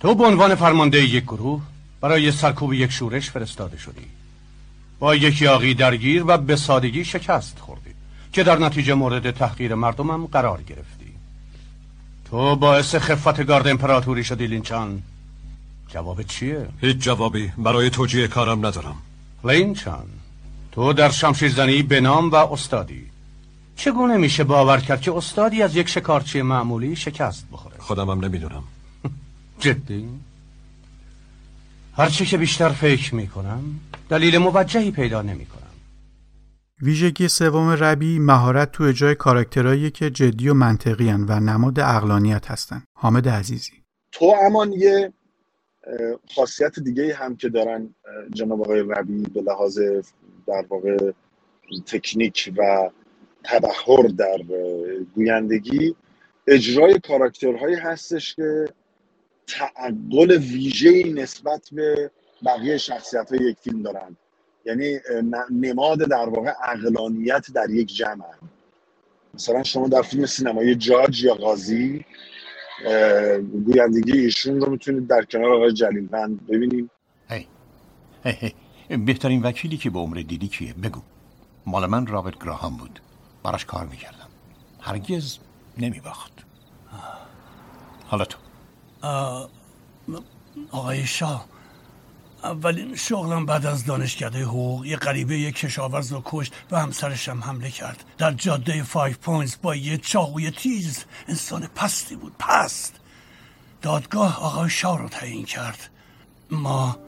تو 0.00 0.14
به 0.14 0.24
عنوان 0.24 0.54
فرمانده 0.54 0.98
یک 0.98 1.24
گروه 1.24 1.62
برای 2.00 2.32
سرکوب 2.32 2.72
یک 2.72 2.90
شورش 2.90 3.30
فرستاده 3.30 3.78
شدی. 3.78 4.06
با 4.98 5.14
یک 5.14 5.42
یاقی 5.42 5.74
درگیر 5.74 6.24
و 6.26 6.38
به 6.38 6.56
سادگی 6.56 7.04
شکست 7.04 7.58
خوردی 7.58 7.90
که 8.32 8.42
در 8.42 8.58
نتیجه 8.58 8.94
مورد 8.94 9.30
تحقیر 9.30 9.74
مردمم 9.74 10.26
قرار 10.26 10.62
گرفتی. 10.62 11.12
تو 12.30 12.56
باعث 12.56 12.94
خفت 12.94 13.44
گارد 13.44 13.68
امپراتوری 13.68 14.24
شدی 14.24 14.46
لینچان. 14.46 15.02
جواب 15.88 16.22
چیه؟ 16.22 16.68
هیچ 16.80 16.96
جوابی 16.96 17.52
برای 17.58 17.90
توجیه 17.90 18.28
کارم 18.28 18.66
ندارم. 18.66 18.96
لینچان 19.44 20.06
تو 20.72 20.92
در 20.92 21.10
شمشیرزنی 21.10 21.82
به 21.82 22.00
نام 22.00 22.30
و 22.30 22.34
استادی. 22.34 23.09
چگونه 23.80 24.16
میشه 24.16 24.44
باور 24.44 24.80
کرد 24.80 25.00
که 25.00 25.12
استادی 25.12 25.62
از 25.62 25.76
یک 25.76 25.88
شکارچی 25.88 26.42
معمولی 26.42 26.96
شکست 26.96 27.46
بخوره؟ 27.52 27.76
خودم 27.78 28.10
هم 28.10 28.24
نمی‌دونم. 28.24 28.62
جدی؟ 29.64 30.08
هرچی 31.96 32.26
که 32.26 32.38
بیشتر 32.38 32.68
فکر 32.68 33.14
می‌کنم 33.14 33.80
دلیل 34.08 34.38
موجهی 34.38 34.90
پیدا 34.90 35.22
نمی‌کنم. 35.22 35.60
ویژگی 36.82 37.28
سوم 37.28 37.68
ربی 37.68 38.18
مهارت 38.18 38.72
تو 38.72 38.84
اجرای 38.84 39.14
کاراکترهایی 39.14 39.90
که 39.90 40.10
جدی 40.10 40.48
و 40.48 40.54
منطقی 40.54 41.08
هن 41.08 41.24
و 41.28 41.40
نماد 41.40 41.80
اقلانیت 41.80 42.50
هستن. 42.50 42.82
حامد 42.94 43.28
عزیزی. 43.28 43.72
تو 44.12 44.34
امان 44.46 44.72
یه 44.72 45.12
خاصیت 46.34 46.78
دیگه 46.78 47.14
هم 47.14 47.36
که 47.36 47.48
دارن 47.48 47.94
جناب 48.34 48.60
آقای 48.60 48.80
ربی 48.80 49.22
به 49.22 49.40
لحاظ 49.42 49.78
در 50.46 50.64
واقع 50.68 51.12
تکنیک 51.86 52.52
و 52.56 52.90
تبهر 53.44 54.02
در 54.02 54.38
گویندگی 55.14 55.94
اجرای 56.46 56.98
کاراکترهایی 56.98 57.74
هستش 57.76 58.34
که 58.34 58.68
تعقل 59.46 60.30
ویژه‌ای 60.30 61.12
نسبت 61.12 61.68
به 61.72 62.10
بقیه 62.46 62.78
شخصیت 62.78 63.32
های 63.32 63.50
یک 63.50 63.58
فیلم 63.58 63.82
دارن. 63.82 64.16
یعنی 64.64 64.98
نماد 65.50 65.98
در 65.98 66.28
واقع 66.28 66.52
اقلانیت 66.64 67.46
در 67.54 67.70
یک 67.70 67.96
جمع. 67.96 68.24
مثلا 69.34 69.62
شما 69.62 69.88
در 69.88 70.02
فیلم 70.02 70.26
سینمایی 70.26 70.74
جاج 70.74 71.24
یا 71.24 71.34
قاضی 71.34 72.04
گویندگی 73.66 74.12
ایشون 74.18 74.60
رو 74.60 74.70
می‌تونید 74.70 75.06
در 75.06 75.22
کنار 75.22 75.52
آقای 75.52 75.72
جلیلوند 75.72 76.46
ببینیم 76.46 76.90
هی 77.28 77.46
هی 78.24 78.32
هی. 78.88 78.96
بهترین 78.96 79.42
وکیلی 79.42 79.76
که 79.76 79.90
به 79.90 79.98
عمر 79.98 80.16
دیدی 80.16 80.48
کیه؟ 80.48 80.74
بگو. 80.74 81.00
مال 81.66 81.86
من 81.86 82.06
رابرت 82.06 82.38
گراهام 82.44 82.76
بود. 82.76 83.00
براش 83.42 83.64
کار 83.64 83.86
می‌کردم. 83.86 84.28
هرگز 84.80 85.38
نمیباخت. 85.78 86.32
حالا 88.06 88.24
تو. 88.24 88.38
آقای 90.70 91.06
شاه 91.06 91.46
اولین 92.44 92.96
شغلم 92.96 93.46
بعد 93.46 93.66
از 93.66 93.84
دانشکده 93.84 94.42
حقوق 94.42 94.86
یه 94.86 94.96
غریبه 94.96 95.38
یه 95.38 95.52
کشاورز 95.52 96.12
رو 96.12 96.22
کشت 96.24 96.52
و 96.70 96.80
همسرش 96.80 97.28
هم 97.28 97.44
حمله 97.44 97.70
کرد. 97.70 98.04
در 98.18 98.32
جاده 98.32 98.82
Five 98.82 99.18
Points 99.18 99.56
با 99.56 99.76
یه 99.76 99.98
چاقوی 99.98 100.50
تیز. 100.50 101.04
انسان 101.28 101.66
پستی 101.66 102.16
بود 102.16 102.34
پست. 102.38 103.00
دادگاه 103.82 104.42
آقای 104.42 104.70
شاه 104.70 104.98
رو 104.98 105.08
تعیین 105.08 105.44
کرد. 105.44 105.90
ما 106.50 106.98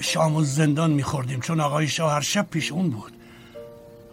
شام 0.00 0.36
رو 0.36 0.44
زندان 0.44 0.90
میخوردیم 0.90 1.40
چون 1.40 1.60
آقای 1.60 1.88
شاه 1.88 2.12
هر 2.12 2.20
شب 2.20 2.50
پیش 2.50 2.72
اون 2.72 2.90
بود. 2.90 3.12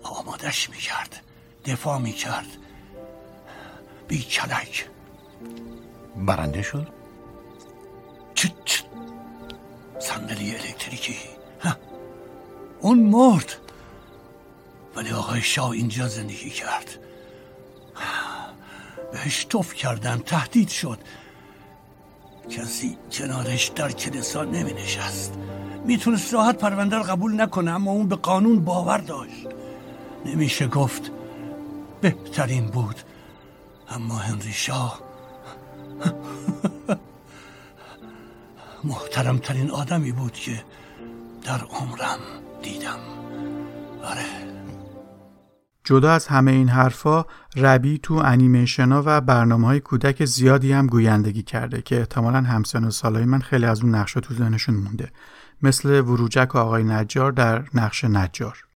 آمادش 0.03 0.69
می‌کرد. 0.69 1.23
دفاع 1.67 1.97
می‌کرد. 1.97 2.47
بی 4.07 4.23
کلک. 4.23 4.89
برنده 6.15 6.61
شد؟ 6.61 6.87
چت 8.35 8.51
صندلی 9.99 10.51
الکتریکی. 10.51 11.17
اون 12.81 12.99
مرد. 12.99 13.55
ولی 14.95 15.11
آقای 15.11 15.41
شاه 15.41 15.69
اینجا 15.69 16.07
زندگی 16.07 16.49
کرد. 16.49 16.99
بهش 19.11 19.45
توف 19.45 19.73
کردن 19.73 20.17
تهدید 20.17 20.69
شد. 20.69 20.99
کسی 22.49 22.97
کنارش 23.11 23.67
در 23.67 23.91
کلیسا 23.91 24.43
نمی 24.43 24.73
نشست 24.73 25.33
می‌تونست 25.85 26.33
راحت 26.33 26.57
پرونده 26.57 26.95
رو 26.95 27.03
قبول 27.03 27.41
نکنه 27.41 27.71
اما 27.71 27.91
اون 27.91 28.07
به 28.07 28.15
قانون 28.15 28.59
باور 28.65 28.97
داشت. 28.97 29.47
نمیشه 30.25 30.67
گفت 30.67 31.11
بهترین 32.01 32.65
بود. 32.65 32.95
اما 33.89 34.15
هنری 34.15 34.53
شاه 34.53 35.01
محترمترین 38.83 39.71
آدمی 39.71 40.11
بود 40.11 40.33
که 40.33 40.63
در 41.43 41.59
عمرم 41.59 42.19
دیدم. 42.61 42.99
آره. 44.03 44.25
جدا 45.83 46.11
از 46.11 46.27
همه 46.27 46.51
این 46.51 46.69
حرفا 46.69 47.25
ربی 47.55 47.99
تو 48.03 48.13
انیمیشن 48.13 48.91
و 48.91 49.21
برنامه 49.21 49.67
های 49.67 49.79
کودک 49.79 50.25
زیادی 50.25 50.71
هم 50.71 50.87
گویندگی 50.87 51.43
کرده 51.43 51.81
که 51.81 51.99
احتمالا 51.99 52.41
همسن 52.41 52.83
و 52.83 52.91
سالای 52.91 53.25
من 53.25 53.39
خیلی 53.39 53.65
از 53.65 53.81
اون 53.81 53.95
نقشه 53.95 54.19
تو 54.19 54.33
ذهنشون 54.33 54.75
مونده. 54.75 55.11
مثل 55.61 56.01
وروجک 56.01 56.55
و 56.55 56.57
آقای 56.57 56.83
نجار 56.83 57.31
در 57.31 57.63
نقش 57.73 58.03
نجار. 58.03 58.66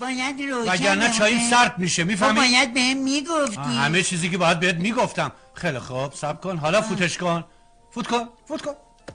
باید 0.00 0.40
روشن 0.40 0.72
وگرنه 0.72 1.10
چایی 1.10 1.50
سرد 1.50 1.78
میشه 1.78 2.04
می‌فهمی؟ 2.04 2.38
باید 2.38 2.74
بهم 2.74 2.96
می‌گفتی. 2.96 3.76
همه 3.78 4.02
چیزی 4.02 4.30
که 4.30 4.38
باید 4.38 4.60
بهت 4.60 4.76
می‌گفتم. 4.76 5.32
خیلی 5.54 5.78
خوب 5.78 6.14
سب 6.14 6.40
کن. 6.40 6.56
حالا 6.56 6.80
فوتش 6.80 7.18
کن. 7.18 7.44
فوت 7.90 8.06
کن 8.06 8.28
فوت 8.48 8.62
کن. 8.62 8.72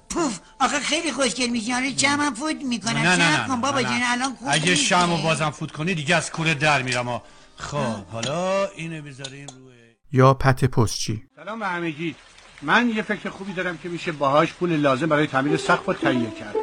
پوف 0.09 0.39
آخه 0.59 0.79
خیلی 0.79 1.11
خوشگل 1.11 1.47
میشی. 1.47 1.73
آره 1.73 1.93
چم 1.93 2.21
هم 2.21 2.33
فوت 2.33 2.55
می‌کنم. 2.63 2.97
نه 2.97 3.15
نه 3.15 3.47
نه, 3.47 3.55
بابا 3.55 3.79
نه, 3.79 3.83
جون 3.83 4.01
الان 4.03 4.35
خوب 4.35 4.47
اگه. 4.51 4.75
شم 4.75 5.11
و 5.11 5.17
بازم 5.17 5.49
فوت 5.49 5.71
کنی 5.71 5.95
دیگه 5.95 6.15
از 6.15 6.31
کوره 6.31 6.53
در 6.53 6.81
میرم. 6.81 7.09
ها. 7.09 7.23
خب 7.57 8.05
حالا 8.11 8.67
اینو 8.67 9.01
بذاریم 9.01 9.47
روی. 9.47 9.75
یا 10.11 10.33
پت 10.33 10.65
پستچی. 10.65 11.23
سلام 11.35 11.59
به 11.59 11.67
همگی. 11.67 12.15
من 12.61 12.89
یه 12.89 13.01
فکر 13.01 13.29
خوبی 13.29 13.53
دارم 13.53 13.77
که 13.77 13.89
میشه 13.89 14.11
باهاش 14.11 14.53
پول 14.53 14.75
لازم 14.75 15.07
برای 15.07 15.27
تعمیر 15.27 15.57
سقف 15.57 15.85
رو 15.85 15.93
تهیه 15.93 16.31
کرد. 16.31 16.55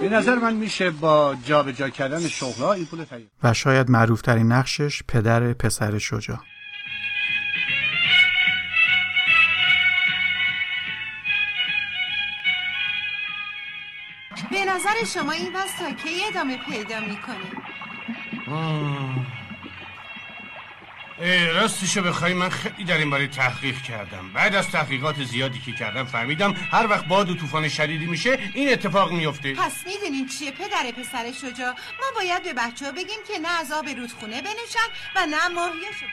به 0.00 0.08
نظر 0.08 0.34
من 0.34 0.54
میشه 0.54 0.90
با 0.90 1.36
جابجا 1.46 1.88
کردن 1.88 2.28
شغلها 2.28 2.72
این 2.72 2.86
پول 2.86 3.04
تهیه 3.04 3.26
و 3.42 3.54
شاید 3.54 3.90
معروفترین 3.90 4.52
نقشش 4.52 5.02
پدر 5.08 5.52
پسر 5.52 5.98
شجاع. 5.98 6.38
به 14.50 14.64
نظر 14.64 15.04
شما 15.14 15.32
این 15.32 15.52
بس 15.52 15.78
تا 15.78 15.90
کی 15.90 16.08
ادامه 16.30 16.58
پیدا 16.70 17.00
می‌کنه؟ 17.00 17.62
راستشو 21.54 22.02
بخوای 22.02 22.34
من 22.34 22.48
خیلی 22.48 22.84
در 22.84 22.98
این 22.98 23.10
باره 23.10 23.26
تحقیق 23.26 23.82
کردم. 23.82 24.32
بعد 24.34 24.54
از 24.54 24.70
تحقیقات 24.70 25.24
زیادی 25.24 25.58
که 25.58 25.72
کردم 25.72 26.04
فهمیدم 26.04 26.52
هر 26.52 26.86
وقت 26.86 27.06
باد 27.06 27.30
و 27.30 27.34
طوفان 27.34 27.68
شدیدی 27.68 28.06
میشه 28.06 28.38
این 28.54 28.72
اتفاق 28.72 29.12
میفته. 29.12 29.54
پس 29.54 29.86
می‌دونین 29.86 30.28
چیه 30.28 30.50
پدر 30.50 30.92
پسر 30.98 31.32
شجاع؟ 31.32 31.70
ما 31.70 32.06
باید 32.16 32.42
به 32.42 32.52
بچه 32.52 32.84
ها 32.84 32.92
بگیم 32.92 33.18
که 33.28 33.38
نه 33.38 33.60
از 33.60 33.72
آب 33.72 33.88
رودخونه 33.88 34.42
بنوشن 34.42 34.88
و 35.16 35.26
نه 35.26 35.48
ماهیاشو 35.48 36.06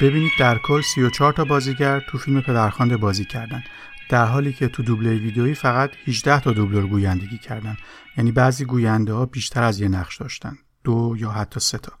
ببینید 0.00 0.32
در 0.38 0.58
کل 0.58 0.80
34 0.80 1.32
تا 1.32 1.44
بازیگر 1.44 2.00
تو 2.00 2.18
فیلم 2.18 2.42
پدرخوانده 2.42 2.96
بازی 2.96 3.24
کردن. 3.24 3.64
در 4.08 4.24
حالی 4.24 4.52
که 4.52 4.68
تو 4.68 4.82
دوبله 4.82 5.14
ویدیویی 5.14 5.54
فقط 5.54 5.90
18 6.06 6.40
تا 6.40 6.52
دوبلور 6.52 6.86
گویندگی 6.86 7.38
کردن. 7.38 7.76
یعنی 8.16 8.32
بعضی 8.32 8.64
گوینده 8.64 9.12
ها 9.12 9.26
بیشتر 9.26 9.62
از 9.62 9.80
یه 9.80 9.88
نقش 9.88 10.16
داشتن. 10.16 10.56
دو 10.84 11.14
یا 11.18 11.30
حتی 11.30 11.60
سه 11.60 11.78
تا. 11.78 11.92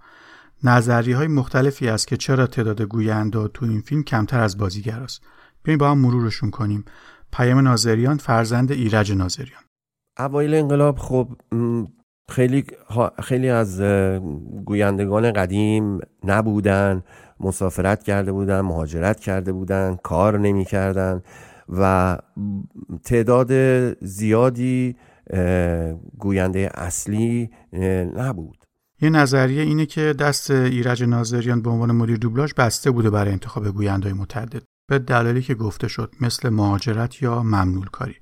نظریه 0.64 1.16
های 1.16 1.26
مختلفی 1.26 1.88
است 1.88 2.08
که 2.08 2.16
چرا 2.16 2.46
تعداد 2.46 2.82
گوینده 2.82 3.48
تو 3.48 3.64
این 3.64 3.80
فیلم 3.80 4.02
کمتر 4.02 4.40
از 4.40 4.58
بازیگر 4.58 5.00
است 5.00 5.22
بیاییم 5.62 5.78
با 5.78 5.90
هم 5.90 5.98
مرورشون 5.98 6.50
کنیم. 6.50 6.84
پیام 7.32 7.58
ناظریان 7.58 8.16
فرزند 8.16 8.72
ایرج 8.72 9.12
ناظریان. 9.12 9.62
اوایل 10.18 10.54
انقلاب 10.54 10.98
خب 10.98 11.28
خیلی 12.30 12.64
خیلی 13.22 13.48
از 13.48 13.80
گویندگان 14.64 15.32
قدیم 15.32 15.98
نبودن. 16.24 17.02
مسافرت 17.40 18.02
کرده 18.02 18.32
بودن 18.32 18.60
مهاجرت 18.60 19.20
کرده 19.20 19.52
بودن 19.52 19.96
کار 20.02 20.38
نمی‌کردن. 20.38 21.22
و 21.68 22.18
تعداد 23.04 23.52
زیادی 24.04 24.96
گوینده 26.18 26.70
اصلی 26.74 27.50
نبود. 28.16 28.58
یه 29.00 29.10
نظریه 29.10 29.62
اینه 29.62 29.86
که 29.86 30.14
دست 30.18 30.50
ایرج 30.50 31.02
ناظریان 31.02 31.62
به 31.62 31.70
عنوان 31.70 31.92
مدیر 31.92 32.16
دوبلاژ 32.16 32.54
بسته 32.54 32.90
بوده 32.90 33.10
برای 33.10 33.32
انتخاب 33.32 33.68
گویندهای 33.68 34.12
متعدد 34.12 34.62
به 34.88 34.98
دلایلی 34.98 35.42
که 35.42 35.54
گفته 35.54 35.88
شد 35.88 36.14
مثل 36.20 36.48
مهاجرت 36.48 37.22
یا 37.22 37.42
ممنول 37.42 37.86
کاری 37.86 38.14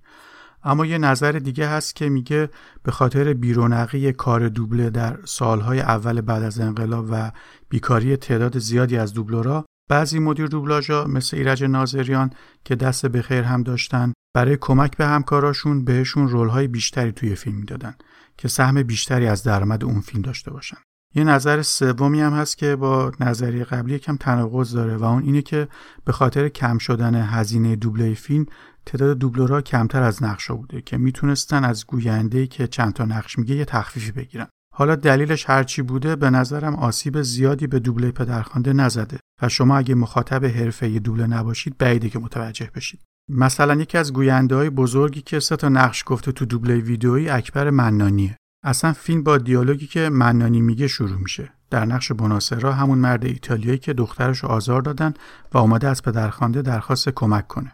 اما 0.65 0.87
یه 0.87 0.99
نظر 0.99 1.33
دیگه 1.33 1.69
هست 1.69 1.97
که 1.97 2.09
میگه 2.09 2.49
به 2.83 2.93
خاطر 2.93 3.35
بیرونقی 3.35 4.13
کار 4.13 4.49
دوبله 4.49 4.91
در 4.91 5.19
سالهای 5.25 5.81
اول 5.81 6.21
بعد 6.21 6.43
از 6.43 6.61
انقلاب 6.61 7.07
و 7.11 7.33
بیکاری 7.69 8.17
تعداد 8.17 8.59
زیادی 8.59 8.97
از 8.97 9.13
دوبلورا 9.13 9.65
بعضی 9.89 10.19
مدیر 10.19 10.47
دوبلاژا 10.47 11.05
مثل 11.05 11.37
ایرج 11.37 11.65
ناظریان 11.65 12.31
که 12.65 12.75
دست 12.75 13.07
به 13.07 13.23
خیر 13.23 13.45
هم 13.45 13.63
داشتن 13.63 14.13
برای 14.35 14.59
کمک 14.61 14.97
به 14.97 15.07
همکاراشون 15.07 15.85
بهشون 15.85 16.29
رولهای 16.29 16.69
بیشتری 16.69 17.13
توی 17.13 17.35
فیلم 17.35 17.57
می‌دادن 17.57 17.95
که 18.37 18.49
سهم 18.49 18.83
بیشتری 18.83 19.27
از 19.27 19.43
درآمد 19.43 19.85
اون 19.85 20.01
فیلم 20.01 20.23
داشته 20.23 20.51
باشن. 20.51 20.77
یه 21.15 21.25
نظر 21.25 21.63
سومی 21.63 22.21
هم 22.21 22.33
هست 22.33 22.59
که 22.59 22.77
با 22.77 23.13
نظریه 23.21 23.65
قبلی 23.65 23.99
کم 23.99 24.17
تناقض 24.17 24.75
داره 24.75 24.97
و 24.97 25.05
اون 25.05 25.23
اینه 25.23 25.43
که 25.43 25.69
به 26.05 26.13
خاطر 26.13 26.49
کم 26.49 26.79
شدن 26.79 27.15
هزینه 27.15 27.77
دوبله 27.77 28.15
فیلم 28.15 28.47
تعداد 28.87 29.19
دوبلورها 29.19 29.61
کمتر 29.61 30.03
از 30.03 30.23
نقشا 30.23 30.55
بوده 30.55 30.81
که 30.81 30.97
می‌تونستن 30.97 31.65
از 31.65 31.87
گوینده 31.87 32.47
که 32.47 32.67
چند 32.67 32.93
تا 32.93 33.05
نقش 33.05 33.39
میگه 33.39 33.55
یه 33.55 33.65
تخفیفی 33.65 34.13
بگیرن. 34.13 34.47
حالا 34.79 34.97
دلیلش 34.97 35.51
هرچی 35.51 35.83
بوده 35.83 36.17
به 36.17 36.31
نظرم 36.31 36.75
آسیب 36.75 37.23
زیادی 37.23 37.67
به 37.67 37.79
دوبله 37.79 38.11
پدرخوانده 38.11 38.73
نزده 38.73 39.19
و 39.43 39.49
شما 39.49 39.79
اگه 39.79 39.95
مخاطب 39.95 40.45
حرفه 40.45 40.99
دوبله 40.99 41.27
نباشید 41.27 41.79
بعیده 41.79 42.09
که 42.09 42.19
متوجه 42.19 42.71
بشید. 42.75 43.01
مثلا 43.31 43.75
یکی 43.75 43.99
از 43.99 44.13
گوینده 44.13 44.57
های 44.57 44.71
بزرگی 44.71 45.23
که 45.23 45.41
سه 45.41 45.57
تا 45.57 45.69
نقش 45.69 46.05
گفته 46.07 46.33
تو 46.33 46.45
دوبله 46.45 46.77
ویدئویی 46.77 47.29
اکبر 47.29 47.71
منانیه 47.71 48.37
اصلا 48.65 48.93
فیلم 48.93 49.23
با 49.23 49.39
دیالوگی 49.39 49.87
که 49.87 50.09
منانی 50.09 50.61
میگه 50.61 50.89
شروع 50.89 51.19
میشه. 51.19 51.53
در 51.71 51.85
نقش 51.85 52.13
بناسرا 52.13 52.73
همون 52.73 52.99
مرد 52.99 53.25
ایتالیایی 53.25 53.79
که 53.79 53.93
دخترش 53.93 54.45
آزار 54.45 54.83
دادن 54.83 55.15
و 55.53 55.59
اومده 55.59 55.89
از 55.89 56.03
پدرخوانده 56.03 56.63
درخواست 56.63 57.09
کمک 57.09 57.49
کنه. 57.49 57.73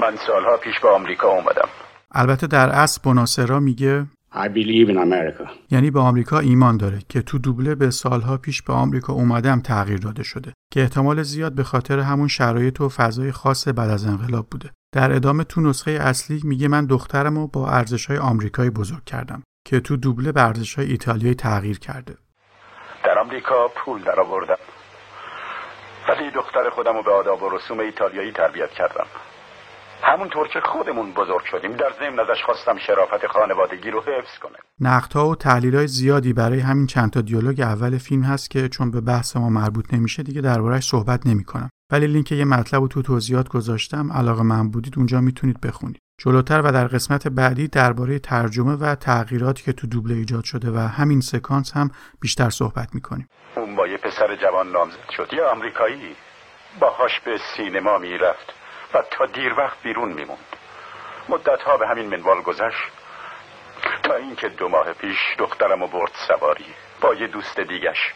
من 0.00 0.16
سالها 0.26 0.56
پیش 0.56 0.74
به 0.82 0.88
آمریکا 0.88 1.28
اومدم. 1.28 1.68
البته 2.12 2.46
در 2.46 2.70
اصل 2.70 3.00
بناسرا 3.04 3.60
میگه 3.60 4.06
I 4.36 4.48
believe 4.48 4.90
in 4.92 4.96
America. 4.96 5.48
یعنی 5.70 5.90
به 5.90 6.00
آمریکا 6.00 6.38
ایمان 6.38 6.76
داره 6.76 6.98
که 7.08 7.22
تو 7.22 7.38
دوبله 7.38 7.74
به 7.74 7.90
سالها 7.90 8.36
پیش 8.36 8.62
به 8.62 8.72
آمریکا 8.72 9.12
اومدم 9.12 9.60
تغییر 9.60 9.98
داده 9.98 10.22
شده 10.22 10.52
که 10.72 10.80
احتمال 10.80 11.22
زیاد 11.22 11.54
به 11.54 11.62
خاطر 11.62 11.98
همون 11.98 12.28
شرایط 12.28 12.80
و 12.80 12.88
فضای 12.88 13.32
خاص 13.32 13.68
بعد 13.68 13.90
از 13.90 14.06
انقلاب 14.06 14.46
بوده. 14.50 14.70
در 14.94 15.12
ادامه 15.12 15.44
تو 15.44 15.60
نسخه 15.60 15.90
اصلی 15.90 16.40
میگه 16.44 16.68
من 16.68 16.86
دخترمو 16.86 17.46
با 17.46 17.70
ارزش 17.70 18.06
های 18.06 18.18
آمریکایی 18.18 18.70
بزرگ 18.70 19.04
کردم 19.04 19.42
که 19.66 19.80
تو 19.80 19.96
دوبله 19.96 20.32
به 20.32 20.42
ارزش 20.42 20.74
های 20.74 20.90
ایتالیایی 20.90 21.34
تغییر 21.34 21.78
کرده. 21.78 22.14
در 23.04 23.18
آمریکا 23.18 23.68
پول 23.68 24.02
درآوردم. 24.02 24.58
ولی 26.08 26.30
دختر 26.30 26.70
خودم 26.70 26.92
رو 26.96 27.02
به 27.02 27.12
آداب 27.12 27.42
و 27.42 27.48
رسوم 27.48 27.78
ایتالیایی 27.80 28.32
تربیت 28.32 28.70
کردم. 28.70 29.06
همونطور 30.02 30.48
که 30.48 30.60
خودمون 30.60 31.12
بزرگ 31.12 31.44
شدیم. 31.50 31.72
در 31.72 31.92
ضمن 32.00 32.20
ازش 32.20 32.42
خواستم 32.44 32.78
شرافت 32.78 33.26
خانوادگی 33.26 33.90
رو 33.90 34.00
حفظ 34.00 34.38
کنه. 34.38 34.56
نقدها 34.80 35.28
و 35.28 35.36
های 35.44 35.86
زیادی 35.86 36.32
برای 36.32 36.60
همین 36.60 36.86
چند 36.86 37.10
تا 37.10 37.20
دیالوگ 37.20 37.60
اول 37.60 37.98
فیلم 37.98 38.22
هست 38.22 38.50
که 38.50 38.68
چون 38.68 38.90
به 38.90 39.00
بحث 39.00 39.36
ما 39.36 39.48
مربوط 39.48 39.94
نمیشه 39.94 40.22
دیگه 40.22 40.40
دربارهش 40.40 40.84
صحبت 40.84 41.26
نمی‌کنم. 41.26 41.70
ولی 41.92 42.06
لینک 42.06 42.32
یه 42.32 42.44
مطلب 42.44 42.82
رو 42.82 42.88
تو 42.88 43.02
توضیحات 43.02 43.48
گذاشتم. 43.48 44.12
علاقه 44.12 44.42
من 44.42 44.70
بودید 44.70 44.94
اونجا 44.96 45.20
می‌تونید 45.20 45.60
بخونید. 45.60 45.98
جلوتر 46.18 46.60
و 46.60 46.72
در 46.72 46.86
قسمت 46.86 47.28
بعدی 47.28 47.68
درباره 47.68 48.18
ترجمه 48.18 48.72
و 48.72 48.94
تغییراتی 48.94 49.62
که 49.62 49.72
تو 49.72 49.86
دوبله 49.86 50.14
ایجاد 50.14 50.44
شده 50.44 50.70
و 50.70 50.78
همین 50.78 51.20
سکانس 51.20 51.72
هم 51.72 51.90
بیشتر 52.20 52.50
صحبت 52.50 52.94
می‌کنیم. 52.94 53.28
اون 53.56 53.76
با 53.76 53.86
یه 53.86 53.96
پسر 53.96 54.36
جوان 54.36 54.72
نامزد 54.72 55.10
شد. 55.16 55.28
یه 55.32 55.42
آمریکایی. 55.42 56.16
باهاش 56.80 57.20
به 57.24 57.38
سینما 57.56 57.98
می‌رفت. 57.98 58.65
تا 59.02 59.26
دیر 59.26 59.54
وقت 59.54 59.82
بیرون 59.82 60.12
میموند. 60.12 60.56
مدت 61.28 61.62
ها 61.62 61.76
به 61.76 61.88
همین 61.88 62.06
منوال 62.06 62.42
گذشت 62.42 62.92
تا 64.02 64.14
اینکه 64.14 64.48
دو 64.48 64.68
ماه 64.68 64.92
پیش 64.92 65.18
دخترم 65.38 65.82
و 65.82 65.86
برد 65.86 66.12
سواری 66.28 66.74
با 67.00 67.14
یه 67.14 67.26
دوست 67.26 67.60
دیگش 67.60 68.12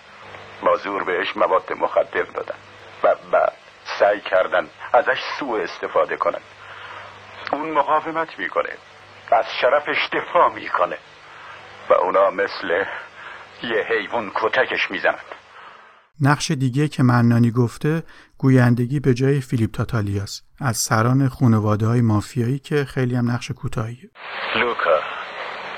با 0.62 0.76
زور 0.76 1.04
بهش 1.04 1.36
مواد 1.36 1.72
مخدر 1.72 2.22
دادن 2.22 2.58
و 3.02 3.14
بعد 3.32 3.52
سعی 3.98 4.20
کردن 4.20 4.68
ازش 4.92 5.20
سوء 5.38 5.62
استفاده 5.62 6.16
کنن. 6.16 6.40
اون 7.52 7.70
مقاومت 7.70 8.38
می‌کنه. 8.38 8.72
از 9.30 9.44
شرفش 9.60 10.08
دفاع 10.12 10.52
می‌کنه. 10.54 10.98
و 11.90 11.94
اونا 11.94 12.30
مثل 12.30 12.84
یه 13.62 13.86
حیوان 13.88 14.32
کتکش 14.34 14.90
می‌زنند 14.90 15.34
نقش 16.20 16.50
دیگه 16.50 16.88
که 16.88 17.02
منانی 17.02 17.50
گفته 17.50 18.02
گویندگی 18.43 19.01
به 19.01 19.14
جای 19.14 19.41
فیلیپ 19.41 19.70
تاتالیاس 19.70 20.43
از 20.61 20.76
سران 20.76 21.28
خانواده 21.28 21.86
های 21.86 22.01
مافیایی 22.01 22.59
که 22.59 22.84
خیلی 22.84 23.14
هم 23.14 23.30
نقش 23.30 23.51
کوتاهیه 23.51 24.11
لوکا 24.57 24.99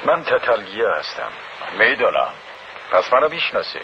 من 0.06 0.22
تاتالیا 0.22 0.94
هستم. 0.98 1.30
می‌دونم. 1.78 2.32
پس 2.92 3.12
منو 3.12 3.28
می‌شناسی. 3.28 3.78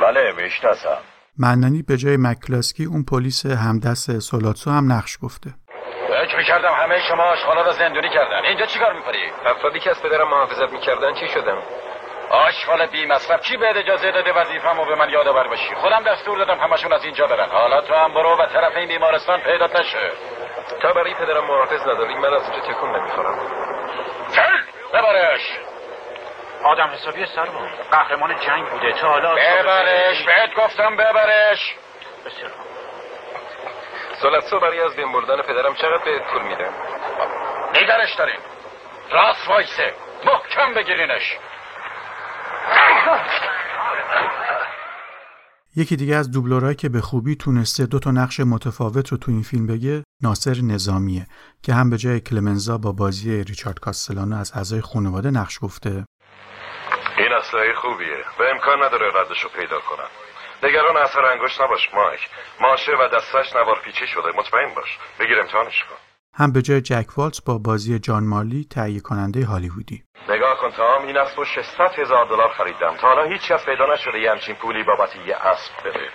بله 0.00 0.32
می‌شناسم. 0.42 0.98
منانی 1.38 1.82
به 1.82 1.96
جای 1.96 2.16
مکلاسکی 2.16 2.84
اون 2.84 3.04
پلیس 3.04 3.46
همدست 3.46 4.18
سولاتسو 4.18 4.70
هم 4.70 4.92
نقش 4.92 5.18
گفته. 5.22 5.50
فکر 6.08 6.36
می‌کردم 6.36 6.72
همه 6.82 6.98
شما 7.08 7.22
آشغالا 7.22 7.62
را 7.62 7.72
زندونی 7.72 8.08
کردن. 8.08 8.44
اینجا 8.48 8.66
چیکار 8.66 8.92
می‌کنی؟ 8.92 9.24
افرادی 9.46 9.80
که 9.80 9.90
از 9.90 10.02
پدرم 10.02 10.28
محافظت 10.28 10.72
می‌کردن 10.72 11.14
چی 11.20 11.28
شدم؟ 11.34 11.58
آشغال 12.30 12.86
بی 12.86 13.06
مصرف. 13.06 13.40
کی 13.40 13.56
بهت 13.56 13.76
اجازه 13.76 14.10
داده 14.10 14.32
وظیفه‌مو 14.32 14.84
به 14.84 14.94
من 14.94 15.10
یادآور 15.10 15.48
باشی؟ 15.48 15.74
خودم 15.74 16.02
دستور 16.02 16.38
دادم 16.38 16.58
همشون 16.60 16.92
از 16.92 17.04
اینجا 17.04 17.26
برن. 17.26 17.48
حالا 17.48 17.80
تو 17.80 17.94
هم 17.94 18.14
برو 18.14 18.36
و 18.36 18.46
طرف 18.46 18.76
این 18.76 18.88
بیمارستان 18.88 19.40
پیدات 19.40 19.80
نشه. 19.80 20.12
تا 20.82 20.92
برای 20.92 21.14
پدرم 21.14 21.44
محافظ 21.44 21.80
نداری 21.80 22.14
من 22.14 22.34
از 22.34 22.50
اینجا 22.50 22.68
تکون 22.72 22.96
نمی‌خورم. 22.96 23.38
چل! 24.34 24.58
ببرش! 24.92 25.58
آدم 26.64 26.86
حسابی 26.86 27.26
سرمون. 27.26 27.68
قهرمان 27.92 28.40
جنگ 28.40 28.66
بوده. 28.66 28.92
تا 28.92 29.08
حالا 29.08 29.34
ببرش 29.34 30.24
بهت 30.24 30.54
گفتم 30.54 30.96
ببرش! 30.96 31.74
بسیار 32.26 32.50
سولتسو 34.22 34.60
برای 34.60 34.80
از 34.80 34.96
بین 34.96 35.12
بردن 35.12 35.42
پدرم 35.42 35.74
چقدر 35.74 36.04
به 36.04 36.18
طول 36.32 36.42
میده 36.42 36.68
نگرش 37.74 38.14
داریم. 38.14 38.38
راست 39.10 39.48
وایسه. 39.48 39.94
محکم 40.24 40.74
بگیرینش. 40.74 41.38
یکی 45.76 45.96
دیگه 45.96 46.16
از 46.16 46.30
دوبلورایی 46.30 46.74
که 46.74 46.88
به 46.88 47.00
خوبی 47.00 47.36
تونسته 47.36 47.86
دو 47.86 47.98
تا 47.98 48.10
نقش 48.10 48.40
متفاوت 48.40 49.08
رو 49.08 49.18
تو 49.18 49.30
این 49.30 49.42
فیلم 49.42 49.66
بگه 49.66 50.04
ناصر 50.22 50.56
نظامیه 50.62 51.26
که 51.62 51.74
هم 51.74 51.90
به 51.90 51.96
جای 51.96 52.20
کلمنزا 52.20 52.78
با 52.78 52.92
بازی 52.92 53.44
ریچارد 53.44 53.78
کاستلانو 53.80 54.36
از 54.36 54.52
اعضای 54.56 54.80
خانواده 54.80 55.30
نقش 55.30 55.58
گفته. 55.62 56.04
این 57.18 57.32
اسلحه 57.32 57.74
خوبیه 57.74 58.24
به 58.38 58.50
امکان 58.50 58.82
نداره 58.82 59.06
ردش 59.06 59.40
رو 59.42 59.50
پیدا 59.50 59.80
کنن. 59.80 60.10
نگران 60.62 60.96
اثر 60.96 61.24
انگشت 61.24 61.60
نباش 61.60 61.88
مایک. 61.94 62.20
ماشه 62.60 62.92
و 62.92 63.08
دستش 63.16 63.56
نوار 63.56 63.80
پیچی 63.84 64.06
شده. 64.06 64.28
مطمئن 64.38 64.74
باش. 64.74 64.98
بگیر 65.20 65.40
امتحانش 65.40 65.84
کن. 65.84 66.09
هم 66.34 66.52
به 66.52 66.62
جای 66.62 66.80
جک 66.80 67.18
والتس 67.18 67.40
با 67.40 67.58
بازی 67.58 67.98
جان 67.98 68.24
مارلی 68.24 68.66
تهیه 68.70 69.00
کننده 69.00 69.44
هالیوودی. 69.44 70.02
نگاه 70.28 70.56
کن 70.60 70.70
تام 70.76 71.06
این 71.06 71.16
اسب 71.16 71.44
600 71.44 72.02
هزار 72.02 72.26
دلار 72.28 72.48
خریدم. 72.58 72.96
تا 73.00 73.06
حالا 73.08 73.28
هیچ 73.32 73.40
کس 73.52 73.60
پیدا 73.66 73.84
نشده 73.94 74.18
یه 74.18 74.30
همچین 74.30 74.54
پولی 74.62 74.84
بابت 74.84 75.10
یه 75.28 75.36
اسب 75.36 75.88
بده. 75.88 76.06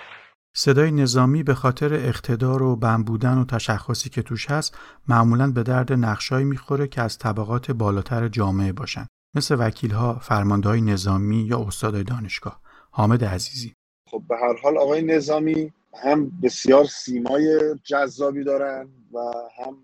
صدای 0.58 0.92
نظامی 0.92 1.44
به 1.44 1.54
خاطر 1.54 1.94
اقتدار 1.94 2.64
و 2.64 2.76
بم 2.76 3.04
بودن 3.04 3.38
و 3.38 3.46
تشخصی 3.46 4.10
که 4.10 4.22
توش 4.22 4.52
هست 4.52 4.78
معمولا 5.08 5.52
به 5.52 5.64
درد 5.64 5.94
نقشایی 5.94 6.46
می‌خوره 6.46 6.88
که 6.88 7.02
از 7.02 7.18
طبقات 7.18 7.72
بالاتر 7.72 8.28
جامعه 8.28 8.72
باشن. 8.72 9.08
مثل 9.36 9.56
وکیلها، 9.60 10.20
فرماندهای 10.20 10.82
نظامی 10.82 11.42
یا 11.42 11.60
استادای 11.68 12.04
دانشگاه. 12.04 12.60
حامد 12.92 13.24
عزیزی. 13.24 13.74
خب 14.12 14.22
به 14.30 14.36
هر 14.36 14.56
حال 14.64 14.78
آقای 14.78 15.02
نظامی 15.02 15.74
هم 16.04 16.32
بسیار 16.44 16.86
سیمای 16.86 17.76
جذابی 17.84 18.44
دارن 18.44 18.90
و 19.14 19.20
هم 19.58 19.78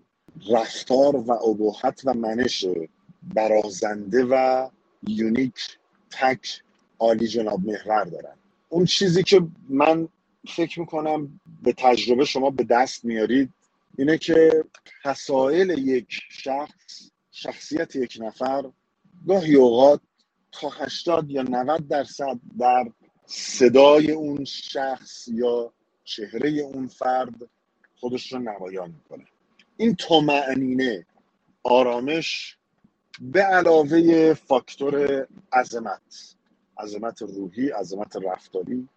رفتار 0.50 1.16
و 1.16 1.30
ابهت 1.32 2.02
و 2.04 2.14
منش 2.14 2.64
برازنده 3.22 4.24
و 4.24 4.68
یونیک 5.08 5.78
تک 6.10 6.62
عالی 6.98 7.28
جناب 7.28 7.60
محور 7.60 8.04
دارن. 8.04 8.34
اون 8.68 8.84
چیزی 8.84 9.22
که 9.22 9.42
من 9.68 10.08
فکر 10.48 10.80
می‌کنم 10.80 11.40
به 11.62 11.72
تجربه 11.72 12.24
شما 12.24 12.50
به 12.50 12.64
دست 12.64 13.04
میارید 13.04 13.50
اینه 13.98 14.18
که 14.18 14.64
مسائل 15.04 15.78
یک 15.78 16.08
شخص 16.30 17.10
شخصیت 17.30 17.96
یک 17.96 18.18
نفر 18.20 18.64
گاهی 19.28 19.54
اوقات 19.54 20.00
تا 20.52 20.68
80 20.68 21.30
یا 21.30 21.42
90 21.42 21.88
درصد 21.88 22.38
در 22.58 22.84
صدای 23.26 24.12
اون 24.12 24.44
شخص 24.44 25.28
یا 25.28 25.72
چهره 26.04 26.50
اون 26.50 26.88
فرد 26.88 27.34
خودش 28.00 28.32
رو 28.32 28.38
نمایان 28.38 28.90
می‌کنه. 28.90 29.24
این 29.82 29.94
تومعنینه 29.94 31.06
آرامش 31.62 32.56
به 33.20 33.42
علاوه 33.42 34.34
فاکتور 34.34 35.26
عظمت 35.52 36.34
عظمت 36.78 37.22
روحی 37.22 37.68
عظمت 37.68 38.16
رفتاری 38.16 38.88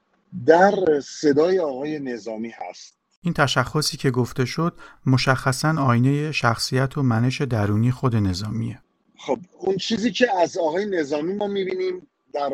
در 0.45 0.73
صدای 1.03 1.59
آقای 1.59 1.99
نظامی 1.99 2.49
هست. 2.49 2.97
این 3.21 3.33
تشخصی 3.33 3.97
که 3.97 4.11
گفته 4.11 4.45
شد 4.45 4.73
مشخصا 5.05 5.75
آینه 5.79 6.31
شخصیت 6.31 6.97
و 6.97 7.03
منش 7.03 7.41
درونی 7.41 7.91
خود 7.91 8.15
نظامیه. 8.15 8.81
خب 9.17 9.39
اون 9.59 9.77
چیزی 9.77 10.11
که 10.11 10.39
از 10.39 10.57
آقای 10.57 10.85
نظامی 10.85 11.33
ما 11.33 11.47
می‌بینیم 11.47 12.07
در 12.33 12.49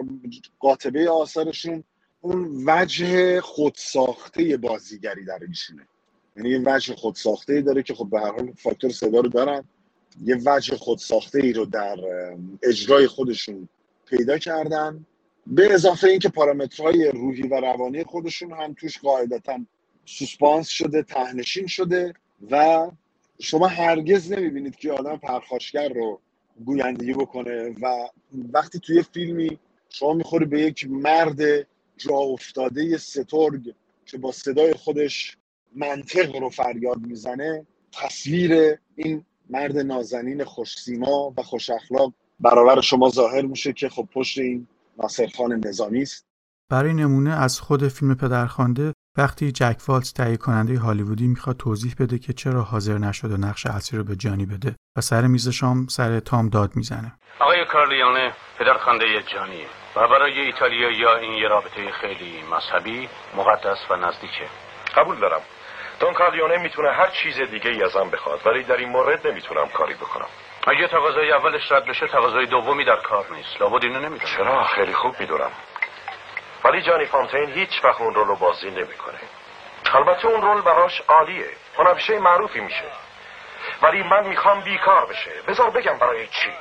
قاطبه 0.60 1.10
آثارشون 1.10 1.84
اون 2.22 2.64
وجه 2.66 3.42
خودساخته 3.42 4.58
بازیگری 4.58 5.26
در 5.26 5.40
ایشونه 5.48 5.88
یعنی 6.38 6.50
یه 6.50 6.62
وجه 6.66 6.96
خودساخته 6.96 7.62
داره 7.62 7.84
که 7.84 7.94
خب 7.94 8.10
به 8.10 8.20
هر 8.20 8.32
حال 8.32 8.54
فاکتور 8.58 8.92
صدا 8.92 9.20
رو 9.20 9.30
دارن. 9.30 9.64
یه 10.24 10.38
وجه 10.46 10.78
خودساخته 10.78 11.40
ای 11.40 11.54
رو 11.54 11.66
در 11.66 11.98
اجرای 12.64 13.08
خودشون 13.08 13.70
پیدا 14.06 14.38
کردن. 14.38 15.06
به 15.48 15.74
اضافه 15.74 16.08
اینکه 16.08 16.30
پارامترهای 16.30 17.08
روحی 17.08 17.42
و 17.42 17.56
روانی 17.56 18.04
خودشون 18.04 18.52
هم 18.52 18.74
توش 18.74 18.98
قاعدتا 18.98 19.60
سوسپانس 20.06 20.68
شده 20.68 21.04
تهنشین 21.04 21.68
شده 21.68 22.14
و 22.52 22.88
شما 23.40 23.68
هرگز 23.68 24.32
نمی‌بینید 24.32 24.76
که 24.76 24.92
آدم 24.92 25.18
پرخاشگر 25.18 25.90
رو 25.90 26.20
گویندگی 26.66 27.14
بکنه 27.14 27.76
و 27.82 28.10
وقتی 28.54 28.80
توی 28.80 29.04
فیلمی 29.04 29.60
شما 29.90 30.14
می‌خوری 30.14 30.46
به 30.46 30.62
یک 30.62 30.88
مرد 30.90 31.42
جا 31.98 32.16
افتاده 32.16 32.98
سترگ 32.98 33.74
که 34.06 34.18
با 34.18 34.32
صدای 34.32 34.74
خودش 34.74 35.38
منطق 35.76 36.36
رو 36.36 36.50
فریاد 36.50 36.98
می‌زنه 36.98 37.66
تصویر 37.92 38.78
این 38.96 39.26
مرد 39.50 39.78
نازنین 39.78 40.44
خوشسیما 40.44 41.34
و 41.38 41.44
خوش 41.44 41.70
اخلاق 41.70 42.14
برابر 42.40 42.82
شما 42.82 43.10
ظاهر 43.10 43.42
میشه 43.42 43.74
که 43.74 43.90
خب 43.90 44.08
پشت 44.14 44.38
این 44.38 44.68
ناصرخان 44.98 45.62
نظامی 45.66 46.02
است. 46.02 46.26
برای 46.70 46.94
نمونه 46.94 47.42
از 47.42 47.60
خود 47.60 47.88
فیلم 47.88 48.16
پدرخوانده 48.16 48.94
وقتی 49.18 49.52
جک 49.52 49.78
والز 49.88 50.14
تهیه 50.14 50.38
کننده 50.38 50.80
هالیوودی 50.80 51.28
می‌خواد 51.28 51.58
توضیح 51.58 51.96
بده 52.00 52.20
که 52.20 52.34
چرا 52.34 52.62
حاضر 52.62 52.98
نشده 52.98 53.38
نقش 53.38 53.66
اصلی 53.66 53.98
رو 53.98 54.04
به 54.04 54.16
جانی 54.16 54.46
بده 54.46 54.76
و 54.98 55.02
سر 55.02 55.28
میز 55.28 55.50
شام 55.50 55.88
سر 55.88 56.20
تام 56.20 56.50
داد 56.50 56.76
می‌زنه. 56.76 57.14
آقای 57.40 57.66
کارلیانه 57.66 58.34
پدرخوانده 58.60 59.06
جانیه 59.34 59.66
و 59.96 60.08
برای 60.08 60.40
ایتالیا 60.40 60.92
یا 60.92 61.18
این 61.18 61.32
یه 61.32 61.48
رابطه 61.48 61.92
خیلی 62.02 62.32
مذهبی 62.52 63.10
مقدس 63.38 63.78
و 63.90 63.96
نزدیکه. 63.96 64.48
قبول 64.98 65.20
دارم. 65.20 65.42
دون 66.02 66.14
کارلیونه 66.14 66.58
می‌تونه 66.58 66.92
هر 66.92 67.08
چیز 67.08 67.42
دیگه 67.42 67.72
ای 67.72 67.84
ازم 67.84 68.10
بخواد 68.10 68.48
ولی 68.48 68.64
در 68.64 68.78
این 68.78 68.90
مورد 68.90 69.28
نمی‌تونم 69.28 69.70
کاری 69.70 69.94
بکنم. 69.94 70.28
اگه 70.68 70.88
تقاضای 70.88 71.32
اولش 71.32 71.72
رد 71.72 71.86
بشه 71.86 72.08
تقاضای 72.08 72.46
دومی 72.46 72.86
در 72.86 72.96
کار 72.96 73.26
نیست. 73.32 73.62
لابد 73.62 73.84
اینو 73.84 74.00
نمی‌دونم. 74.00 74.36
چرا؟ 74.38 74.64
خیلی 74.64 74.94
خوب 74.94 75.20
می‌دونم. 75.20 75.52
ولی 76.66 76.82
جانی 76.82 77.06
فانتین 77.06 77.50
هیچ 77.50 77.84
وقت 77.84 78.02
اون 78.02 78.14
رول 78.14 78.28
رو 78.28 78.36
بازی 78.36 78.72
نمی‌کنه. 78.72 79.20
البته 79.94 80.28
اون 80.28 80.42
رول 80.42 80.62
براش 80.62 81.02
عالیه. 81.08 81.50
هنرپیشه 81.78 82.20
معروفی 82.20 82.60
میشه. 82.60 82.92
ولی 83.82 84.04
من 84.04 84.28
می‌خوام 84.28 84.62
بیکار 84.62 85.06
بشه. 85.06 85.32
بذار 85.48 85.70
بگم 85.70 85.98
برای 85.98 86.28
چی. 86.28 86.52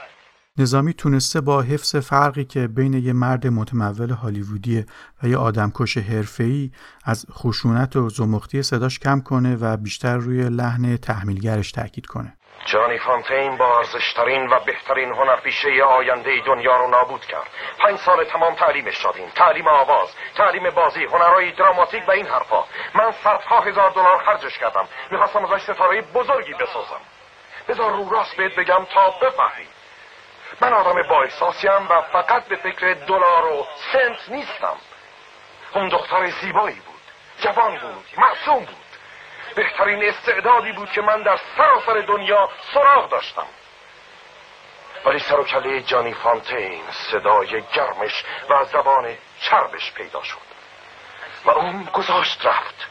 نظامی 0.60 0.94
تونسته 0.94 1.40
با 1.40 1.62
حفظ 1.62 1.96
فرقی 1.96 2.44
که 2.44 2.68
بین 2.68 2.94
یه 2.94 3.12
مرد 3.12 3.46
متمول 3.46 4.10
هالیوودی 4.10 4.86
و 5.22 5.28
یه 5.28 5.36
آدمکش 5.36 5.98
حرفه‌ای 5.98 6.70
از 7.04 7.26
خشونت 7.32 7.96
و 7.96 8.08
زمختی 8.08 8.62
صداش 8.62 8.98
کم 8.98 9.20
کنه 9.20 9.56
و 9.56 9.76
بیشتر 9.76 10.16
روی 10.16 10.48
لحن 10.48 10.96
تحمیلگرش 10.96 11.72
تاکید 11.72 12.06
کنه. 12.06 12.36
جانی 12.64 12.98
فانتین 12.98 13.56
با 13.56 13.78
ارزشترین 13.78 14.46
و 14.46 14.60
بهترین 14.66 15.08
هنرپیشه 15.08 15.68
آینده 15.98 16.30
دنیا 16.46 16.76
رو 16.76 16.90
نابود 16.90 17.20
کرد. 17.20 17.48
پنج 17.78 17.98
سال 17.98 18.24
تمام 18.24 18.54
تعلیمش 18.54 19.04
دادیم. 19.04 19.28
تعلیم 19.34 19.68
آواز 19.68 20.08
تعلیم 20.36 20.70
بازی 20.70 21.04
هنرهای 21.04 21.52
دراماتیک 21.52 22.08
و 22.08 22.10
این 22.10 22.26
حرفا. 22.26 22.60
من 22.94 23.12
صدها 23.24 23.60
هزار 23.60 23.90
دلار 23.90 24.18
خرجش 24.26 24.58
کردم. 24.58 24.84
می‌خواستم 25.10 25.44
ازش 25.44 25.62
ستاره 25.62 26.02
بزرگی 26.14 26.54
بسازم. 26.54 27.02
بذار 27.68 27.90
رو 27.96 28.10
راست 28.10 28.36
بهت 28.36 28.54
بگم 28.58 28.84
تا 28.94 29.04
بفهمی. 29.22 29.66
من 30.60 30.72
آدم 30.72 31.02
با 31.02 31.22
احساسیم 31.22 31.88
و 31.88 32.02
فقط 32.02 32.44
به 32.44 32.56
فکر 32.56 32.94
دلار 32.94 33.46
و 33.46 33.66
سنت 33.92 34.28
نیستم. 34.28 34.76
اون 35.74 35.88
دختر 35.88 36.30
زیبایی 36.30 36.80
بود 36.80 37.00
جوان 37.40 37.78
بود 37.78 38.06
معصوم 38.18 38.64
بود. 38.64 38.76
بهترین 39.54 40.04
استعدادی 40.04 40.72
بود 40.72 40.90
که 40.90 41.00
من 41.02 41.22
در 41.22 41.38
سراسر 41.56 42.00
دنیا 42.00 42.48
سراغ 42.74 43.10
داشتم. 43.10 43.46
ولی 45.04 45.18
سر 45.18 45.40
و 45.40 45.44
کله 45.44 45.80
جانی 45.80 46.14
فانتین 46.14 46.82
صدای 46.90 47.62
گرمش 47.62 48.24
و 48.50 48.64
زبان 48.64 49.16
چربش 49.40 49.92
پیدا 49.92 50.22
شد. 50.22 50.50
و 51.44 51.50
اون 51.50 51.84
گذاشت 51.84 52.46
رفت. 52.46 52.86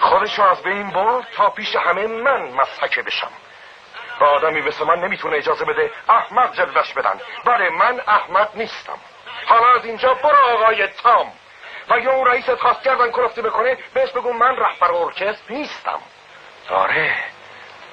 خودش 0.00 0.38
رو 0.38 0.44
از 0.44 0.62
بین 0.62 0.90
برد 0.90 1.26
تا 1.36 1.50
پیش 1.50 1.76
همه 1.76 2.06
من 2.06 2.42
مسحکه 2.42 3.02
بشم. 3.02 3.30
و 4.22 4.24
آدمی 4.24 4.60
مثل 4.60 4.84
من 4.84 4.98
نمی‌تونه 5.04 5.36
اجازه 5.36 5.64
بده 5.64 5.90
احمق 6.08 6.54
جلوش 6.56 6.94
بدن. 6.96 7.16
بله 7.46 7.70
من 7.70 8.00
احمق 8.08 8.56
نیستم. 8.56 8.98
حالا 9.46 9.66
از 9.78 9.84
اینجا 9.84 10.14
برو 10.14 10.58
آقای 10.58 10.88
تام. 11.02 11.26
و 11.90 11.98
یا 11.98 12.12
اون 12.12 12.26
رئیست 12.26 12.54
خواست 12.54 12.82
کردن 12.82 13.10
کلفته 13.10 13.42
بکنه 13.42 13.76
بهش 13.94 14.10
بگو 14.10 14.32
من 14.32 14.56
رهبر 14.56 14.90
ارکستر 14.92 15.54
نیستم. 15.54 15.98
آره 16.70 17.14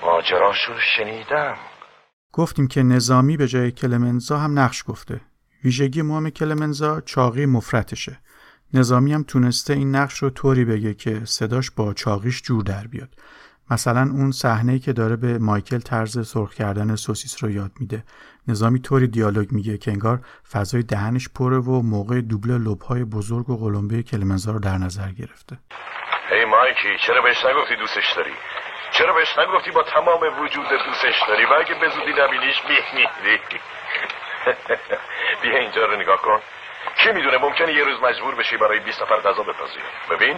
ماجراشو 0.01 0.73
شنیدم. 0.79 1.57
گفتیم 2.33 2.67
که 2.67 2.83
نظامی 2.83 3.37
به 3.37 3.47
جای 3.47 3.71
کلمنزا 3.71 4.37
هم 4.37 4.59
نقش 4.59 4.83
گفته. 4.87 5.21
ویژگی 5.63 6.01
مهم 6.01 6.29
کلمنزا 6.29 7.01
چاقی 7.01 7.45
مفرتشه. 7.45 8.19
نظامی 8.73 9.13
هم 9.13 9.23
تونسته 9.23 9.73
این 9.73 9.95
نقش 9.95 10.17
رو 10.17 10.29
طوری 10.29 10.65
بگه 10.65 10.93
که 10.93 11.21
صداش 11.25 11.71
با 11.71 11.93
چاقیش 11.93 12.41
جور 12.41 12.63
در 12.63 12.87
بیاد. 12.87 13.09
مثلا 13.71 14.01
اون 14.01 14.31
صحنه 14.31 14.79
که 14.79 14.93
داره 14.93 15.15
به 15.15 15.37
مایکل 15.37 15.79
طرز 15.79 16.27
سرخ 16.27 16.53
کردن 16.53 16.95
سوسیس 16.95 17.43
رو 17.43 17.49
یاد 17.49 17.71
میده. 17.79 18.03
نظامی 18.47 18.79
طوری 18.79 19.07
دیالوگ 19.07 19.47
میگه 19.51 19.77
که 19.77 19.91
انگار 19.91 20.19
فضای 20.51 20.83
دهنش 20.83 21.29
پره 21.29 21.57
و 21.57 21.81
موقع 21.81 22.21
دوبله 22.21 22.57
لبهای 22.57 23.03
بزرگ 23.03 23.49
و 23.49 23.57
قلمبه 23.57 24.03
کلمنزا 24.03 24.51
رو 24.51 24.59
در 24.59 24.77
نظر 24.77 25.09
گرفته. 25.11 25.57
هی 26.29 26.45
مایکی 26.45 26.97
چرا 27.07 27.21
بهش 27.21 27.45
نگفتی 27.45 27.75
دوستش 27.75 28.13
داری؟ 28.15 28.33
چرا 28.91 29.13
بهش 29.13 29.37
نگفتی 29.39 29.71
با 29.71 29.83
تمام 29.83 30.21
وجود 30.41 30.65
دوستش 30.69 31.17
داری؟ 31.27 31.45
و 31.45 31.53
اگه 31.59 31.75
بزودی 31.75 32.13
نبینیش 32.21 32.57
میمیری 32.69 33.39
بیا 35.41 35.57
اینجا 35.57 35.85
رو 35.85 35.95
نگاه 36.01 36.21
کن. 36.21 36.39
کی 36.97 37.11
می‌دونه 37.11 37.37
ممکنه 37.37 37.73
یه 37.73 37.83
روز 37.83 38.01
مجبور 38.03 38.35
بشی 38.35 38.57
برای 38.57 38.79
20 38.79 39.01
نفر 39.01 39.19
غذا 39.19 39.43
بپزی 39.43 39.79
ببین 40.09 40.37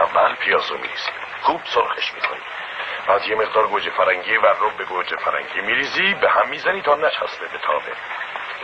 اول 0.00 0.34
پیازو 0.34 0.74
میریزی. 0.74 1.10
خوب 1.42 1.60
سرخش 1.74 2.14
می‌کنی. 2.14 2.40
بعد 3.08 3.22
یه 3.28 3.36
مقدار 3.36 3.68
گوجه 3.68 3.90
فرنگی 3.90 4.36
و 4.36 4.46
رو 4.60 4.70
به 4.78 4.84
گوجه 4.84 5.16
فرنگی 5.16 5.60
میریزی 5.66 6.14
به 6.20 6.30
هم 6.30 6.50
می‌زنی 6.50 6.82
تا 6.82 6.94
نچسبه 6.94 7.48
به 7.52 7.58
تابه. 7.66 7.92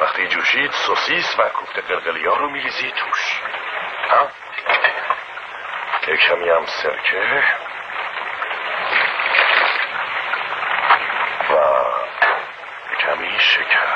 وقتی 0.01 0.28
جوشید 0.28 0.70
سوسیس 0.70 1.38
و 1.38 1.49
کوفته 1.49 1.80
قلقلی 1.80 2.26
ها 2.26 2.36
رو 2.36 2.51
میریزی 2.51 2.93
توش. 2.97 3.40
ها؟ 4.11 4.28
یک 6.09 6.20
کمی 6.20 6.49
هم 6.49 6.66
سرکه. 6.66 7.43
و 11.51 11.57
کمی 13.01 13.30
شکر. 13.38 13.93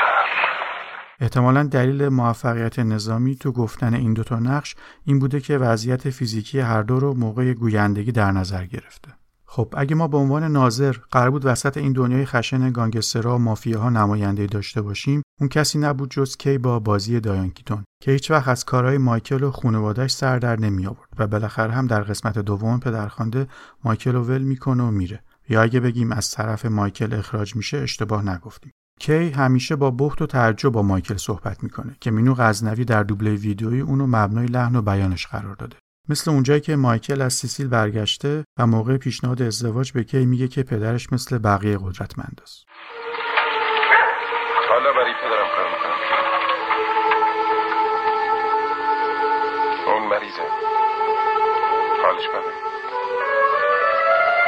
احتمالا 1.21 1.69
دلیل 1.73 2.09
موفقیت 2.09 2.79
نظامی 2.79 3.37
تو 3.37 3.53
گفتن 3.53 3.95
این 3.95 4.15
دوتا 4.15 4.37
نقش 4.37 4.75
این 5.07 5.19
بوده 5.19 5.41
که 5.41 5.59
وضعیت 5.59 6.11
فیزیکی 6.11 6.61
هر 6.61 6.83
دو 6.83 7.01
رو 7.01 7.15
موقع 7.15 7.53
گویندگی 7.53 8.13
در 8.13 8.31
نظر 8.31 8.65
گرفته. 8.65 9.26
خب 9.49 9.75
اگه 9.77 9.95
ما 9.95 10.09
به 10.09 10.17
عنوان 10.17 10.45
ناظر 10.45 10.97
قرار 11.11 11.31
بود 11.31 11.47
وسط 11.47 11.77
این 11.77 11.93
دنیای 11.93 12.27
خشن 12.27 12.73
گانگسترها 12.73 13.35
و 13.35 13.39
مافیاها 13.39 13.91
نماینده 13.91 14.47
داشته 14.47 14.83
باشیم 14.83 15.23
اون 15.41 15.49
کسی 15.49 15.79
نبود 15.79 16.11
جز 16.11 16.37
کی 16.37 16.59
با 16.59 16.79
بازی 16.79 17.21
دایان 17.21 17.51
کیتون. 17.51 17.85
که 18.03 18.11
هیچ 18.11 18.31
وقت 18.31 18.49
از 18.49 18.65
کارهای 18.65 18.99
مایکل 18.99 19.43
و 19.43 19.51
خانواده‌اش 19.51 20.13
سر 20.13 20.39
در 20.39 20.61
نمی 20.61 20.87
آورد 20.87 21.09
و 21.19 21.27
بالاخره 21.27 21.73
هم 21.73 21.87
در 21.87 22.03
قسمت 22.03 22.39
دوم 22.39 22.81
پدرخوانده 22.81 23.47
مایکل 23.85 24.13
رو 24.13 24.23
ول 24.23 24.43
می‌کنه 24.43 24.83
و 24.83 24.91
میره. 24.91 25.23
یا 25.49 25.63
اگه 25.63 25.81
بگیم 25.81 26.13
از 26.13 26.31
طرف 26.31 26.67
مایکل 26.67 27.15
اخراج 27.15 27.57
میشه 27.57 27.79
اشتباه 27.79 28.29
نگفتیم. 28.29 28.73
کی 29.01 29.31
همیشه 29.31 29.77
با 29.77 29.91
بخت 29.91 30.23
و 30.23 30.27
تعجب 30.27 30.69
با 30.69 30.83
مایکل 30.83 31.17
صحبت 31.17 31.63
می‌کنه 31.63 31.97
که 32.01 32.11
مینو 32.11 32.35
غزنوی 32.35 32.85
در 32.85 33.03
دوبله 33.03 33.35
ویدیویی 33.35 33.81
اونو 33.81 34.07
مبنای 34.07 34.47
لحن 34.47 34.77
و 34.77 34.83
بیانش 34.83 35.27
قرار 35.27 35.55
داده. 35.55 35.77
مثل 36.09 36.31
اونجایی 36.31 36.61
که 36.61 36.77
مایکل 36.77 37.23
از 37.23 37.33
سیسیل 37.33 37.69
برگشته 37.69 38.45
و 38.59 38.67
موقع 38.67 38.97
پیشنهاد 38.97 39.43
ازدواج 39.43 39.93
به 39.93 40.05
کی 40.05 40.27
میگه 40.27 40.49
که 40.49 40.63
پدرش 40.63 41.13
مثل 41.13 41.39
بقیه 41.39 41.79
قدرتمند 41.79 42.41
است. 42.43 42.67
حالا 44.69 44.93
برای 44.93 45.13
پدرم 45.23 45.49
کار 45.57 45.69
می‌کنم. 45.73 45.97
اون 49.87 50.09
مریضه. 50.09 50.47
حالش 52.03 52.29
بده. 52.29 52.53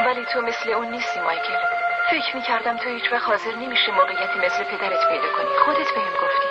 ولی 0.05 0.25
تو 0.33 0.41
مثل 0.41 0.69
اون 0.69 0.87
نیستی 0.91 1.19
مایکل. 1.19 1.59
فکر 2.11 2.35
می‌کردم 2.35 2.77
تو 2.77 2.89
هیچ 2.89 3.11
وقت 3.11 3.23
حاضر 3.23 3.55
نمیشی 3.55 3.91
موقعیتی 3.91 4.39
مثل 4.45 4.63
پدرت 4.63 5.09
پیدا 5.09 5.29
کنی. 5.37 5.51
خودت 5.65 5.89
بهم 5.95 6.13
گفتی. 6.23 6.49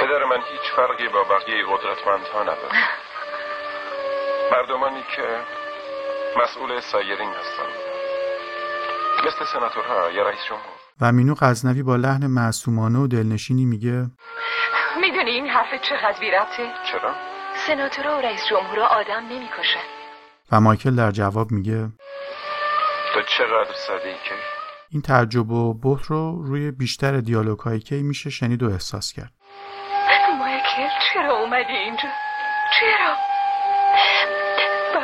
پدر 0.00 0.24
من 0.24 0.40
هیچ 0.52 0.72
فرقی 0.76 1.08
با 1.08 1.24
بقیه 1.24 1.64
قدرتمندها 1.70 2.42
نداره. 2.42 2.74
مردمانی 4.52 5.02
که 5.16 5.40
مسئول 6.42 6.80
سایرین 6.80 7.28
هستن 7.28 7.70
مثل 9.26 9.44
سناتورها 9.52 10.10
یا 10.10 10.22
رئیس 10.22 10.40
جمهور 10.48 10.80
و 11.00 11.12
مینو 11.12 11.34
غزنوی 11.40 11.82
با 11.82 11.96
لحن 11.96 12.26
معصومانه 12.26 12.98
و 12.98 13.06
دلنشینی 13.06 13.64
میگه 13.64 14.06
می‌دونی 15.00 15.30
این 15.30 15.46
حرف 15.46 15.82
چقدر 15.82 16.20
بیربطه؟ 16.20 16.72
چرا؟ 16.92 17.14
سناتورها 17.66 18.18
و 18.18 18.20
رئیس 18.20 18.40
جمهورها 18.50 18.86
آدم 18.86 19.26
نمی‌کشن 19.26 19.84
و 20.52 20.60
مایکل 20.60 20.96
در 20.96 21.10
جواب 21.10 21.50
میگه 21.50 21.88
تو 23.14 23.22
چقدر 23.22 23.72
ساده 23.72 24.08
ای 24.08 24.14
کی؟ 24.14 24.34
این 24.90 25.02
تعجب 25.02 25.50
و 25.50 25.74
بحت 25.74 26.06
رو 26.06 26.42
روی 26.42 26.70
بیشتر 26.70 27.20
دیالوگ 27.20 27.58
های 27.58 27.80
کی 27.80 28.02
میشه 28.02 28.30
شنید 28.30 28.62
و 28.62 28.70
احساس 28.70 29.12
کرد 29.12 29.32
مایکل 30.38 30.88
چرا 31.12 31.36
اومدی 31.36 31.72
اینجا؟ 31.72 32.08
چرا؟ 32.80 33.29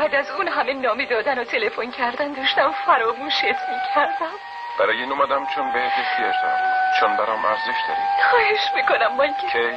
بعد 0.07 0.15
از 0.15 0.31
اون 0.31 0.49
همه 0.49 0.73
نامی 0.73 1.07
دادن 1.07 1.39
و 1.39 1.45
تلفن 1.45 1.91
کردن 1.91 2.33
داشتم 2.33 2.73
فراموشت 2.87 3.45
می‌کردم. 3.45 4.37
برای 4.81 5.01
این 5.01 5.13
اومدم 5.13 5.47
چون 5.55 5.73
بهت 5.73 5.93
احتیاج 5.99 6.35
دارم 6.43 6.75
چون 7.01 7.17
برام 7.17 7.45
ارزش 7.45 7.81
داری. 7.89 8.01
خواهش 8.31 8.75
می‌کنم 8.75 9.17
مایکل 9.17 9.49
کی؟ 9.53 9.77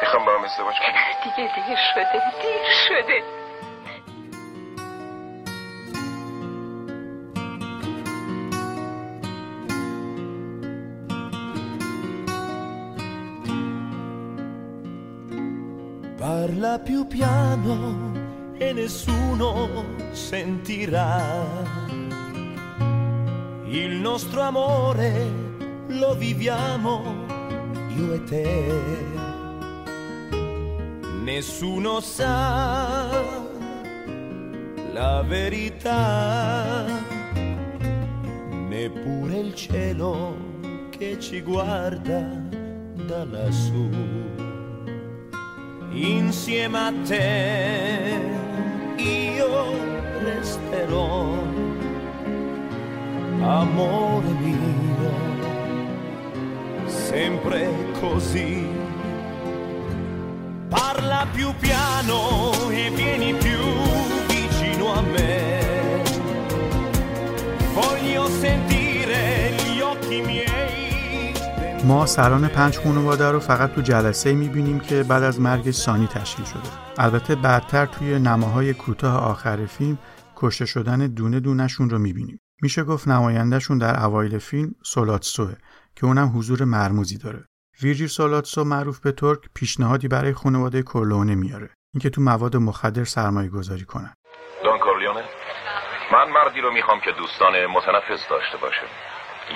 می‌خوام 0.00 0.24
با 0.24 0.38
هم 0.38 0.44
ازدواج 0.44 0.76
کنم 0.78 0.92
دیگه 1.24 1.54
دیر 1.54 1.76
شده 1.94 2.22
دیر 2.42 2.72
شده. 2.88 3.22
Parla 16.20 16.74
più 16.86 17.00
piano. 17.12 18.15
E 18.58 18.72
nessuno 18.72 19.84
sentirà. 20.12 21.44
Il 23.66 23.96
nostro 23.96 24.40
amore 24.40 25.30
lo 25.88 26.14
viviamo 26.14 27.24
io 27.96 28.14
e 28.14 28.24
te. 28.24 29.04
Nessuno 31.22 32.00
sa 32.00 33.10
la 34.92 35.22
verità, 35.22 36.84
neppure 38.68 39.38
il 39.38 39.54
cielo 39.54 40.36
che 40.90 41.18
ci 41.18 41.40
guarda 41.40 42.20
da 43.06 43.24
lassù. 43.24 43.90
Insieme 45.90 46.78
a 46.78 46.92
te 47.04 48.45
resterò, 50.76 51.32
amore 53.40 54.28
mio, 54.42 55.14
sempre 56.86 57.68
così. 58.00 58.68
Parla 60.68 61.26
più 61.32 61.52
piano 61.58 62.52
e 62.70 62.90
vieni 62.94 63.34
più 63.34 63.58
vicino 64.28 64.92
a 64.92 65.00
me. 65.00 66.02
Voglio 67.74 68.28
sentire 68.28 69.54
gli 69.64 69.80
occhi 69.80 70.20
miei. 70.20 70.54
ما 71.84 72.06
سران 72.06 72.48
پنج 72.48 72.78
خانواده 72.78 73.30
رو 73.30 73.40
فقط 73.40 73.74
تو 73.74 73.80
جلسه 73.80 74.32
می‌بینیم 74.32 74.80
که 74.80 75.02
بعد 75.02 75.22
از 75.22 75.40
مرگ 75.40 75.70
سانی 75.70 76.06
تشکیل 76.06 76.44
شده 76.44 76.60
البته 76.98 77.34
بعدتر 77.34 77.86
توی 77.86 78.18
نماهای 78.18 78.74
کوتاه 78.74 79.16
آخر 79.16 79.66
فیلم 79.66 79.98
کشته 80.36 80.66
شدن 80.66 81.06
دونه 81.06 81.40
دونشون 81.40 81.90
رو 81.90 81.98
می‌بینیم. 81.98 82.40
میشه 82.62 82.84
گفت 82.84 83.08
نمایندهشون 83.08 83.78
در 83.78 84.04
اوایل 84.04 84.38
فیلم 84.38 84.74
سولاتسوه 84.84 85.54
که 85.96 86.06
اونم 86.06 86.38
حضور 86.38 86.64
مرموزی 86.64 87.18
داره. 87.18 87.44
ویرجیل 87.82 88.06
سولاتسو 88.06 88.64
معروف 88.64 89.00
به 89.00 89.12
ترک 89.12 89.38
پیشنهادی 89.54 90.08
برای 90.08 90.32
خانواده 90.32 90.82
کورلونه 90.82 91.34
میاره. 91.34 91.70
اینکه 91.94 92.10
تو 92.10 92.20
مواد 92.20 92.56
مخدر 92.56 93.04
سرمایه 93.04 93.48
گذاری 93.48 93.84
کنن. 93.84 94.14
دون 94.64 94.78
کورلیونه 94.78 95.24
من 96.12 96.30
مردی 96.30 96.60
رو 96.60 96.72
می‌خوام 96.72 97.00
که 97.00 97.12
دوستان 97.12 97.66
متنفس 97.66 98.28
داشته 98.30 98.56
باشه 98.62 98.86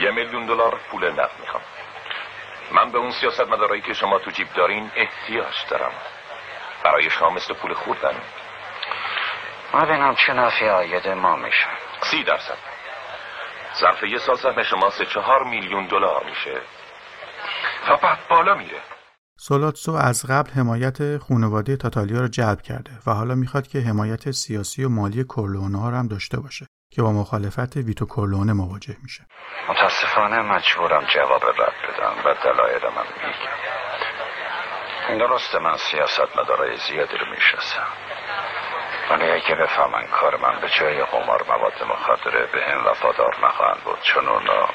یه 0.03 0.11
میلیون 0.11 0.47
دلار 0.47 0.81
پول 0.91 1.11
نقد 1.11 1.41
می‌خوام. 1.41 1.62
من 2.74 2.93
به 2.93 2.99
اون 2.99 3.12
سیاست 3.20 3.49
مدارایی 3.53 3.83
که 3.83 3.95
شما 3.95 4.18
تو 4.18 4.31
جیب 4.31 4.47
دارین 4.57 4.91
احتیاج 4.97 5.55
دارم. 5.70 5.93
برای 6.85 7.11
شما 7.11 7.31
مثل 7.31 7.55
پول 7.55 7.74
خوردن 7.74 8.14
ببینم 9.75 10.14
چه 10.27 10.33
نفعی 10.33 10.68
آید 10.68 11.09
ما 11.09 11.37
میشه. 11.37 11.66
سی 12.03 12.25
درصد. 12.25 12.59
ظرف 13.81 14.03
یه 14.03 14.18
سال 14.18 14.37
سهم 14.37 14.62
شما 14.62 14.91
سه 14.91 15.07
چهار 15.07 15.45
میلیون 15.45 15.87
دلار 15.87 16.25
میشه. 16.25 16.61
و 17.89 17.97
بعد 17.97 18.18
بالا 18.29 18.55
میره. 18.55 18.81
سولاتسو 19.39 19.93
از 19.93 20.27
قبل 20.31 20.51
حمایت 20.51 21.18
خانواده 21.18 21.77
تاتالیا 21.77 22.21
رو 22.21 22.29
جلب 22.29 22.62
کرده 22.62 22.91
و 23.07 23.11
حالا 23.11 23.35
می‌خواد 23.35 23.68
که 23.68 23.79
حمایت 23.79 24.31
سیاسی 24.31 24.85
و 24.85 24.89
مالی 24.89 25.25
کورلونه 25.25 25.81
ها 25.81 25.91
رو 25.91 25.97
هم 25.97 26.09
داشته 26.09 26.41
باشه 26.41 26.66
که 26.93 27.03
با 27.03 27.12
مخالفت 27.12 27.77
ویتو 27.77 28.07
کورلونه 28.07 28.53
مواجه 28.53 28.97
میشه. 29.03 29.27
متاسفانه 29.68 30.43
مجبورم 30.43 31.05
جواب 31.14 31.45
رد 31.45 31.73
بدم 31.89 32.14
و 32.25 32.35
دلایل 32.45 32.83
من 32.83 33.07
میگم 33.16 33.35
این 35.09 35.18
درسته 35.18 35.59
من 35.59 35.77
سیاست 35.77 36.39
مدارای 36.39 36.77
زیادی 36.77 37.16
رو 37.16 37.27
می‌شناسم. 37.31 37.87
ولی 39.11 39.31
اگه 39.31 39.55
بفهمن 39.55 40.07
کار 40.07 40.37
من 40.37 40.61
به 40.61 40.69
جای 40.69 41.03
قمار 41.05 41.45
مواد 41.49 41.83
مخدره 41.91 42.47
به 42.53 42.63
هم 42.63 42.87
وفادار 42.87 43.37
نخواهند 43.45 43.81
بود. 43.85 43.99
چون 44.03 44.29
اونا 44.29 44.69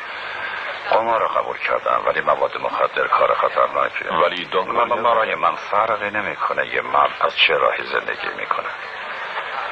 قمار 0.89 1.21
رو 1.21 1.27
قبول 1.27 1.57
کردن 1.57 1.97
ولی 2.05 2.21
مواد 2.21 2.57
مخدر 2.57 3.07
کار 3.07 3.33
خطرناکه. 3.33 4.13
ولی 4.25 4.45
دون 4.45 4.67
من 4.67 5.03
برای 5.03 5.35
من 5.35 5.55
فرقی 5.55 6.09
نمی‌کنه 6.09 6.67
یه 6.67 6.81
مرد 6.81 7.11
از 7.21 7.31
چه 7.47 7.53
راهی 7.53 7.83
زندگی 7.83 8.27
می‌کنه. 8.37 8.69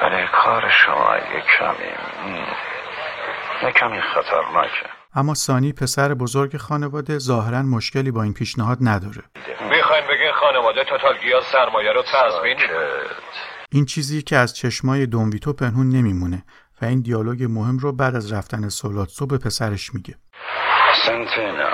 ولی 0.01 0.27
کار 0.27 0.69
شما 0.69 1.17
یه 1.17 1.43
کمی 1.57 1.91
یه 3.63 3.71
کمی 3.71 4.01
خطرناکه. 4.01 4.85
اما 5.15 5.33
سانی 5.33 5.73
پسر 5.73 6.13
بزرگ 6.13 6.57
خانواده 6.57 7.19
ظاهرا 7.19 7.61
مشکلی 7.61 8.11
با 8.11 8.23
این 8.23 8.33
پیشنهاد 8.33 8.77
نداره. 8.81 9.23
می‌خواین 9.69 10.03
بگین 10.07 10.31
خانواده 10.31 10.83
توتال 10.83 11.17
گیا 11.17 11.41
سرمایه 11.41 11.91
رو 11.91 12.03
تضمین 12.03 12.57
این 13.73 13.85
چیزی 13.85 14.21
که 14.21 14.37
از 14.37 14.55
چشمای 14.55 15.05
دونویتو 15.05 15.53
پنهون 15.53 15.89
نمیمونه 15.89 16.43
و 16.81 16.85
این 16.85 17.01
دیالوگ 17.01 17.43
مهم 17.43 17.77
رو 17.77 17.91
بعد 17.91 18.15
از 18.15 18.33
رفتن 18.33 18.69
سولاتسو 18.69 19.25
به 19.25 19.37
پسرش 19.37 19.93
میگه. 19.93 20.15
سنتینا 21.05 21.69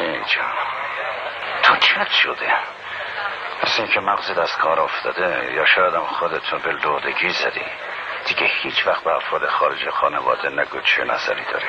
اینجا. 0.00 0.46
تو 1.62 1.74
چت 1.76 2.10
شده. 2.22 2.50
مثل 3.62 3.82
اینکه 3.82 4.00
مغزت 4.00 4.38
از 4.38 4.50
کار 4.62 4.80
افتاده 4.80 5.54
یا 5.54 5.64
شاید 5.74 5.94
هم 5.94 6.06
خودتون 6.18 6.58
به 6.64 6.72
لودگی 6.72 7.30
زدی. 7.42 7.66
دیگه 8.28 8.46
هیچ 8.62 8.86
وقت 8.86 9.04
به 9.04 9.10
افراد 9.16 9.48
خارج 9.48 9.78
خانواده 10.00 10.48
نگو 10.48 10.80
چه 10.96 11.04
نظری 11.04 11.44
داری. 11.52 11.66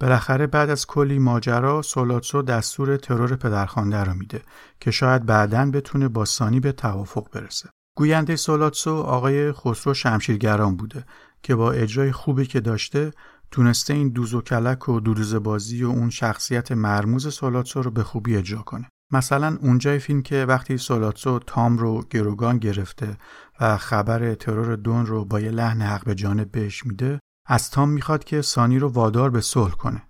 بالاخره 0.00 0.46
بعد 0.46 0.70
از 0.70 0.86
کلی 0.86 1.18
ماجرا 1.18 1.82
سولاتسو 1.82 2.42
دستور 2.42 2.96
ترور 2.96 3.36
پدرخوانده 3.36 4.04
رو 4.04 4.14
میده 4.14 4.42
که 4.80 4.90
شاید 4.90 5.26
بعدا 5.26 5.70
بتونه 5.74 6.08
با 6.08 6.24
سانی 6.24 6.60
به 6.60 6.72
توافق 6.72 7.26
برسه. 7.34 7.70
گوینده 7.96 8.36
سولاتسو 8.36 8.94
آقای 8.94 9.52
خسرو 9.52 9.94
شمشیرگران 9.94 10.76
بوده 10.76 11.04
که 11.42 11.54
با 11.54 11.72
اجرای 11.72 12.12
خوبی 12.12 12.46
که 12.46 12.60
داشته 12.60 13.10
تونسته 13.50 13.94
این 13.94 14.08
دوز 14.08 14.34
و 14.34 14.40
کلک 14.40 14.88
و 14.88 15.00
دوروز 15.00 15.34
بازی 15.34 15.84
و 15.84 15.88
اون 15.88 16.10
شخصیت 16.10 16.72
مرموز 16.72 17.34
سولاتسو 17.34 17.82
رو 17.82 17.90
به 17.90 18.02
خوبی 18.02 18.36
اجرا 18.36 18.62
کنه. 18.62 18.88
مثلا 19.12 19.58
اونجای 19.60 19.98
فیلم 19.98 20.22
که 20.22 20.44
وقتی 20.44 20.78
سولاتسو 20.78 21.38
تام 21.38 21.78
رو 21.78 22.04
گروگان 22.10 22.58
گرفته 22.58 23.16
و 23.60 23.76
خبر 23.76 24.34
ترور 24.34 24.76
دون 24.76 25.06
رو 25.06 25.24
با 25.24 25.40
یه 25.40 25.50
لحن 25.50 25.82
حق 25.82 26.04
به 26.04 26.14
جانب 26.14 26.50
بهش 26.50 26.86
میده 26.86 27.20
از 27.48 27.70
تام 27.70 27.88
می‌خواد 27.88 28.24
که 28.24 28.42
سانی 28.42 28.78
رو 28.78 28.88
وادار 28.88 29.30
به 29.30 29.40
صلح 29.40 29.74
کنه. 29.74 30.02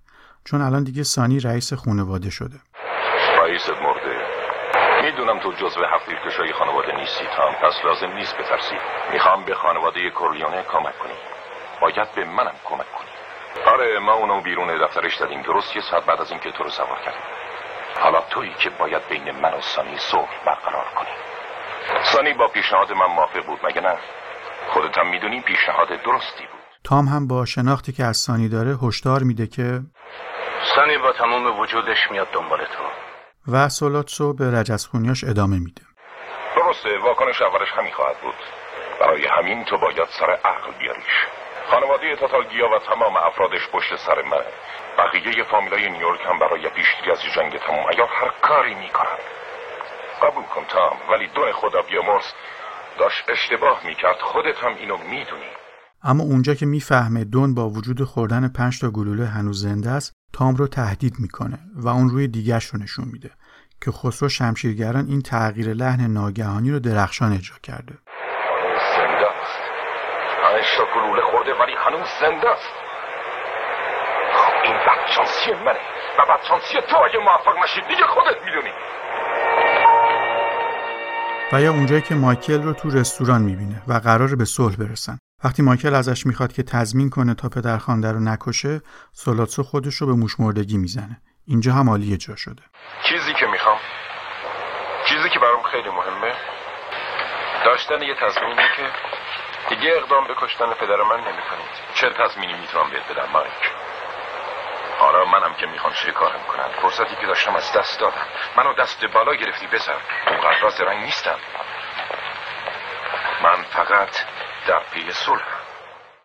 چون 0.45 0.61
الان 0.61 0.85
دیگه 0.85 1.03
سانی 1.03 1.41
رئیس 1.41 1.73
خانواده 1.73 2.31
شده. 2.31 2.61
تو 5.43 5.53
جزو 5.53 5.85
هفت 5.85 6.09
کشای 6.27 6.53
خانواده 6.53 6.97
نیستی 6.97 7.25
تام 7.37 7.55
پس 7.55 7.85
لازم 7.85 8.13
نیست 8.13 8.37
بترسی. 8.39 8.77
می‌خوام 9.13 9.45
به 9.45 9.55
خانواده 9.55 10.11
کورلیونه 10.11 10.63
کمک 10.63 10.99
کنی. 10.99 11.19
باید 11.81 12.15
به 12.15 12.25
منم 12.25 12.55
کمک 12.65 12.93
کنی. 12.93 13.11
آره 13.67 13.99
ما 13.99 14.13
اونو 14.13 14.41
بیرون 14.41 14.87
دفترش 14.87 15.17
دادیم. 15.17 15.43
درست 15.43 15.77
یه 15.77 15.83
ساعت 15.83 16.05
بعد 16.05 16.21
از 16.21 16.31
اینکه 16.31 16.51
تو 16.51 16.65
رو 16.65 16.71
سوار 16.71 16.99
کردیم. 17.05 17.23
حالا 18.01 18.21
تویی 18.31 18.55
که 18.59 18.71
باید 18.71 19.09
بین 19.09 19.31
من 19.31 19.55
و 19.55 19.61
سانی 19.61 19.99
صلح 19.99 20.45
برقرار 20.47 20.87
کنی. 20.97 21.15
سانی 22.05 22.33
با 22.33 22.49
پیشنهاد 22.49 22.93
من 22.93 23.07
موافق 23.07 23.47
بود 23.47 23.61
مگه 23.67 23.81
نه؟ 23.81 23.99
خودت 24.69 24.99
هم 24.99 25.11
می‌دونی 25.11 25.41
پیشنهاد 25.41 25.89
درستی 25.89 26.47
بود. 26.53 26.61
تام 26.85 27.05
هم 27.07 27.27
با 27.27 27.45
شناختی 27.45 27.93
که 27.93 28.05
از 28.05 28.17
سانی 28.17 28.49
داره 28.49 28.77
هشدار 28.83 29.23
میده 29.23 29.47
که 29.47 29.81
سانی 30.75 30.99
با 30.99 31.13
تمام 31.13 31.61
وجودش 31.61 32.11
میاد 32.11 32.29
دنبال 32.33 32.59
تو. 32.59 32.85
و 33.49 33.69
سولاتسو 33.69 34.33
به 34.33 34.59
رجزخونیاش 34.59 35.25
ادامه 35.25 35.59
میده. 35.59 35.83
درسته 36.57 36.99
واکنش 36.99 37.43
اولش 37.43 37.69
همین 37.79 37.93
خواهد 37.93 38.21
بود. 38.23 38.35
برای 39.01 39.27
همین 39.27 39.65
تو 39.65 39.79
باید 39.79 40.09
سر 40.19 40.31
عقل 40.31 40.71
بیاریش. 40.79 41.17
خانواده 41.71 42.17
تاتالگیا 42.17 42.69
و 42.69 42.79
تمام 42.79 43.17
افرادش 43.17 43.69
پشت 43.73 43.97
سر 43.97 44.23
من 44.23 44.45
بقیه 44.99 45.45
فامیلای 45.51 45.91
نیویورک 45.91 46.21
هم 46.25 46.39
برای 46.39 46.69
پیشگیری 46.69 47.11
از 47.11 47.19
جنگ 47.35 47.59
تمام. 47.59 47.87
ایار 47.87 48.09
هر 48.09 48.31
کاری 48.43 48.75
می‌کنن. 48.75 49.21
قبول 50.23 50.45
کن 50.45 50.65
تام 50.65 50.97
ولی 51.11 51.27
دون 51.35 51.53
خدا 51.53 51.83
بیامرز. 51.83 52.25
داشت 52.99 53.25
اشتباه 53.29 53.87
می‌کرد 53.87 54.21
خودت 54.21 54.59
هم 54.65 54.75
اینو 54.75 54.97
می‌دونی. 54.97 55.51
اما 56.03 56.23
اونجا 56.25 56.55
که 56.55 56.67
می‌فهمه 56.67 57.25
دون 57.25 57.55
با 57.55 57.69
وجود 57.69 58.05
خوردن 58.05 58.49
پنج 58.49 58.81
تا 58.81 58.91
گلوله 58.91 59.27
هنوز 59.27 59.63
زنده 59.63 59.91
است 59.91 60.20
تام 60.33 60.57
رو 60.57 60.67
تهدید 60.67 61.15
می‌کنه 61.19 61.59
و 61.75 61.89
اون 61.89 62.11
روی 62.11 62.29
دیگرش 62.29 62.65
رو 62.65 62.79
نشون 62.79 63.05
میده 63.13 63.31
که 63.81 63.91
خسرو 63.91 64.29
شمشیرگران 64.29 65.07
این 65.07 65.23
تغییر 65.23 65.75
لحن 65.75 66.01
ناگهانی 66.01 66.71
رو 66.71 66.79
درخشان 66.79 67.33
اجرا 67.33 67.57
کرده. 67.63 67.99
گلوله 70.95 71.23
خورده 71.23 71.55
ولی 71.55 71.73
هنوز 71.73 72.09
زنده 72.21 72.51
است 72.51 72.71
این 74.65 74.77
بدشانسی 74.77 75.53
منه 75.65 75.79
و 76.19 76.23
بدشانسی 76.33 76.75
تو 76.91 76.97
اگه 76.97 77.19
موفق 77.19 77.65
نشید 77.65 77.89
دیگه 77.89 78.07
خودت 78.07 78.45
می‌دونی. 78.45 78.73
و 81.53 81.61
یا 81.61 81.73
اونجایی 81.73 82.03
که 82.03 82.15
مایکل 82.15 82.63
رو 82.63 82.73
تو 82.73 82.91
رستوران 82.91 83.43
می‌بینه 83.43 83.83
و 83.89 83.93
قرار 83.93 84.37
به 84.37 84.45
صلح 84.45 84.77
برسن. 84.77 85.19
وقتی 85.45 85.63
مایکل 85.63 85.95
ازش 85.95 86.27
می‌خواد 86.27 86.53
که 86.53 86.63
تضمین 86.63 87.11
کنه 87.11 87.35
تا 87.35 87.49
پدرخوانده 87.49 88.13
رو 88.13 88.21
نکشه 88.21 88.81
سولاتسو 89.13 89.63
خودش 89.63 89.95
رو 89.95 90.07
به 90.07 90.13
موشمردگی 90.13 90.79
می‌زنه. 90.79 91.21
اینجا 91.47 91.73
هم 91.73 91.91
عالی 91.91 92.17
جا 92.17 92.37
شده. 92.37 92.63
چیزی 93.09 93.33
که 93.35 93.47
می‌خوام 93.47 93.79
چیزی 95.09 95.29
که 95.29 95.39
برام 95.39 95.63
خیلی 95.63 95.89
مهمه 95.89 96.35
داشتن 97.65 98.03
یه 98.03 98.15
تضمینی 98.15 98.67
که 98.77 98.87
دیگه 99.69 99.91
اقدام 99.97 100.25
به 100.29 100.35
کشتن 100.41 100.75
پدر 100.81 101.03
من 101.11 101.21
نمی‌کنید. 101.29 101.73
چه 101.95 102.11
تضمینی 102.11 102.55
می‌تونم 102.61 102.91
بهت 102.91 103.07
بدم 103.11 103.33
مایک؟ 103.33 103.63
حالا 104.99 105.25
منم 105.25 105.55
که 105.61 105.67
می‌خوام 105.67 105.93
شکارم 105.93 106.41
کنن 106.49 106.69
فرصتی 106.83 107.17
که 107.21 107.27
داشتم 107.27 107.55
از 107.57 107.73
دست 107.77 108.01
دادم. 108.01 108.27
منو 108.57 108.75
دست 108.75 109.05
بالا 109.15 109.35
گرفتی 109.35 109.67
بسر 109.67 110.01
اونقدر 110.29 110.71
زرنگ 110.79 111.05
نیستم. 111.05 111.39
من 113.45 113.63
فقط 113.63 114.11
در 114.69 114.81
پی 114.93 115.13
صلح. 115.27 115.43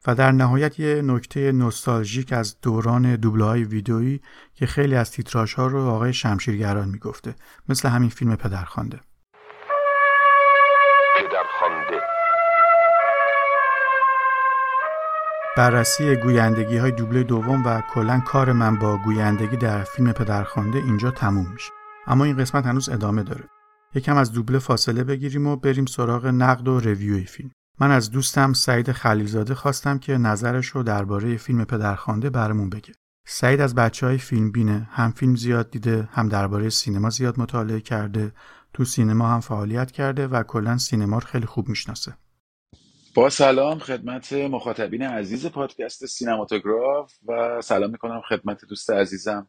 و 0.08 0.16
در 0.16 0.32
نهایت 0.32 0.80
یه 0.80 1.02
نکته 1.02 1.52
نوستالژیک 1.52 2.34
از 2.34 2.62
دوران 2.62 3.16
دوبله 3.16 3.64
ویدئویی 3.64 4.22
که 4.54 4.66
خیلی 4.66 4.96
از 4.96 5.12
تیتراژ 5.12 5.54
ها 5.54 5.68
رو 5.68 5.90
آقای 5.90 6.14
شمشیرگران 6.14 6.90
می‌گفته 6.90 7.36
مثل 7.70 7.90
همین 7.90 8.10
فیلم 8.10 8.36
پدرخوانده. 8.36 9.00
پدرخوانده. 11.18 12.02
بررسی 15.58 16.16
گویندگی 16.16 16.78
های 16.78 16.92
دوبله 16.92 17.24
دوم 17.24 17.66
و 17.66 17.82
کلا 17.82 18.20
کار 18.20 18.52
من 18.52 18.80
با 18.80 18.98
گویندگی 18.98 19.58
در 19.58 19.84
فیلم 19.84 20.12
پدرخوانده 20.12 20.78
اینجا 20.78 21.12
تموم 21.12 21.52
میشه. 21.54 21.72
اما 22.08 22.24
این 22.24 22.38
قسمت 22.38 22.66
هنوز 22.66 22.90
ادامه 22.90 23.24
داره. 23.24 23.44
یکم 23.94 24.18
از 24.18 24.32
دوبله 24.32 24.60
فاصله 24.60 25.04
بگیریم 25.04 25.48
و 25.48 25.56
بریم 25.56 25.86
سراغ 25.86 26.26
نقد 26.26 26.68
و 26.68 26.80
ریویوی 26.80 27.26
فیلم. 27.26 27.52
من 27.80 27.92
از 27.92 28.12
دوستم 28.12 28.54
سعید 28.54 28.92
خلیلزاده 28.92 29.56
خواستم 29.56 30.00
که 30.00 30.18
نظرش 30.18 30.66
رو 30.66 30.84
درباره 30.84 31.38
فیلم 31.38 31.66
پدرخوانده 31.66 32.30
برامون 32.30 32.70
بگه. 32.70 32.94
سعید 33.26 33.62
از 33.62 33.76
بچه 33.76 34.06
های 34.06 34.18
فیلم 34.18 34.52
بینه 34.52 34.90
هم 34.92 35.12
فیلم 35.12 35.36
زیاد 35.36 35.72
دیده 35.72 36.10
هم 36.12 36.30
درباره 36.30 36.70
سینما 36.70 37.10
زیاد 37.10 37.40
مطالعه 37.40 37.80
کرده 37.80 38.32
تو 38.74 38.86
سینما 38.86 39.28
هم 39.28 39.40
فعالیت 39.40 39.92
کرده 39.92 40.28
و 40.28 40.44
کلا 40.44 40.78
سینما 40.78 41.18
رو 41.18 41.26
خیلی 41.28 41.46
خوب 41.46 41.70
می‌شناسه. 41.70 42.14
با 43.16 43.30
سلام 43.30 43.80
خدمت 43.80 44.34
مخاطبین 44.34 45.02
عزیز 45.02 45.46
پادکست 45.46 46.06
سینماتوگراف 46.06 47.14
و 47.28 47.62
سلام 47.62 47.92
می‌کنم 47.92 48.22
خدمت 48.30 48.66
دوست 48.66 48.92
عزیزم 48.92 49.48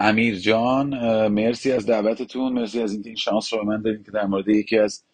امیر 0.00 0.38
جان. 0.38 0.88
مرسی 1.28 1.72
از 1.72 1.86
دعوتتون 1.86 2.52
مرسی 2.52 2.82
از 2.82 2.92
اینکه 2.92 3.08
این 3.08 3.16
شانس 3.16 3.52
رو 3.52 3.58
به 3.58 3.64
من 3.64 3.82
دادین 3.82 4.02
که 4.02 4.10
در 4.10 4.26
مورد 4.26 4.48
یکی 4.48 4.78
از 4.78 5.04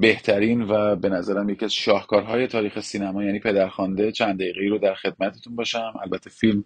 بهترین 0.00 0.62
و 0.62 0.96
به 0.96 1.08
نظرم 1.08 1.48
یکی 1.48 1.64
از 1.64 1.72
شاهکارهای 1.72 2.46
تاریخ 2.46 2.80
سینما 2.80 3.24
یعنی 3.24 3.40
پدرخوانده 3.40 4.12
چند 4.12 4.34
دقیقه 4.34 4.60
رو 4.68 4.78
در 4.78 4.94
خدمتتون 4.94 5.56
باشم. 5.56 5.92
البته 6.02 6.30
فیلم 6.30 6.64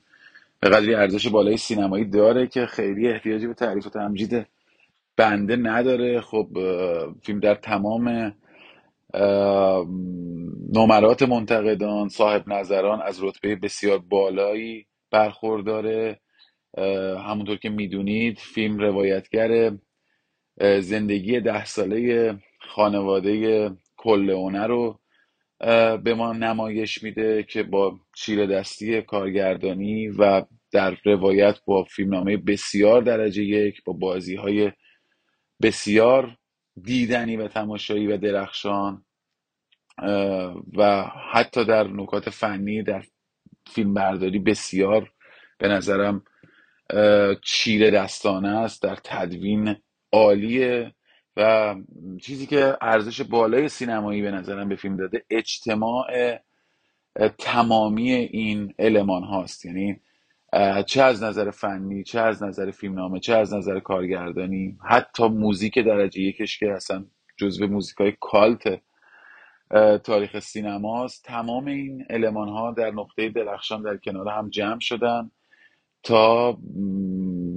به 0.61 0.69
قدری 0.69 0.95
ارزش 0.95 1.29
بالای 1.29 1.57
سینمایی 1.57 2.05
داره 2.05 2.47
که 2.47 2.67
خیلی 2.67 3.09
احتیاجی 3.09 3.47
به 3.47 3.55
تعریف 3.55 3.87
و 3.87 3.91
تمجید 3.91 4.47
بنده 5.17 5.57
نداره. 5.57 6.21
خب 6.21 6.49
فیلم 7.23 7.41
در 7.41 7.55
تمام 7.55 8.35
نمرات 10.75 11.23
منتقدان 11.23 12.09
صاحب 12.09 12.49
نظران 12.49 13.03
از 13.03 13.25
رتبه 13.25 13.57
بسیار 13.57 13.99
بالایی 13.99 14.87
برخورداره. 15.11 16.21
همونطور 17.27 17.57
که 17.57 17.69
می‌دونید 17.69 18.39
فیلم 18.39 18.79
روایتگر 18.79 19.73
زندگی 20.81 21.41
ده 21.41 21.65
ساله 21.65 22.35
خانواده 22.69 23.71
کلئونه 23.97 24.67
رو 24.67 25.01
به 26.05 26.15
ما 26.15 26.33
نمایش 26.33 27.03
میده 27.03 27.43
که 27.43 27.63
با 27.63 27.99
چیره 28.17 28.47
دستی 28.47 29.03
کارگردانی 29.03 30.09
و 30.09 30.45
در 30.73 30.97
روایت 31.05 31.59
با 31.65 31.85
فیلمنامه 31.85 32.37
بسیار 32.37 33.03
درجه 33.03 33.43
یک 33.45 33.85
با 33.85 33.93
بازی 33.93 34.37
های 34.37 34.73
بسیار 35.63 36.37
دیدنی 36.83 37.37
و 37.37 37.49
تماشایی 37.49 38.07
و 38.07 38.17
درخشان 38.17 39.05
و 40.77 41.11
حتی 41.33 41.65
در 41.65 41.85
نکات 41.89 42.31
فنی 42.31 42.83
در 42.83 43.05
فیلم 43.67 43.95
برداری 43.95 44.39
بسیار 44.39 45.13
به 45.59 45.69
نظرم 45.69 46.25
چیره 47.43 47.91
دستانه 47.91 48.49
است 48.49 48.83
در 48.83 48.97
تدوین 49.05 49.77
عالیه. 50.13 50.95
و 51.39 51.75
چیزی 52.23 52.47
که 52.47 52.77
ارزش 52.81 53.21
بالای 53.21 53.69
سینمایی 53.69 54.23
به 54.23 54.31
نظرم 54.31 54.69
به 54.69 54.77
فیلم 54.77 54.97
داده 54.97 55.25
اجتماع 55.31 56.39
تمامی 57.39 58.13
این 58.13 58.75
المان 58.79 59.23
هاست. 59.23 59.65
یعنی 59.65 60.01
چه 60.87 61.03
از 61.03 61.23
نظر 61.23 61.51
فنی 61.51 62.05
چه 62.05 62.21
از 62.21 62.43
نظر 62.43 62.71
فیلمنامه 62.71 63.21
چه 63.21 63.37
از 63.37 63.55
نظر 63.55 63.81
کارگردانی 63.81 64.79
حتی 64.89 65.29
موزیک 65.29 65.79
درجه 65.79 66.21
یکش 66.21 66.59
که 66.59 66.73
اصلا 66.73 67.05
جزو 67.37 67.67
موزیک 67.67 67.97
های 67.97 68.13
کالت 68.21 68.81
تاریخ 70.05 70.39
سینماست. 70.39 71.25
تمام 71.25 71.67
این 71.67 72.05
المان 72.11 72.49
ها 72.49 72.73
در 72.73 72.91
نقطه 72.91 73.29
درخشان 73.29 73.83
در 73.83 73.97
کنار 73.97 74.29
هم 74.29 74.49
جمع 74.51 74.81
شدن 74.81 75.31
تا 76.03 76.59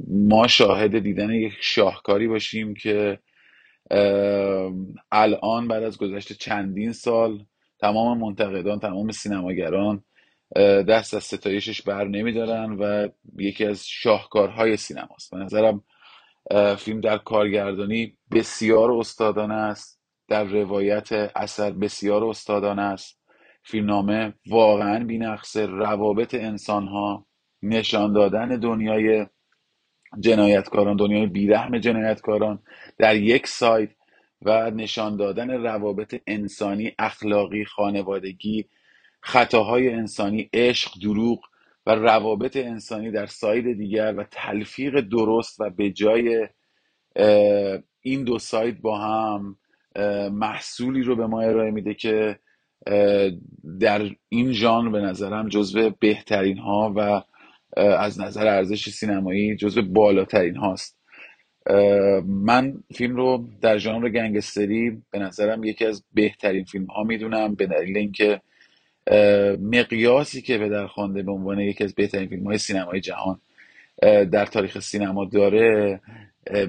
ما 0.07 0.47
شاهد 0.47 0.99
دیدن 0.99 1.29
یک 1.29 1.53
شاهکاری 1.61 2.27
باشیم 2.27 2.73
که 2.73 3.19
الان 5.11 5.67
بعد 5.67 5.83
از 5.83 5.97
گذشت 5.97 6.33
چندین 6.33 6.91
سال 6.91 7.45
تمام 7.79 8.17
منتقدان 8.17 8.79
تمام 8.79 9.11
سینماگران 9.11 10.03
دست 10.87 11.13
از 11.13 11.23
ستایشش 11.23 11.81
بر 11.81 12.07
نمیدارن 12.07 12.71
و 12.71 13.07
یکی 13.37 13.65
از 13.65 13.87
شاهکارهای 13.87 14.77
سینماست. 14.77 15.31
به 15.31 15.37
نظرم 15.37 15.83
فیلم 16.77 17.01
در 17.01 17.17
کارگردانی 17.17 18.17
بسیار 18.31 18.91
استادانه 18.91 19.53
است 19.53 20.01
در 20.27 20.43
روایت 20.43 21.11
اثر 21.35 21.71
بسیار 21.71 22.23
استادانه 22.23 22.81
است. 22.81 23.21
فیلمنامه 23.63 24.33
واقعا 24.47 25.03
بینقصه 25.03 25.65
روابط 25.65 26.33
انسان 26.33 26.87
ها 26.87 27.25
نشان 27.61 28.13
دادن 28.13 28.47
دنیای 28.47 29.25
جنایتکاران 30.19 30.95
دنیای 30.95 31.25
بیرحم 31.25 31.77
جنایتکاران 31.77 32.59
در 32.97 33.15
یک 33.15 33.47
سایت 33.47 33.89
و 34.41 34.71
نشان 34.71 35.17
دادن 35.17 35.49
روابط 35.51 36.21
انسانی 36.27 36.91
اخلاقی 36.99 37.65
خانوادگی 37.65 38.65
خطاهای 39.21 39.89
انسانی 39.89 40.49
عشق 40.53 40.91
دروغ 41.01 41.39
و 41.85 41.95
روابط 41.95 42.57
انسانی 42.57 43.11
در 43.11 43.25
ساید 43.25 43.77
دیگر 43.77 44.13
و 44.17 44.23
تلفیق 44.31 44.99
درست 44.99 45.61
و 45.61 45.69
به 45.69 45.91
جای 45.91 46.47
این 48.01 48.23
دو 48.23 48.39
ساید 48.39 48.81
با 48.81 48.97
هم 48.97 49.57
محصولی 50.31 51.03
رو 51.03 51.15
به 51.15 51.27
ما 51.27 51.41
ارائه 51.41 51.71
میده 51.71 51.93
که 51.93 52.39
در 53.79 54.09
این 54.29 54.51
ژانر 54.51 54.89
به 54.89 54.99
نظرم 54.99 55.49
جزو 55.49 55.89
بهترین 55.99 56.57
ها 56.57 56.93
و 56.95 57.21
از 57.77 58.21
نظر 58.21 58.47
ارزش 58.47 58.89
سینمایی 58.89 59.55
جزو 59.55 59.81
بالاترین 59.81 60.55
هاست. 60.55 60.97
من 62.27 62.73
فیلم 62.95 63.15
رو 63.15 63.47
در 63.61 63.77
ژانر 63.77 64.09
گنگستری 64.09 65.01
به 65.11 65.19
نظرم 65.19 65.63
یکی 65.63 65.85
از 65.85 66.03
بهترین 66.13 66.63
فیلم 66.63 66.85
ها 66.85 67.03
می‌دونم 67.03 67.55
به 67.55 67.65
دلیل 67.65 67.97
اینکه 67.97 68.41
مقیاسی 69.61 70.41
که 70.41 70.57
به 70.57 70.69
در 70.69 70.87
خوانده 70.87 71.23
به 71.23 71.31
عنوان 71.31 71.59
یکی 71.59 71.83
از 71.83 71.95
بهترین 71.95 72.29
فیلم 72.29 72.43
های 72.43 72.57
سینمای 72.57 73.01
جهان 73.01 73.41
در 74.31 74.45
تاریخ 74.45 74.79
سینما 74.79 75.25
داره. 75.25 76.01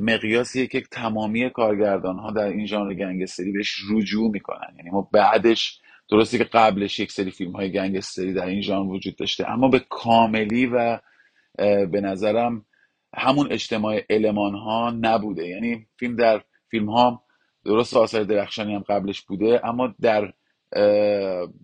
مقیاسیه 0.01 0.67
که 0.67 0.81
تمامی 0.81 1.51
کارگردان 1.51 2.19
ها 2.19 2.31
در 2.31 2.45
این 2.47 2.67
ژانر 2.67 2.95
گنگستری 2.95 3.53
بهش 3.53 3.77
رجوع 3.91 4.31
می‌کنن. 4.31 4.75
یعنی 4.77 4.91
ما 4.91 5.09
بعدش 5.13 5.81
درسته 6.11 6.39
که 6.39 6.45
قبلش 6.45 6.99
یک 6.99 7.13
سری 7.13 7.31
فیلم 7.31 7.53
های 7.53 7.73
گنگستری 7.73 8.33
در 8.33 8.47
این 8.47 8.61
ژانر 8.61 8.91
وجود 8.91 9.17
داشته 9.17 9.51
اما 9.51 9.69
به 9.69 9.79
کاملی 9.79 10.67
و 10.67 10.99
به 11.87 12.01
نظرم 12.01 12.67
همون 13.15 13.53
اجتماع 13.53 14.03
علمان 14.11 14.55
ها 14.55 14.91
نبوده. 15.01 15.49
یعنی 15.49 15.87
فیلم 15.97 16.17
در 16.17 16.43
فیلم 16.71 16.91
ها 16.91 17.25
درست 17.65 17.97
آثار 17.97 18.25
درخشانی 18.25 18.75
هم 18.75 18.85
قبلش 18.89 19.21
بوده 19.21 19.67
اما 19.67 19.95
در 20.01 20.33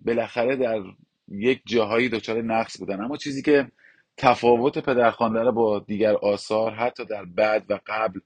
بالاخره 0.05 0.55
در 0.55 0.81
یک 1.27 1.61
جاهایی 1.65 2.09
دچار 2.09 2.41
نقص 2.41 2.79
بودن. 2.79 3.01
اما 3.01 3.17
چیزی 3.17 3.41
که 3.41 3.71
تفاوت 4.17 4.77
پدرخوانده 4.79 5.51
با 5.51 5.79
دیگر 5.79 6.15
آثار 6.15 6.71
حتی 6.71 7.05
در 7.05 7.25
بعد 7.25 7.65
و 7.69 7.79
قبل 7.87 8.19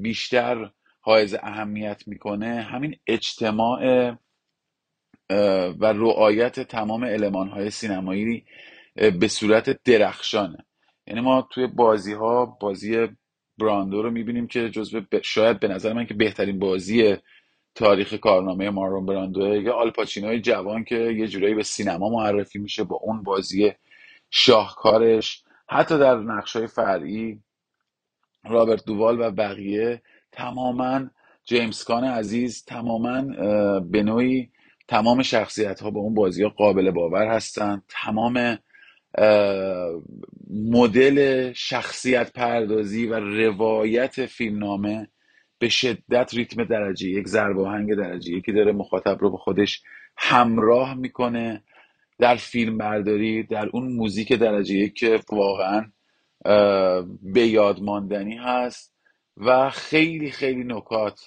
بیشتر 0.00 0.70
حائز 1.00 1.34
اهمیت 1.42 2.02
می‌کنه 2.06 2.62
همین 2.62 2.96
اجتماع 3.06 4.12
و 5.80 5.92
رعایت 5.92 6.60
تمام 6.60 7.04
های 7.48 7.70
سینمایی 7.70 8.44
به 8.94 9.28
صورت 9.28 9.82
درخشانه. 9.82 10.64
یعنی 11.06 11.20
ما 11.20 11.48
توی 11.50 11.66
بازی 11.66 12.12
ها 12.12 12.46
بازی 12.46 13.08
براندو 13.58 14.02
رو 14.02 14.10
می‌بینیم 14.10 14.46
که 14.46 14.70
جزو 14.70 15.00
شاید 15.22 15.60
به 15.60 15.68
نظر 15.68 15.92
من 15.92 16.06
که 16.06 16.14
بهترین 16.14 16.58
بازی 16.58 17.16
تاریخ 17.74 18.14
کارنامه 18.14 18.70
مارون 18.70 19.06
براندو 19.06 19.62
یا 19.62 19.74
آلپاچینوی 19.74 20.40
جوان 20.40 20.84
که 20.84 20.96
یه 20.96 21.28
جورایی 21.28 21.54
به 21.54 21.62
سینما 21.62 22.08
معرفی 22.08 22.58
میشه 22.58 22.84
با 22.84 22.96
اون 22.96 23.22
بازی 23.22 23.72
شاهکارش. 24.30 25.42
حتی 25.68 25.98
در 25.98 26.16
های 26.54 26.66
فرعی 26.66 27.40
رابرت 28.44 28.84
دووال 28.84 29.20
و 29.20 29.30
بقیه 29.30 30.02
تماما 30.32 31.10
جیمز 31.44 31.84
کان 31.84 32.04
عزیز 32.04 32.64
تماما 32.64 33.22
به 33.80 34.02
نوعی 34.02 34.50
تمام 34.88 35.22
شخصیت 35.22 35.80
ها 35.80 35.90
با 35.90 36.00
اون 36.00 36.14
بازی 36.14 36.42
ها 36.42 36.48
قابل 36.48 36.90
باور 36.90 37.26
هستن. 37.26 37.82
تمام 37.88 38.58
مدل 40.50 41.52
شخصیت 41.52 42.32
پردازی 42.32 43.06
و 43.06 43.14
روایت 43.20 44.26
فیلمنامه 44.26 45.08
به 45.58 45.68
شدت 45.68 46.34
ریتم 46.34 46.64
درجه 46.64 47.08
یک 47.08 47.28
ضرب 47.28 47.58
آهنگ 47.58 47.94
درجه 47.94 48.32
یکی 48.32 48.52
داره 48.52 48.72
مخاطب 48.72 49.18
رو 49.20 49.30
به 49.30 49.36
خودش 49.36 49.82
همراه 50.16 50.94
می‌کنه 50.94 51.62
در 52.18 52.36
فیلم 52.36 52.78
برداری 52.78 53.42
در 53.42 53.68
اون 53.72 53.92
موزیک 53.92 54.32
درجه 54.32 54.74
یک 54.74 54.94
که 54.94 55.20
واقعا 55.32 55.84
به 57.22 57.46
یاد 57.46 57.82
ماندنی 57.82 58.36
هست 58.36 58.94
و 59.36 59.70
خیلی 59.70 60.30
خیلی 60.30 60.64
نکات 60.64 61.20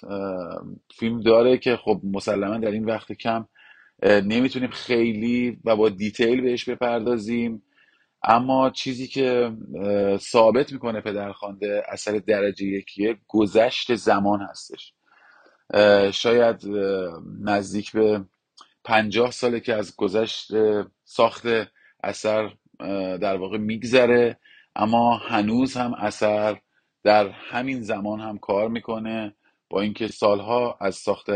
فیلم 0.98 1.20
داره 1.20 1.58
که 1.58 1.76
خب 1.76 2.00
مسلما 2.04 2.58
در 2.58 2.70
این 2.70 2.84
وقت 2.84 3.12
کم 3.12 3.46
نمی‌تونیم 4.02 4.70
خیلی 4.70 5.58
و 5.64 5.76
با 5.76 5.88
دیتیل 5.88 6.40
بهش 6.40 6.68
بپردازیم. 6.68 7.62
اما 8.24 8.70
چیزی 8.70 9.06
که 9.06 9.52
ثابت 10.16 10.72
می‌کنه 10.72 11.00
پدرخوانده 11.00 11.82
اثر 11.88 12.18
درجه 12.18 12.66
یکیه 12.66 13.16
گذشت 13.28 13.94
زمان 13.94 14.40
هستش. 14.40 14.92
شاید 16.12 16.62
نزدیک 17.40 17.92
به 17.92 18.24
پنجاه 18.84 19.30
ساله 19.30 19.60
که 19.60 19.74
از 19.74 19.96
گذشت 19.96 20.48
ساخت 21.04 21.46
اثر 22.04 22.50
در 23.20 23.36
واقع 23.36 23.58
میگذره. 23.58 24.38
اما 24.76 25.16
هنوز 25.16 25.76
هم 25.76 25.94
اثر 25.94 26.60
در 27.04 27.28
همین 27.28 27.82
زمان 27.82 28.20
هم 28.20 28.38
کار 28.38 28.68
می‌کنه. 28.68 29.34
با 29.70 29.80
اینکه 29.80 30.06
سالها 30.06 30.78
از 30.80 30.94
ساخت 30.94 31.26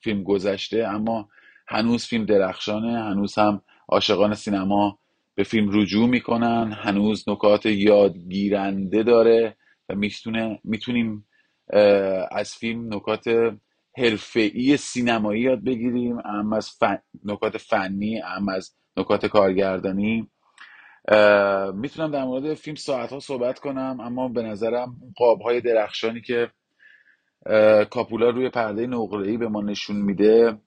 فیلم 0.00 0.22
گذشته 0.22 0.86
اما 0.86 1.28
هنوز 1.66 2.06
فیلم 2.06 2.24
درخشانه 2.24 3.02
هنوز 3.02 3.38
هم 3.38 3.62
عاشقان 3.88 4.34
سینما 4.34 4.98
به 5.34 5.42
فیلم 5.42 5.80
رجوع 5.80 6.08
می‌کنن 6.08 6.72
هنوز 6.72 7.28
نکات 7.28 7.66
یادگیرنده 7.66 9.02
داره 9.02 9.56
و 9.88 9.94
می‌تونه 9.94 10.60
می‌تونیم 10.64 11.26
از 12.30 12.54
فیلم 12.54 12.94
نکات 12.94 13.24
حرفه‌ای 13.98 14.76
سینمایی 14.76 15.42
یاد 15.42 15.64
بگیریم 15.64 16.18
ام 16.24 16.52
از 16.52 16.70
نکات 17.24 17.58
فنی 17.58 18.22
ام 18.22 18.48
از 18.48 18.74
نکات 18.96 19.26
کارگردانی. 19.26 20.30
می‌تونم 21.74 22.10
در 22.10 22.24
مورد 22.24 22.54
فیلم 22.54 22.76
ساعت 22.76 23.12
ها 23.12 23.20
صحبت 23.20 23.58
کنم 23.58 23.96
اما 24.00 24.28
به 24.28 24.42
نظرم 24.42 24.96
قاب 25.16 25.40
های 25.40 25.60
درخشانی 25.60 26.20
که 26.20 26.50
کاپولا 27.90 28.30
روی 28.30 28.48
پرده 28.48 28.86
نقره‌ای 28.86 29.36
به 29.36 29.48
ما 29.48 29.62
نشون 29.62 29.96
میده 29.96 30.58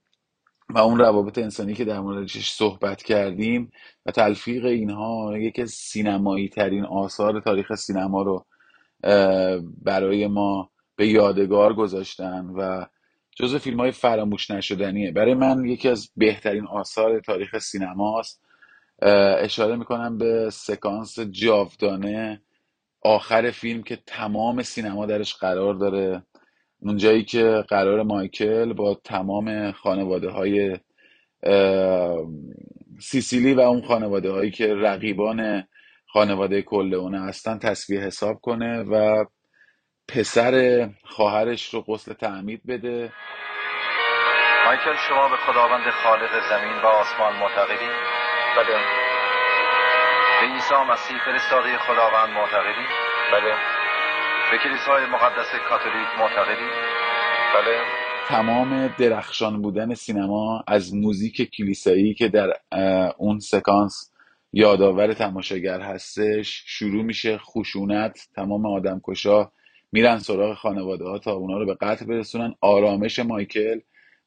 و 0.69 0.77
اون 0.77 0.99
روابط 0.99 1.37
انسانی 1.37 1.73
که 1.73 1.85
در 1.85 1.99
موردش 1.99 2.49
صحبت 2.49 3.03
کردیم 3.03 3.71
و 4.05 4.11
تلفیق 4.11 4.65
اینها 4.65 5.37
یکی 5.37 5.61
از 5.61 5.69
سینمایی 5.69 6.49
ترین 6.49 6.85
آثار 6.85 7.39
تاریخ 7.39 7.75
سینما 7.75 8.21
رو 8.21 8.45
برای 9.83 10.27
ما 10.27 10.69
به 10.95 11.07
یادگار 11.07 11.73
گذاشتن 11.73 12.45
و 12.45 12.85
جزو 13.35 13.59
فیلم 13.59 13.79
های 13.79 13.91
فراموش 13.91 14.51
نشدنیه. 14.51 15.11
برای 15.11 15.33
من 15.33 15.65
یکی 15.65 15.89
از 15.89 16.09
بهترین 16.15 16.67
آثار 16.67 17.19
تاریخ 17.19 17.57
سینماست. 17.57 18.41
اشاره 19.39 19.75
می‌کنم 19.75 20.17
به 20.17 20.49
سکانس 20.49 21.19
جاودانه 21.19 22.41
آخر 23.01 23.51
فیلم 23.51 23.83
که 23.83 23.95
تمام 24.05 24.63
سینما 24.63 25.05
درش 25.05 25.35
قرار 25.35 25.73
داره. 25.73 26.23
اون 26.81 26.97
جایی 26.97 27.23
که 27.23 27.65
قرار 27.69 28.03
مایکل 28.03 28.73
با 28.73 29.01
تمام 29.03 29.71
خانواده 29.71 30.29
های 30.29 30.77
سیسیلی 32.99 33.53
و 33.53 33.59
اون 33.59 33.81
خانواده 33.81 34.31
هایی 34.31 34.51
که 34.51 34.75
رقیبان 34.75 35.67
خانواده 36.07 36.61
کلونه 36.61 37.21
هستن 37.21 37.59
تصویه 37.59 37.99
حساب 37.99 38.41
کنه 38.41 38.83
و 38.83 39.25
پسر 40.07 40.87
خواهرش 41.03 41.73
رو 41.73 41.81
غسل 41.81 42.13
تعمید 42.13 42.61
بده 42.67 43.11
مایکل 44.65 44.95
شما 45.09 45.29
به 45.29 45.37
خداوند 45.37 45.89
خالق 46.03 46.49
زمین 46.49 46.81
و 46.83 46.85
آسمان 46.85 47.33
معتقدی؟ 47.35 47.89
بله 48.57 48.79
به 50.41 50.47
عیسی 50.53 50.75
مسیح 50.91 51.17
فرستاده 51.25 51.77
خداوند 51.77 52.29
معتقدی؟ 52.29 52.87
بله 53.33 53.76
به 54.51 54.57
کلیسای 54.57 55.05
مقدس 55.05 55.51
کاتولیک 55.69 56.07
معتقدی؟ 56.19 56.69
بله. 57.55 57.81
تمام 58.27 58.87
درخشان 58.87 59.61
بودن 59.61 59.93
سینما 59.93 60.63
از 60.67 60.95
موزیک 60.95 61.49
کلیسایی 61.57 62.13
که 62.13 62.27
در 62.27 62.53
اون 63.17 63.39
سکانس 63.39 64.13
یادآور 64.53 65.13
تماشاگر 65.13 65.81
هستش 65.81 66.63
شروع 66.65 67.03
میشه 67.03 67.37
خشونت 67.37 68.27
تمام 68.35 68.65
آدمکشا 68.65 69.51
میرن 69.91 70.17
سراغ 70.17 70.53
خانواده 70.53 71.05
ها 71.05 71.19
تا 71.19 71.31
اونا 71.31 71.57
رو 71.57 71.65
به 71.65 71.77
قتل 71.81 72.05
برسونن. 72.05 72.55
آرامش 72.61 73.19
مایکل 73.19 73.79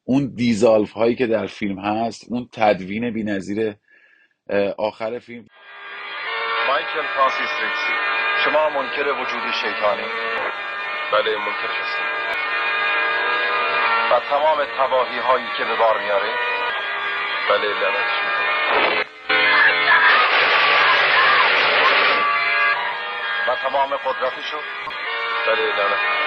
اون 0.04 0.32
دیزالف 0.34 0.92
هایی 0.92 1.14
که 1.14 1.26
در 1.26 1.46
فیلم 1.46 1.78
هست 1.78 2.26
اون 2.28 2.48
تدوین 2.52 3.10
بی‌نظیر 3.10 3.74
آخر 4.78 5.18
فیلم. 5.18 5.46
مایکل 6.68 7.06
فرانسیس 7.14 7.50
ریکسی. 7.62 8.09
شما 8.44 8.68
منکر 8.68 9.08
وجود 9.08 9.52
شیطانی. 9.52 10.06
بله 11.12 11.36
منکر 11.36 11.70
هستم. 11.82 12.04
و 14.10 14.20
تمام 14.20 14.64
تواهی 14.76 15.18
هایی 15.18 15.46
که 15.56 15.64
به 15.64 15.74
بار 15.74 15.98
میاره 15.98 16.30
بله 17.48 17.68
لعنتش 17.68 18.20
و 23.48 23.54
تمام 23.54 23.96
قدرتشو. 23.96 24.58
بله 25.46 25.62
لعنت. 25.62 26.19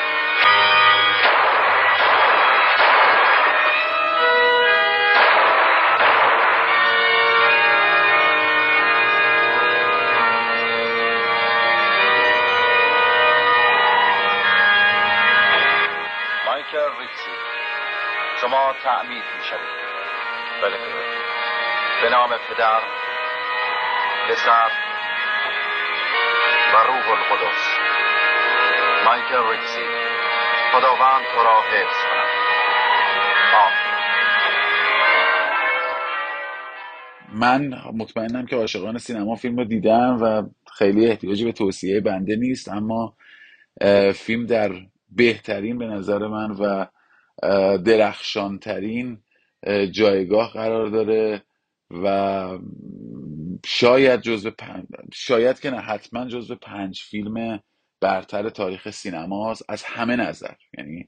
شما 18.44 18.74
تعمید 18.84 19.24
می 19.38 19.44
شوید 19.50 19.74
بله. 20.64 20.78
به 22.02 22.10
نام 22.10 22.30
پدر 22.30 22.82
پسر 24.30 24.70
و 26.74 26.78
روح 26.88 27.10
القدس. 27.10 27.64
مایکل 29.06 29.52
ریکسی 29.52 29.86
خداوند 30.72 31.24
تو 31.36 31.44
را 31.44 31.62
حفظ 31.62 32.04
کند. 32.12 32.28
من 37.34 37.74
مطمئنم 37.94 38.46
که 38.46 38.56
عاشقان 38.56 38.98
سینما 38.98 39.36
فیلم 39.36 39.58
رو 39.58 39.66
دیدم 39.66 40.18
و 40.22 40.44
خیلی 40.78 41.08
احتیاجی 41.08 41.46
به 41.46 41.52
توصیه 41.52 42.02
بنده 42.02 42.36
نیست 42.36 42.70
اما 42.70 43.16
فیلم 44.14 44.46
در 44.46 44.72
بهترین 45.12 45.78
به 45.78 45.86
نظر 45.86 46.28
من 46.28 46.52
و 46.52 46.86
درخشانترین 47.86 49.24
جایگاه 49.92 50.54
قرار 50.54 50.88
داره 50.88 51.44
و 52.04 52.60
شاید 53.66 54.22
جزو 54.22 54.52
پنج 54.52 54.86
شاید 55.14 55.60
که 55.60 55.72
نه 55.72 55.80
حتما 55.80 56.28
جزو 56.28 56.56
پنج 56.56 57.02
فیلم 57.02 57.60
برتر 58.02 58.50
تاریخ 58.50 58.90
سینماست 58.90 59.66
از 59.70 59.84
همه 59.84 60.16
نظر. 60.16 60.54
یعنی 60.78 61.08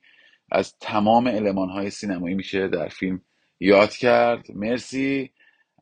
از 0.51 0.77
تمام 0.79 1.27
علمان 1.27 1.69
های 1.69 1.89
سینمایی 1.89 2.35
میشه 2.35 2.67
در 2.67 2.87
فیلم 2.87 3.21
یاد 3.59 3.91
کرد. 3.91 4.51
مرسی 4.51 5.31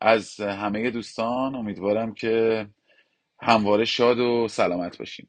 از 0.00 0.40
همه 0.40 0.90
دوستان. 0.90 1.54
امیدوارم 1.54 2.14
که 2.14 2.66
همواره 3.40 3.84
شاد 3.84 4.18
و 4.18 4.48
سلامت 4.48 4.98
باشیم 4.98 5.28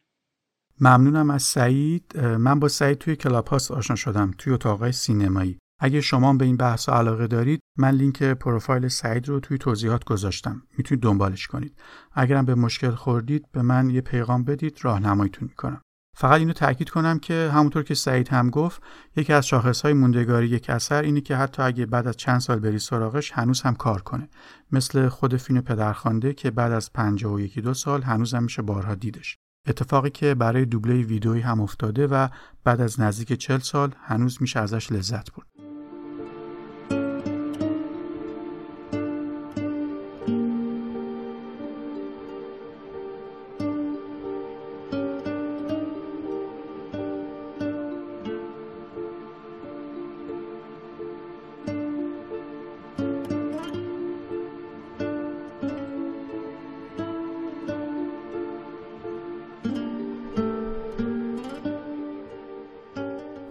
ممنونم 0.82 1.30
از 1.30 1.44
سعید. 1.44 2.20
من 2.20 2.60
با 2.60 2.68
سعید 2.68 2.98
توی 2.98 3.16
Clubhouse 3.16 3.72
آشنا 3.72 3.96
شدم 3.96 4.32
توی 4.38 4.54
اتاقای 4.54 4.92
سینمایی. 4.92 5.58
اگه 5.80 6.02
شما 6.02 6.34
به 6.34 6.46
این 6.46 6.58
بحث 6.58 6.90
علاقه 6.90 7.28
دارید 7.28 7.60
من 7.78 7.92
لینک 7.92 8.24
پروفایل 8.24 8.88
سعید 8.88 9.30
رو 9.30 9.40
توی 9.40 9.58
توضیحات 9.58 10.04
گذاشتم. 10.04 10.62
می‌تونید 10.78 11.04
دنبالش 11.04 11.48
کنید. 11.48 11.78
اگرم 12.14 12.46
به 12.46 12.56
مشکل 12.56 12.92
خوردید 12.92 13.46
به 13.52 13.62
من 13.62 13.90
یه 13.90 14.02
پیغام 14.02 14.44
بدید 14.44 14.80
راهنماییتون 14.82 15.48
می‌کنم. 15.48 15.82
فقط 16.18 16.40
اینو 16.40 16.54
تاکید 16.54 16.90
کنم 16.90 17.20
که 17.20 17.50
همونطور 17.54 17.84
که 17.84 17.94
سعید 17.94 18.28
هم 18.28 18.50
گفت 18.50 18.82
یکی 19.16 19.34
از 19.34 19.48
شاخصهای 19.48 19.94
موندگاری 19.94 20.48
یک 20.48 20.70
اثر 20.70 21.02
اینه 21.02 21.22
که 21.22 21.36
حتی 21.36 21.62
اگه 21.62 21.86
بعد 21.86 22.08
از 22.08 22.18
چند 22.18 22.40
سال 22.40 22.60
بری 22.60 22.80
سراغش 22.80 23.32
هنوز 23.32 23.62
هم 23.62 23.76
کار 23.76 24.02
کنه. 24.02 24.30
مثل 24.72 25.08
خود 25.08 25.36
فیلم 25.36 25.62
پدرخوانده 25.62 26.34
که 26.34 26.52
بعد 26.52 26.72
از 26.72 26.94
51 26.94 27.60
دو 27.60 27.74
سال 27.74 28.02
هنوز 28.02 28.34
هم 28.34 28.44
میشه 28.44 28.62
بارها 28.62 28.96
دیدش. 28.96 29.38
اتفاقی 29.68 30.10
که 30.10 30.36
برای 30.36 30.66
دوبله 30.66 31.02
ویدئویی 31.02 31.42
هم 31.42 31.62
افتاده 31.62 32.08
و 32.08 32.28
بعد 32.64 32.82
از 32.82 33.00
نزدیک 33.00 33.34
40 33.34 33.60
سال 33.60 33.92
هنوز 34.04 34.38
میشه 34.42 34.60
ازش 34.60 34.92
لذت 34.92 35.32
برد. 35.32 35.65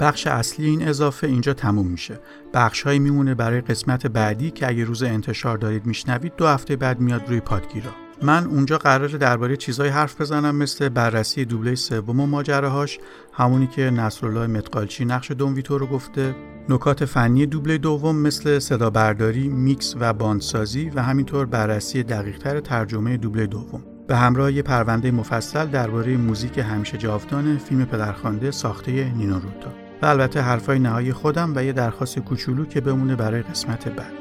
بخش 0.05 0.27
اصلی 0.27 0.67
این 0.67 0.89
اضافه 0.89 1.27
اینجا 1.27 1.55
تموم 1.55 1.87
میشه. 1.87 2.21
بخش 2.55 2.83
هایی 2.83 2.99
میمونه 2.99 3.35
برای 3.35 3.61
قسمت 3.61 4.07
بعدی 4.07 4.51
که 4.51 4.69
اگه 4.69 4.85
روز 4.85 5.03
انتشار 5.03 5.59
دارید 5.59 5.87
میشنوید 5.87 6.37
دو 6.37 6.47
هفته 6.47 6.77
بعد 6.77 7.01
میاد 7.01 7.29
روی 7.29 7.41
پادگیرا. 7.41 7.91
من 8.23 8.47
اونجا 8.47 8.79
قرار 8.79 9.09
درباره 9.09 9.57
چیزهای 9.57 9.89
حرف 9.89 10.21
بزنم 10.21 10.57
مثل 10.57 10.89
بررسی 10.89 11.45
دوبله 11.45 11.75
سوم 11.75 12.21
و 12.21 12.27
ماجراهاش 12.27 12.99
همونی 13.33 13.67
که 13.67 13.83
نصرالله 13.83 14.47
متقالچی 14.47 15.05
نقش 15.05 15.31
ویتو 15.31 15.79
رو 15.79 15.87
گفته 15.87 16.35
نکات 16.69 17.05
فنی 17.05 17.47
دوبله 17.47 17.79
دوم 17.79 18.17
مثل 18.17 18.59
صدا 18.59 18.91
برداری، 18.91 19.49
میکس 19.49 19.95
و 20.01 20.13
باندسازی 20.13 20.91
و 20.95 21.03
همینطور 21.03 21.47
بررسی 21.47 22.03
دقیقتر 22.03 22.61
ترجمه 22.61 23.17
دوبله 23.17 23.47
دوم. 23.47 23.85
به 24.09 24.17
همراه 24.17 24.53
یه 24.53 24.63
پرونده 24.63 25.11
مفصل 25.11 25.67
درباره 25.67 26.17
موزیک 26.17 26.59
همیشه 26.59 26.99
جاودان 26.99 27.59
فیلم 27.59 27.85
پدرخوانده 27.85 28.51
ساخته 28.51 29.13
نینو 29.15 29.35
روتا 29.35 29.84
و 30.05 30.07
البته 30.07 30.41
حرفای 30.41 30.79
نهایی 30.79 31.13
خودم 31.13 31.53
و 31.57 31.65
یه 31.65 31.73
درخواست 31.73 32.19
کوچولو 32.19 32.65
که 32.65 32.81
بمونه 32.81 33.17
برای 33.17 33.43
قسمت 33.43 33.89
بعد. 33.89 34.13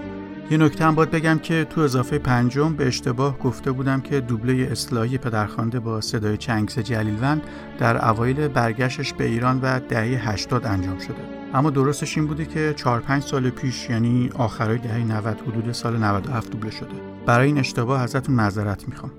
یه 0.51 0.57
نکته 0.57 0.85
هم 0.85 0.95
باید 0.95 1.11
بگم 1.11 1.39
که 1.39 1.65
تو 1.69 1.81
اضافه 1.81 2.17
پنجم 2.17 2.75
به 2.75 2.87
اشتباه 2.87 3.39
گفته 3.39 3.71
بودم 3.71 4.01
که 4.01 4.19
دوبله 4.19 4.67
اصلاحی 4.71 5.17
پدرخوانده 5.17 5.79
با 5.79 6.01
صدای 6.01 6.37
چنگس 6.37 6.79
جلیلوند 6.79 7.41
در 7.79 8.09
اوایل 8.09 8.47
برگشتش 8.47 9.13
به 9.13 9.25
ایران 9.25 9.59
و 9.61 9.79
دهه 9.79 10.29
80 10.29 10.65
انجام 10.65 10.99
شده. 10.99 11.15
اما 11.53 11.69
درستش 11.69 12.17
این 12.17 12.27
بوده 12.27 12.45
که 12.45 12.73
4 12.77 12.99
5 12.99 13.23
سال 13.23 13.49
پیش 13.49 13.89
یعنی 13.89 14.29
آخرای 14.35 14.77
دهه 14.77 14.97
90 14.97 15.41
حدود 15.47 15.71
سال 15.71 15.97
97 15.97 16.51
دوبله 16.51 16.71
شده. 16.71 16.95
برای 17.25 17.47
این 17.47 17.57
اشتباه 17.57 18.01
ازتون 18.01 18.35
معذرت 18.35 18.87
می‌خوام. 18.87 19.11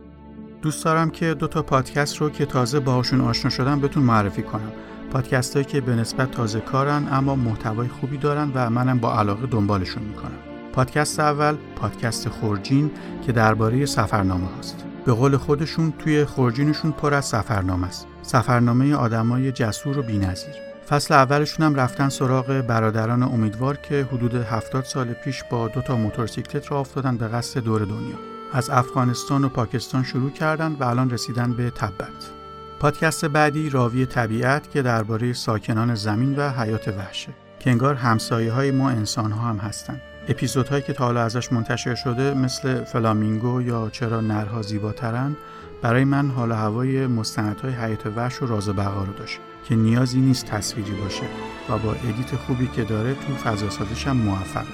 دوست 0.62 0.84
دارم 0.84 1.10
که 1.10 1.34
دو 1.34 1.46
تا 1.46 1.62
پادکست 1.62 2.16
رو 2.16 2.30
که 2.30 2.46
تازه 2.46 2.80
باهاشون 2.80 3.20
آشنا 3.20 3.50
شدم 3.50 3.80
بهتون 3.80 4.02
معرفی 4.02 4.42
کنم. 4.42 4.72
پادکست 5.14 5.54
هایی 5.54 5.64
که 5.64 5.80
به 5.80 5.94
نسبت 5.94 6.30
تازه 6.30 6.60
کارن 6.60 7.08
اما 7.10 7.34
محتوای 7.34 7.88
خوبی 7.88 8.18
دارن 8.18 8.50
و 8.54 8.70
منم 8.70 8.98
با 8.98 9.18
علاقه 9.18 9.46
دنبالشون 9.46 10.02
می‌کنم. 10.02 10.38
پادکست 10.72 11.20
اول 11.20 11.56
پادکست 11.76 12.28
خورجین 12.28 12.90
که 13.26 13.32
درباره 13.32 13.86
سفرنامه 13.86 14.46
هاست. 14.56 14.84
به 15.06 15.12
قول 15.12 15.36
خودشون 15.36 15.92
توی 15.98 16.24
خورجینشون 16.24 16.92
پر 16.92 17.14
از 17.14 17.24
سفرنامه 17.24 17.86
است. 17.86 18.06
سفرنامه 18.22 18.94
آدمای 18.94 19.52
جسور 19.52 19.98
و 19.98 20.02
بینظیر. 20.02 20.54
فصل 20.88 21.14
اولشون 21.14 21.66
هم 21.66 21.74
رفتن 21.74 22.08
سراغ 22.08 22.46
برادران 22.68 23.22
امیدوار 23.22 23.76
که 23.76 24.08
حدود 24.12 24.34
70 24.34 24.84
سال 24.84 25.12
پیش 25.12 25.42
با 25.50 25.68
دو 25.68 25.80
تا 25.80 25.96
موتورسیکلت 25.96 26.72
را 26.72 26.80
افتادن 26.80 27.16
به 27.16 27.28
قصد 27.28 27.60
دور 27.60 27.84
دنیا. 27.84 28.16
از 28.52 28.70
افغانستان 28.70 29.44
و 29.44 29.48
پاکستان 29.48 30.02
شروع 30.02 30.30
کردن 30.30 30.76
و 30.80 30.84
الان 30.84 31.10
رسیدن 31.10 31.52
به 31.52 31.70
تبت. 31.70 32.43
پادکست 32.80 33.24
بعدی 33.24 33.70
راوی 33.70 34.06
طبیعت 34.06 34.70
که 34.70 34.82
درباره 34.82 35.32
ساکنان 35.32 35.94
زمین 35.94 36.36
و 36.36 36.50
حیات 36.50 36.88
وحشه. 36.88 37.28
که 37.60 37.70
انگار 37.70 37.94
همسایه 37.94 38.52
های 38.52 38.70
ما 38.70 38.90
انسان 38.90 39.32
ها 39.32 39.48
هم 39.48 39.56
هستن. 39.56 40.00
اپیزودهایی 40.28 40.82
که 40.82 40.92
تا 40.92 41.04
حالا 41.04 41.22
ازش 41.22 41.52
منتشر 41.52 41.94
شده 41.94 42.34
مثل 42.34 42.84
فلامینگو 42.84 43.62
یا 43.62 43.90
چرا 43.92 44.20
نرها 44.20 44.62
زیباترن 44.62 45.36
برای 45.82 46.04
من 46.04 46.30
حال 46.30 46.52
هوای 46.52 47.06
مستندهای 47.06 47.72
حیات 47.72 48.06
وحش 48.06 48.42
و 48.42 48.46
راز 48.46 48.68
بقا 48.68 49.04
رو 49.04 49.12
داشت. 49.12 49.40
که 49.68 49.76
نیازی 49.76 50.20
نیست 50.20 50.46
تصویری 50.46 50.92
باشه 50.92 51.24
و 51.68 51.78
با 51.78 51.92
ادیت 51.92 52.36
خوبی 52.36 52.66
که 52.66 52.84
داره 52.84 53.14
تو 53.14 53.34
فضا 53.34 53.70
سازش 53.70 54.06
هم 54.06 54.16
موفقه. 54.16 54.66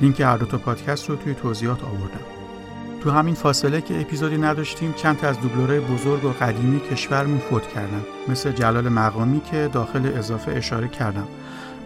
لینک 0.00 0.20
هر 0.20 0.36
دو 0.36 0.46
تا 0.46 0.58
پادکست 0.58 1.10
رو 1.10 1.16
توی 1.16 1.34
توضیحات 1.34 1.84
آوردم. 1.84 2.31
تو 3.02 3.10
همین 3.10 3.34
فاصله 3.34 3.80
که 3.80 4.00
اپیزودی 4.00 4.38
نداشتیم 4.38 4.92
چند 4.92 5.18
تا 5.18 5.28
از 5.28 5.40
دوبلورای 5.40 5.80
بزرگ 5.80 6.24
و 6.24 6.32
قدیمی 6.32 6.80
کشورمون 6.80 7.38
فوت 7.38 7.68
کردن. 7.68 8.02
مثل 8.28 8.52
جلال 8.52 8.88
مقامی 8.88 9.40
که 9.40 9.70
داخل 9.72 10.12
اضافه 10.16 10.52
اشاره 10.52 10.88
کردم. 10.88 11.28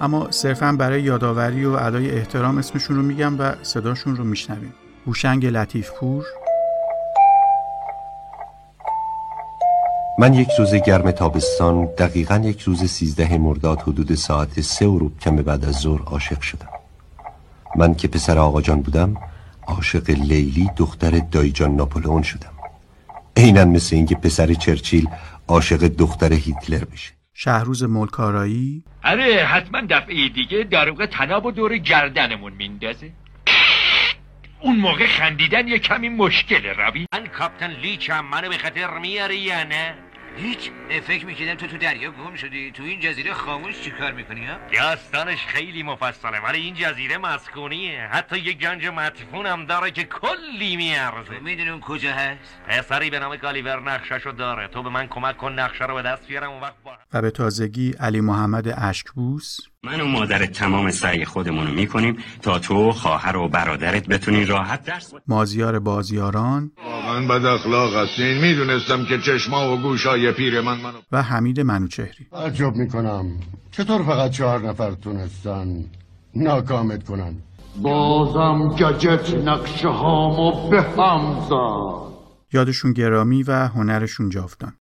اما 0.01 0.31
صرفا 0.31 0.73
برای 0.73 1.03
یادآوری 1.03 1.65
و 1.65 1.71
ادای 1.71 2.11
احترام 2.11 2.59
اسمشون 2.59 2.97
رو 2.97 3.03
میگم 3.03 3.41
و 3.41 3.55
صداشون 3.63 4.17
رو 4.17 4.25
میشنویم. 4.25 4.75
هوشنگ 5.07 5.47
لطیف 5.47 5.91
پور 5.91 6.25
من 10.19 10.35
یک 10.35 10.49
روز 10.59 10.75
گرم 10.75 11.11
تابستان 11.11 11.85
دقیقا 11.85 12.37
یک 12.45 12.61
روز 12.61 12.85
سیزده 12.85 13.39
مرداد 13.39 13.81
حدود 13.81 14.15
ساعت 14.15 14.61
سه 14.61 14.87
و 14.87 15.09
کم 15.21 15.37
بعد 15.37 15.65
از 15.65 15.75
ظهر 15.75 16.03
عاشق 16.03 16.41
شدم. 16.41 16.69
من 17.77 17.95
که 17.95 18.09
پسر 18.09 18.39
آقا 18.39 18.61
جان 18.61 18.81
بودم 18.81 19.17
عاشق 19.67 20.11
لیلی 20.11 20.71
دختر 20.77 21.11
دایجان 21.11 21.77
ناپولئون 21.77 22.23
شدم. 22.23 22.53
عینا 23.37 23.65
مثل 23.65 23.97
اینکه 23.97 24.15
پسر 24.15 24.55
چرچیل 24.55 25.09
عاشق 25.49 25.77
دختر 25.77 26.33
هیتلر 26.33 26.85
بشه. 26.85 27.13
شهروز 27.35 27.83
ملکارایی 27.83 28.85
آره 29.05 29.45
حتما 29.45 29.81
دفعه 29.91 30.29
دیگه 30.29 30.65
داروغ 30.71 31.07
تناب 31.07 31.47
و 31.47 31.51
دور 31.51 31.77
گردنمون 31.77 32.53
میندازه. 32.53 33.13
اون 34.61 34.77
موقع 34.77 35.07
خندیدن 35.07 35.69
یه 35.69 35.79
کمی 35.79 36.09
مشکله 36.09 36.73
روی 36.73 37.07
من 37.13 37.27
کاپتن 37.27 37.71
لیچم 37.71 38.25
منو 38.25 38.49
به 38.49 38.59
خاطر 38.59 38.99
میاری 38.99 39.37
یا 39.37 39.65
نه؟ 39.65 39.95
هیچ 40.37 40.71
فکر 41.07 41.27
می‌کردم 41.27 41.55
تو 41.55 41.67
تو 41.67 41.79
دریا 41.79 42.11
گم 42.11 42.35
شدی. 42.35 42.71
تو 42.71 42.83
این 42.83 43.01
جزیره 43.01 43.35
خاموش 43.35 43.81
چیکار 43.81 44.13
می‌کنی 44.13 44.47
ها؟ 44.47 44.57
داستانش 44.73 45.47
خیلی 45.47 45.83
مفصله 45.83 46.41
ولی 46.41 46.59
این 46.59 46.75
جزیره 46.75 47.19
مسکونیه. 47.19 48.09
حتی 48.13 48.39
یک 48.39 48.59
گنج 48.59 48.87
مدفون 48.87 49.47
هم 49.47 49.67
داره 49.67 49.91
که 49.91 50.05
کلی 50.05 50.77
میارزه. 50.77 51.35
تو 51.35 51.43
می‌دونی 51.43 51.71
اون 51.71 51.81
کجا 51.81 52.13
هست؟ 52.13 52.61
پسری 52.69 53.11
به 53.11 53.19
نام 53.19 53.37
کالیور 53.37 53.81
نقششو 53.81 54.31
داره. 54.31 54.69
تو 54.69 54.83
به 54.83 54.91
من 54.91 55.07
کمک 55.07 55.37
کن 55.37 55.53
نقشه 55.53 55.85
رو 55.87 55.95
به 55.95 56.03
دست 56.03 56.27
بیارم 56.27 56.51
اون 56.51 56.61
وقت 56.61 56.83
با... 56.85 56.99
و 57.13 57.23
به 57.23 57.31
تازگی 57.31 57.95
علی 58.01 58.21
محمد 58.21 58.75
اشکبوس 58.77 59.59
من 59.87 60.01
و 60.01 60.05
مادر 60.05 60.47
تمام 60.47 60.91
سعی 60.91 61.25
خودمونو 61.25 61.73
می‌کنیم 61.73 62.17
تا 62.43 62.59
تو 62.59 62.93
خواهر 62.93 63.37
و 63.37 63.49
برادرت 63.49 64.07
بتونین 64.07 64.47
راحت 64.47 64.85
درس 64.85 65.15
مازیار 65.27 65.79
بازیاران. 65.79 66.73
واقعا 66.85 67.27
بد 67.27 67.45
اخلاق 67.45 67.95
هستین 67.97 68.41
می‌دونستم 68.41 69.05
که 69.05 69.19
چشما 69.19 69.73
و 69.73 69.77
گوشای 69.77 70.33
پیر 70.33 70.61
من 70.61 70.81
منو 70.81 70.99
و 71.13 71.23
حمید 71.23 71.61
منوچهری. 71.61 72.27
تعجب 72.33 72.77
می‌کنم. 72.77 73.27
چطور 73.71 74.03
فقط 74.03 74.31
چهار 74.31 74.69
نفر 74.69 74.91
تونستن 74.91 75.85
ناکامت 76.35 77.05
کنن؟ 77.05 77.35
بازم 77.83 78.69
گجت 78.69 79.35
نقشه 79.35 79.89
هامو 79.89 80.71
به 80.71 80.83
هم 80.83 81.41
زد. 81.49 82.07
یادشون 82.53 82.93
گرامی 82.93 83.43
و 83.43 83.53
هنرشون 83.53 84.31
جاودان. 84.31 84.73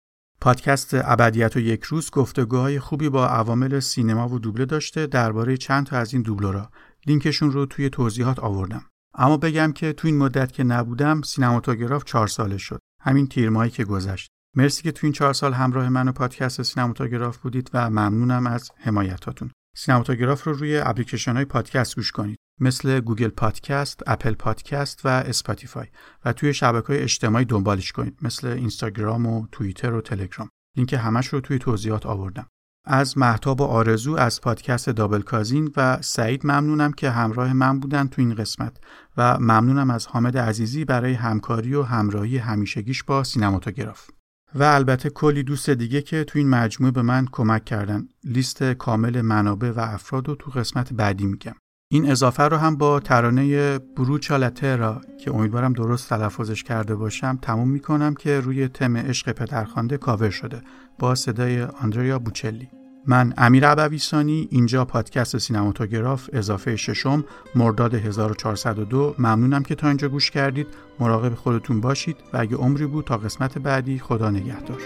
پادکست 0.46 0.90
ابدیت 0.94 1.56
و 1.56 1.60
یک 1.60 1.84
روز 1.84 2.12
گفتگوهای 2.12 2.80
خوبی 2.80 3.10
با 3.10 3.28
عوامل 3.28 3.80
سینما 3.80 4.30
و 4.30 4.40
دوبله 4.40 4.66
داشته 4.66 5.08
درباره 5.08 5.58
چند 5.58 5.86
تا 5.86 5.98
از 5.98 6.14
این 6.14 6.22
دوبلورا 6.22 6.72
لینکشون 7.08 7.52
رو 7.52 7.66
توی 7.66 7.90
توضیحات 7.90 8.40
آوردم. 8.40 8.86
اما 9.14 9.38
بگم 9.38 9.72
که 9.72 9.94
تو 9.94 10.08
این 10.08 10.18
مدت 10.18 10.52
که 10.52 10.64
نبودم 10.64 11.22
سینماتوگراف 11.22 12.04
چهار 12.04 12.28
ساله 12.28 12.58
شد. 12.58 12.80
همین 13.02 13.28
تیر 13.28 13.50
ماهی 13.50 13.70
که 13.70 13.84
گذشت. 13.84 14.30
مرسی 14.56 14.84
که 14.84 14.92
تو 14.92 15.08
این 15.08 15.14
چهار 15.14 15.34
سال 15.34 15.54
همراه 15.54 15.90
من 15.90 16.08
و 16.08 16.12
پادکست 16.12 16.62
سینماتوگراف 16.62 17.38
بودید 17.38 17.70
و 17.74 17.90
ممنونم 17.90 18.48
از 18.48 18.72
حمایتاتون. 18.78 19.52
سینماتوگراف 19.76 20.44
رو 20.44 20.54
روی 20.54 20.78
اپلیکیشن 20.78 21.36
های 21.36 21.46
پادکست 21.46 21.96
گوش 21.96 22.12
کنید. 22.12 22.38
مثل 22.60 23.00
Google 23.00 23.28
Podcast، 23.28 24.04
Apple 24.08 24.34
Podcast 24.34 25.06
و 25.06 25.08
Spotify 25.08 25.88
و 26.26 26.34
توی 26.34 26.54
شبکه 26.54 26.88
های 26.88 27.00
اجتماعی 27.00 27.46
دنبالش 27.46 27.92
کنید 27.92 28.18
مثل 28.22 28.48
اینستاگرام 28.48 29.26
و 29.26 29.48
توییتر 29.52 29.94
و 29.94 30.02
تلگرام. 30.02 30.50
لینک 30.78 30.94
همش 30.94 31.28
رو 31.28 31.40
توی 31.40 31.60
توضیحات 31.60 32.06
آوردم. 32.06 32.48
از 32.88 33.18
محتاب 33.18 33.62
و 33.62 33.64
آرزو 33.64 34.16
از 34.16 34.42
پادکست 34.42 34.90
دابل 34.90 35.22
کازین 35.22 35.72
و 35.78 36.02
سعید 36.02 36.46
ممنونم 36.46 36.92
که 36.92 37.10
همراه 37.10 37.54
من 37.54 37.80
بودن 37.80 38.08
تو 38.08 38.22
این 38.22 38.36
قسمت 38.36 38.78
و 39.18 39.38
ممنونم 39.40 39.90
از 39.90 40.08
حامد 40.08 40.38
عزیزی 40.38 40.86
برای 40.86 41.14
همکاری 41.14 41.74
و 41.74 41.84
همراهی 41.84 42.38
همیشگیش 42.38 43.04
با 43.04 43.24
سینماتوگراف. 43.24 44.10
و 44.56 44.64
البته 44.64 45.10
کلی 45.10 45.44
دوست 45.44 45.70
دیگه 45.70 46.02
که 46.02 46.24
تو 46.24 46.40
این 46.40 46.50
مجموعه 46.50 46.92
به 46.92 47.02
من 47.02 47.28
کمک 47.32 47.66
کردن. 47.66 48.08
لیست 48.24 48.64
کامل 48.64 49.22
منابع 49.22 49.72
و 49.72 49.80
افراد 49.80 50.28
رو 50.28 50.36
تو 50.36 50.52
قسمت 50.52 50.94
بعدی 50.94 51.26
میگم. 51.26 51.56
این 51.96 52.12
اضافه 52.12 52.44
رو 52.44 52.58
هم 52.58 52.76
با 52.76 53.00
ترانه 53.00 53.78
بروچا 53.80 54.38
لاترا 54.38 55.02
که 55.20 55.36
امیدوارم 55.36 55.74
درست 55.74 56.10
تلفظش 56.10 56.64
کرده 56.64 56.96
باشم 56.96 57.40
تموم 57.42 57.70
می‌کنم 57.70 58.14
که 58.14 58.40
روی 58.40 58.68
تم 58.68 58.98
عشق 58.98 59.32
پدرخوانده 59.32 59.98
کاور 59.98 60.30
شده 60.30 60.62
با 61.00 61.16
صدای 61.16 61.62
آندریا 61.62 62.20
بوچلی. 62.20 62.70
من 63.08 63.34
امیر 63.38 63.68
عبویسانی 63.68 64.48
اینجا 64.52 64.86
پادکست 64.86 65.38
سینماتوگراف 65.38 66.30
اضافه 66.34 66.76
ششم 66.76 67.26
مرداد 67.56 67.94
1402 67.94 69.16
ممنونم 69.20 69.64
که 69.64 69.76
تا 69.76 69.88
اینجا 69.88 70.08
گوش 70.08 70.32
کردید. 70.32 70.68
مراقب 71.00 71.36
خودتون 71.36 71.82
باشید 71.82 72.18
و 72.34 72.38
اگه 72.38 72.56
عمری 72.56 72.86
بود 72.86 73.06
تا 73.06 73.18
قسمت 73.18 73.58
بعدی 73.58 74.00
خدا 74.00 74.30
نگهدار. 74.30 74.82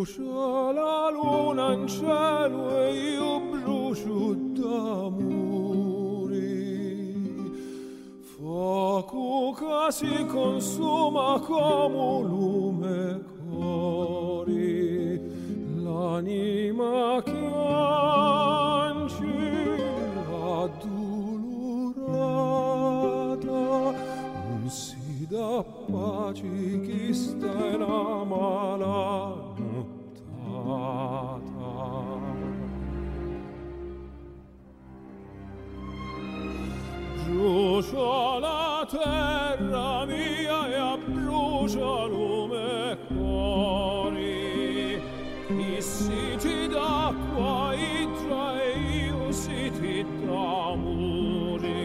Brucia 0.00 0.72
la 0.72 1.10
luna 1.10 1.74
in 1.74 1.86
cielo 1.86 2.74
e 2.74 2.90
io 3.12 3.38
brucio 3.38 4.32
d'amore. 4.56 5.98
Fuoco 8.22 9.52
che 9.52 9.92
si 9.92 10.24
consuma 10.24 11.38
come 11.40 12.22
lume 12.22 13.24
cori. 13.50 15.20
L'anima 15.82 17.20
che 17.22 17.52
ancilla 18.64 19.20
addolorata 20.62 21.10
non 24.48 24.66
si 24.66 25.26
dà 25.28 25.62
pace 25.90 26.80
chi 26.86 27.12
sta 27.12 27.66
in 27.66 27.82
amala 27.82 29.49
Brucia 37.24 38.38
la 38.38 38.86
terra 38.90 40.04
mia 40.04 40.68
e 40.68 40.74
abbrucia 40.74 42.04
lume 42.06 42.98
cori 43.08 45.00
I 45.48 45.80
siti 45.80 46.68
d'acqua 46.68 47.74
idra 47.74 48.62
e 48.62 48.70
io 49.06 49.32
siti 49.32 50.04
d'amore. 50.24 51.78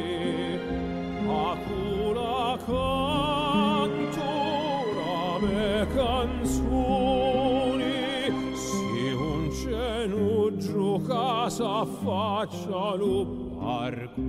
A 1.28 1.58
cura 1.66 2.58
giuca 11.46 11.50
s'affaccia 11.50 12.96
lo 12.96 13.26
barconi 13.26 14.24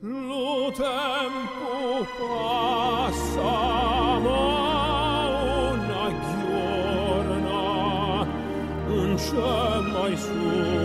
Lo 0.00 0.72
tempo 0.72 2.06
passa 2.18 3.50
ma 4.18 4.38
una 5.72 6.06
giorna 6.30 7.62
non 8.86 9.14
c'è 9.16 9.80
mai 9.92 10.16
soli 10.16 10.79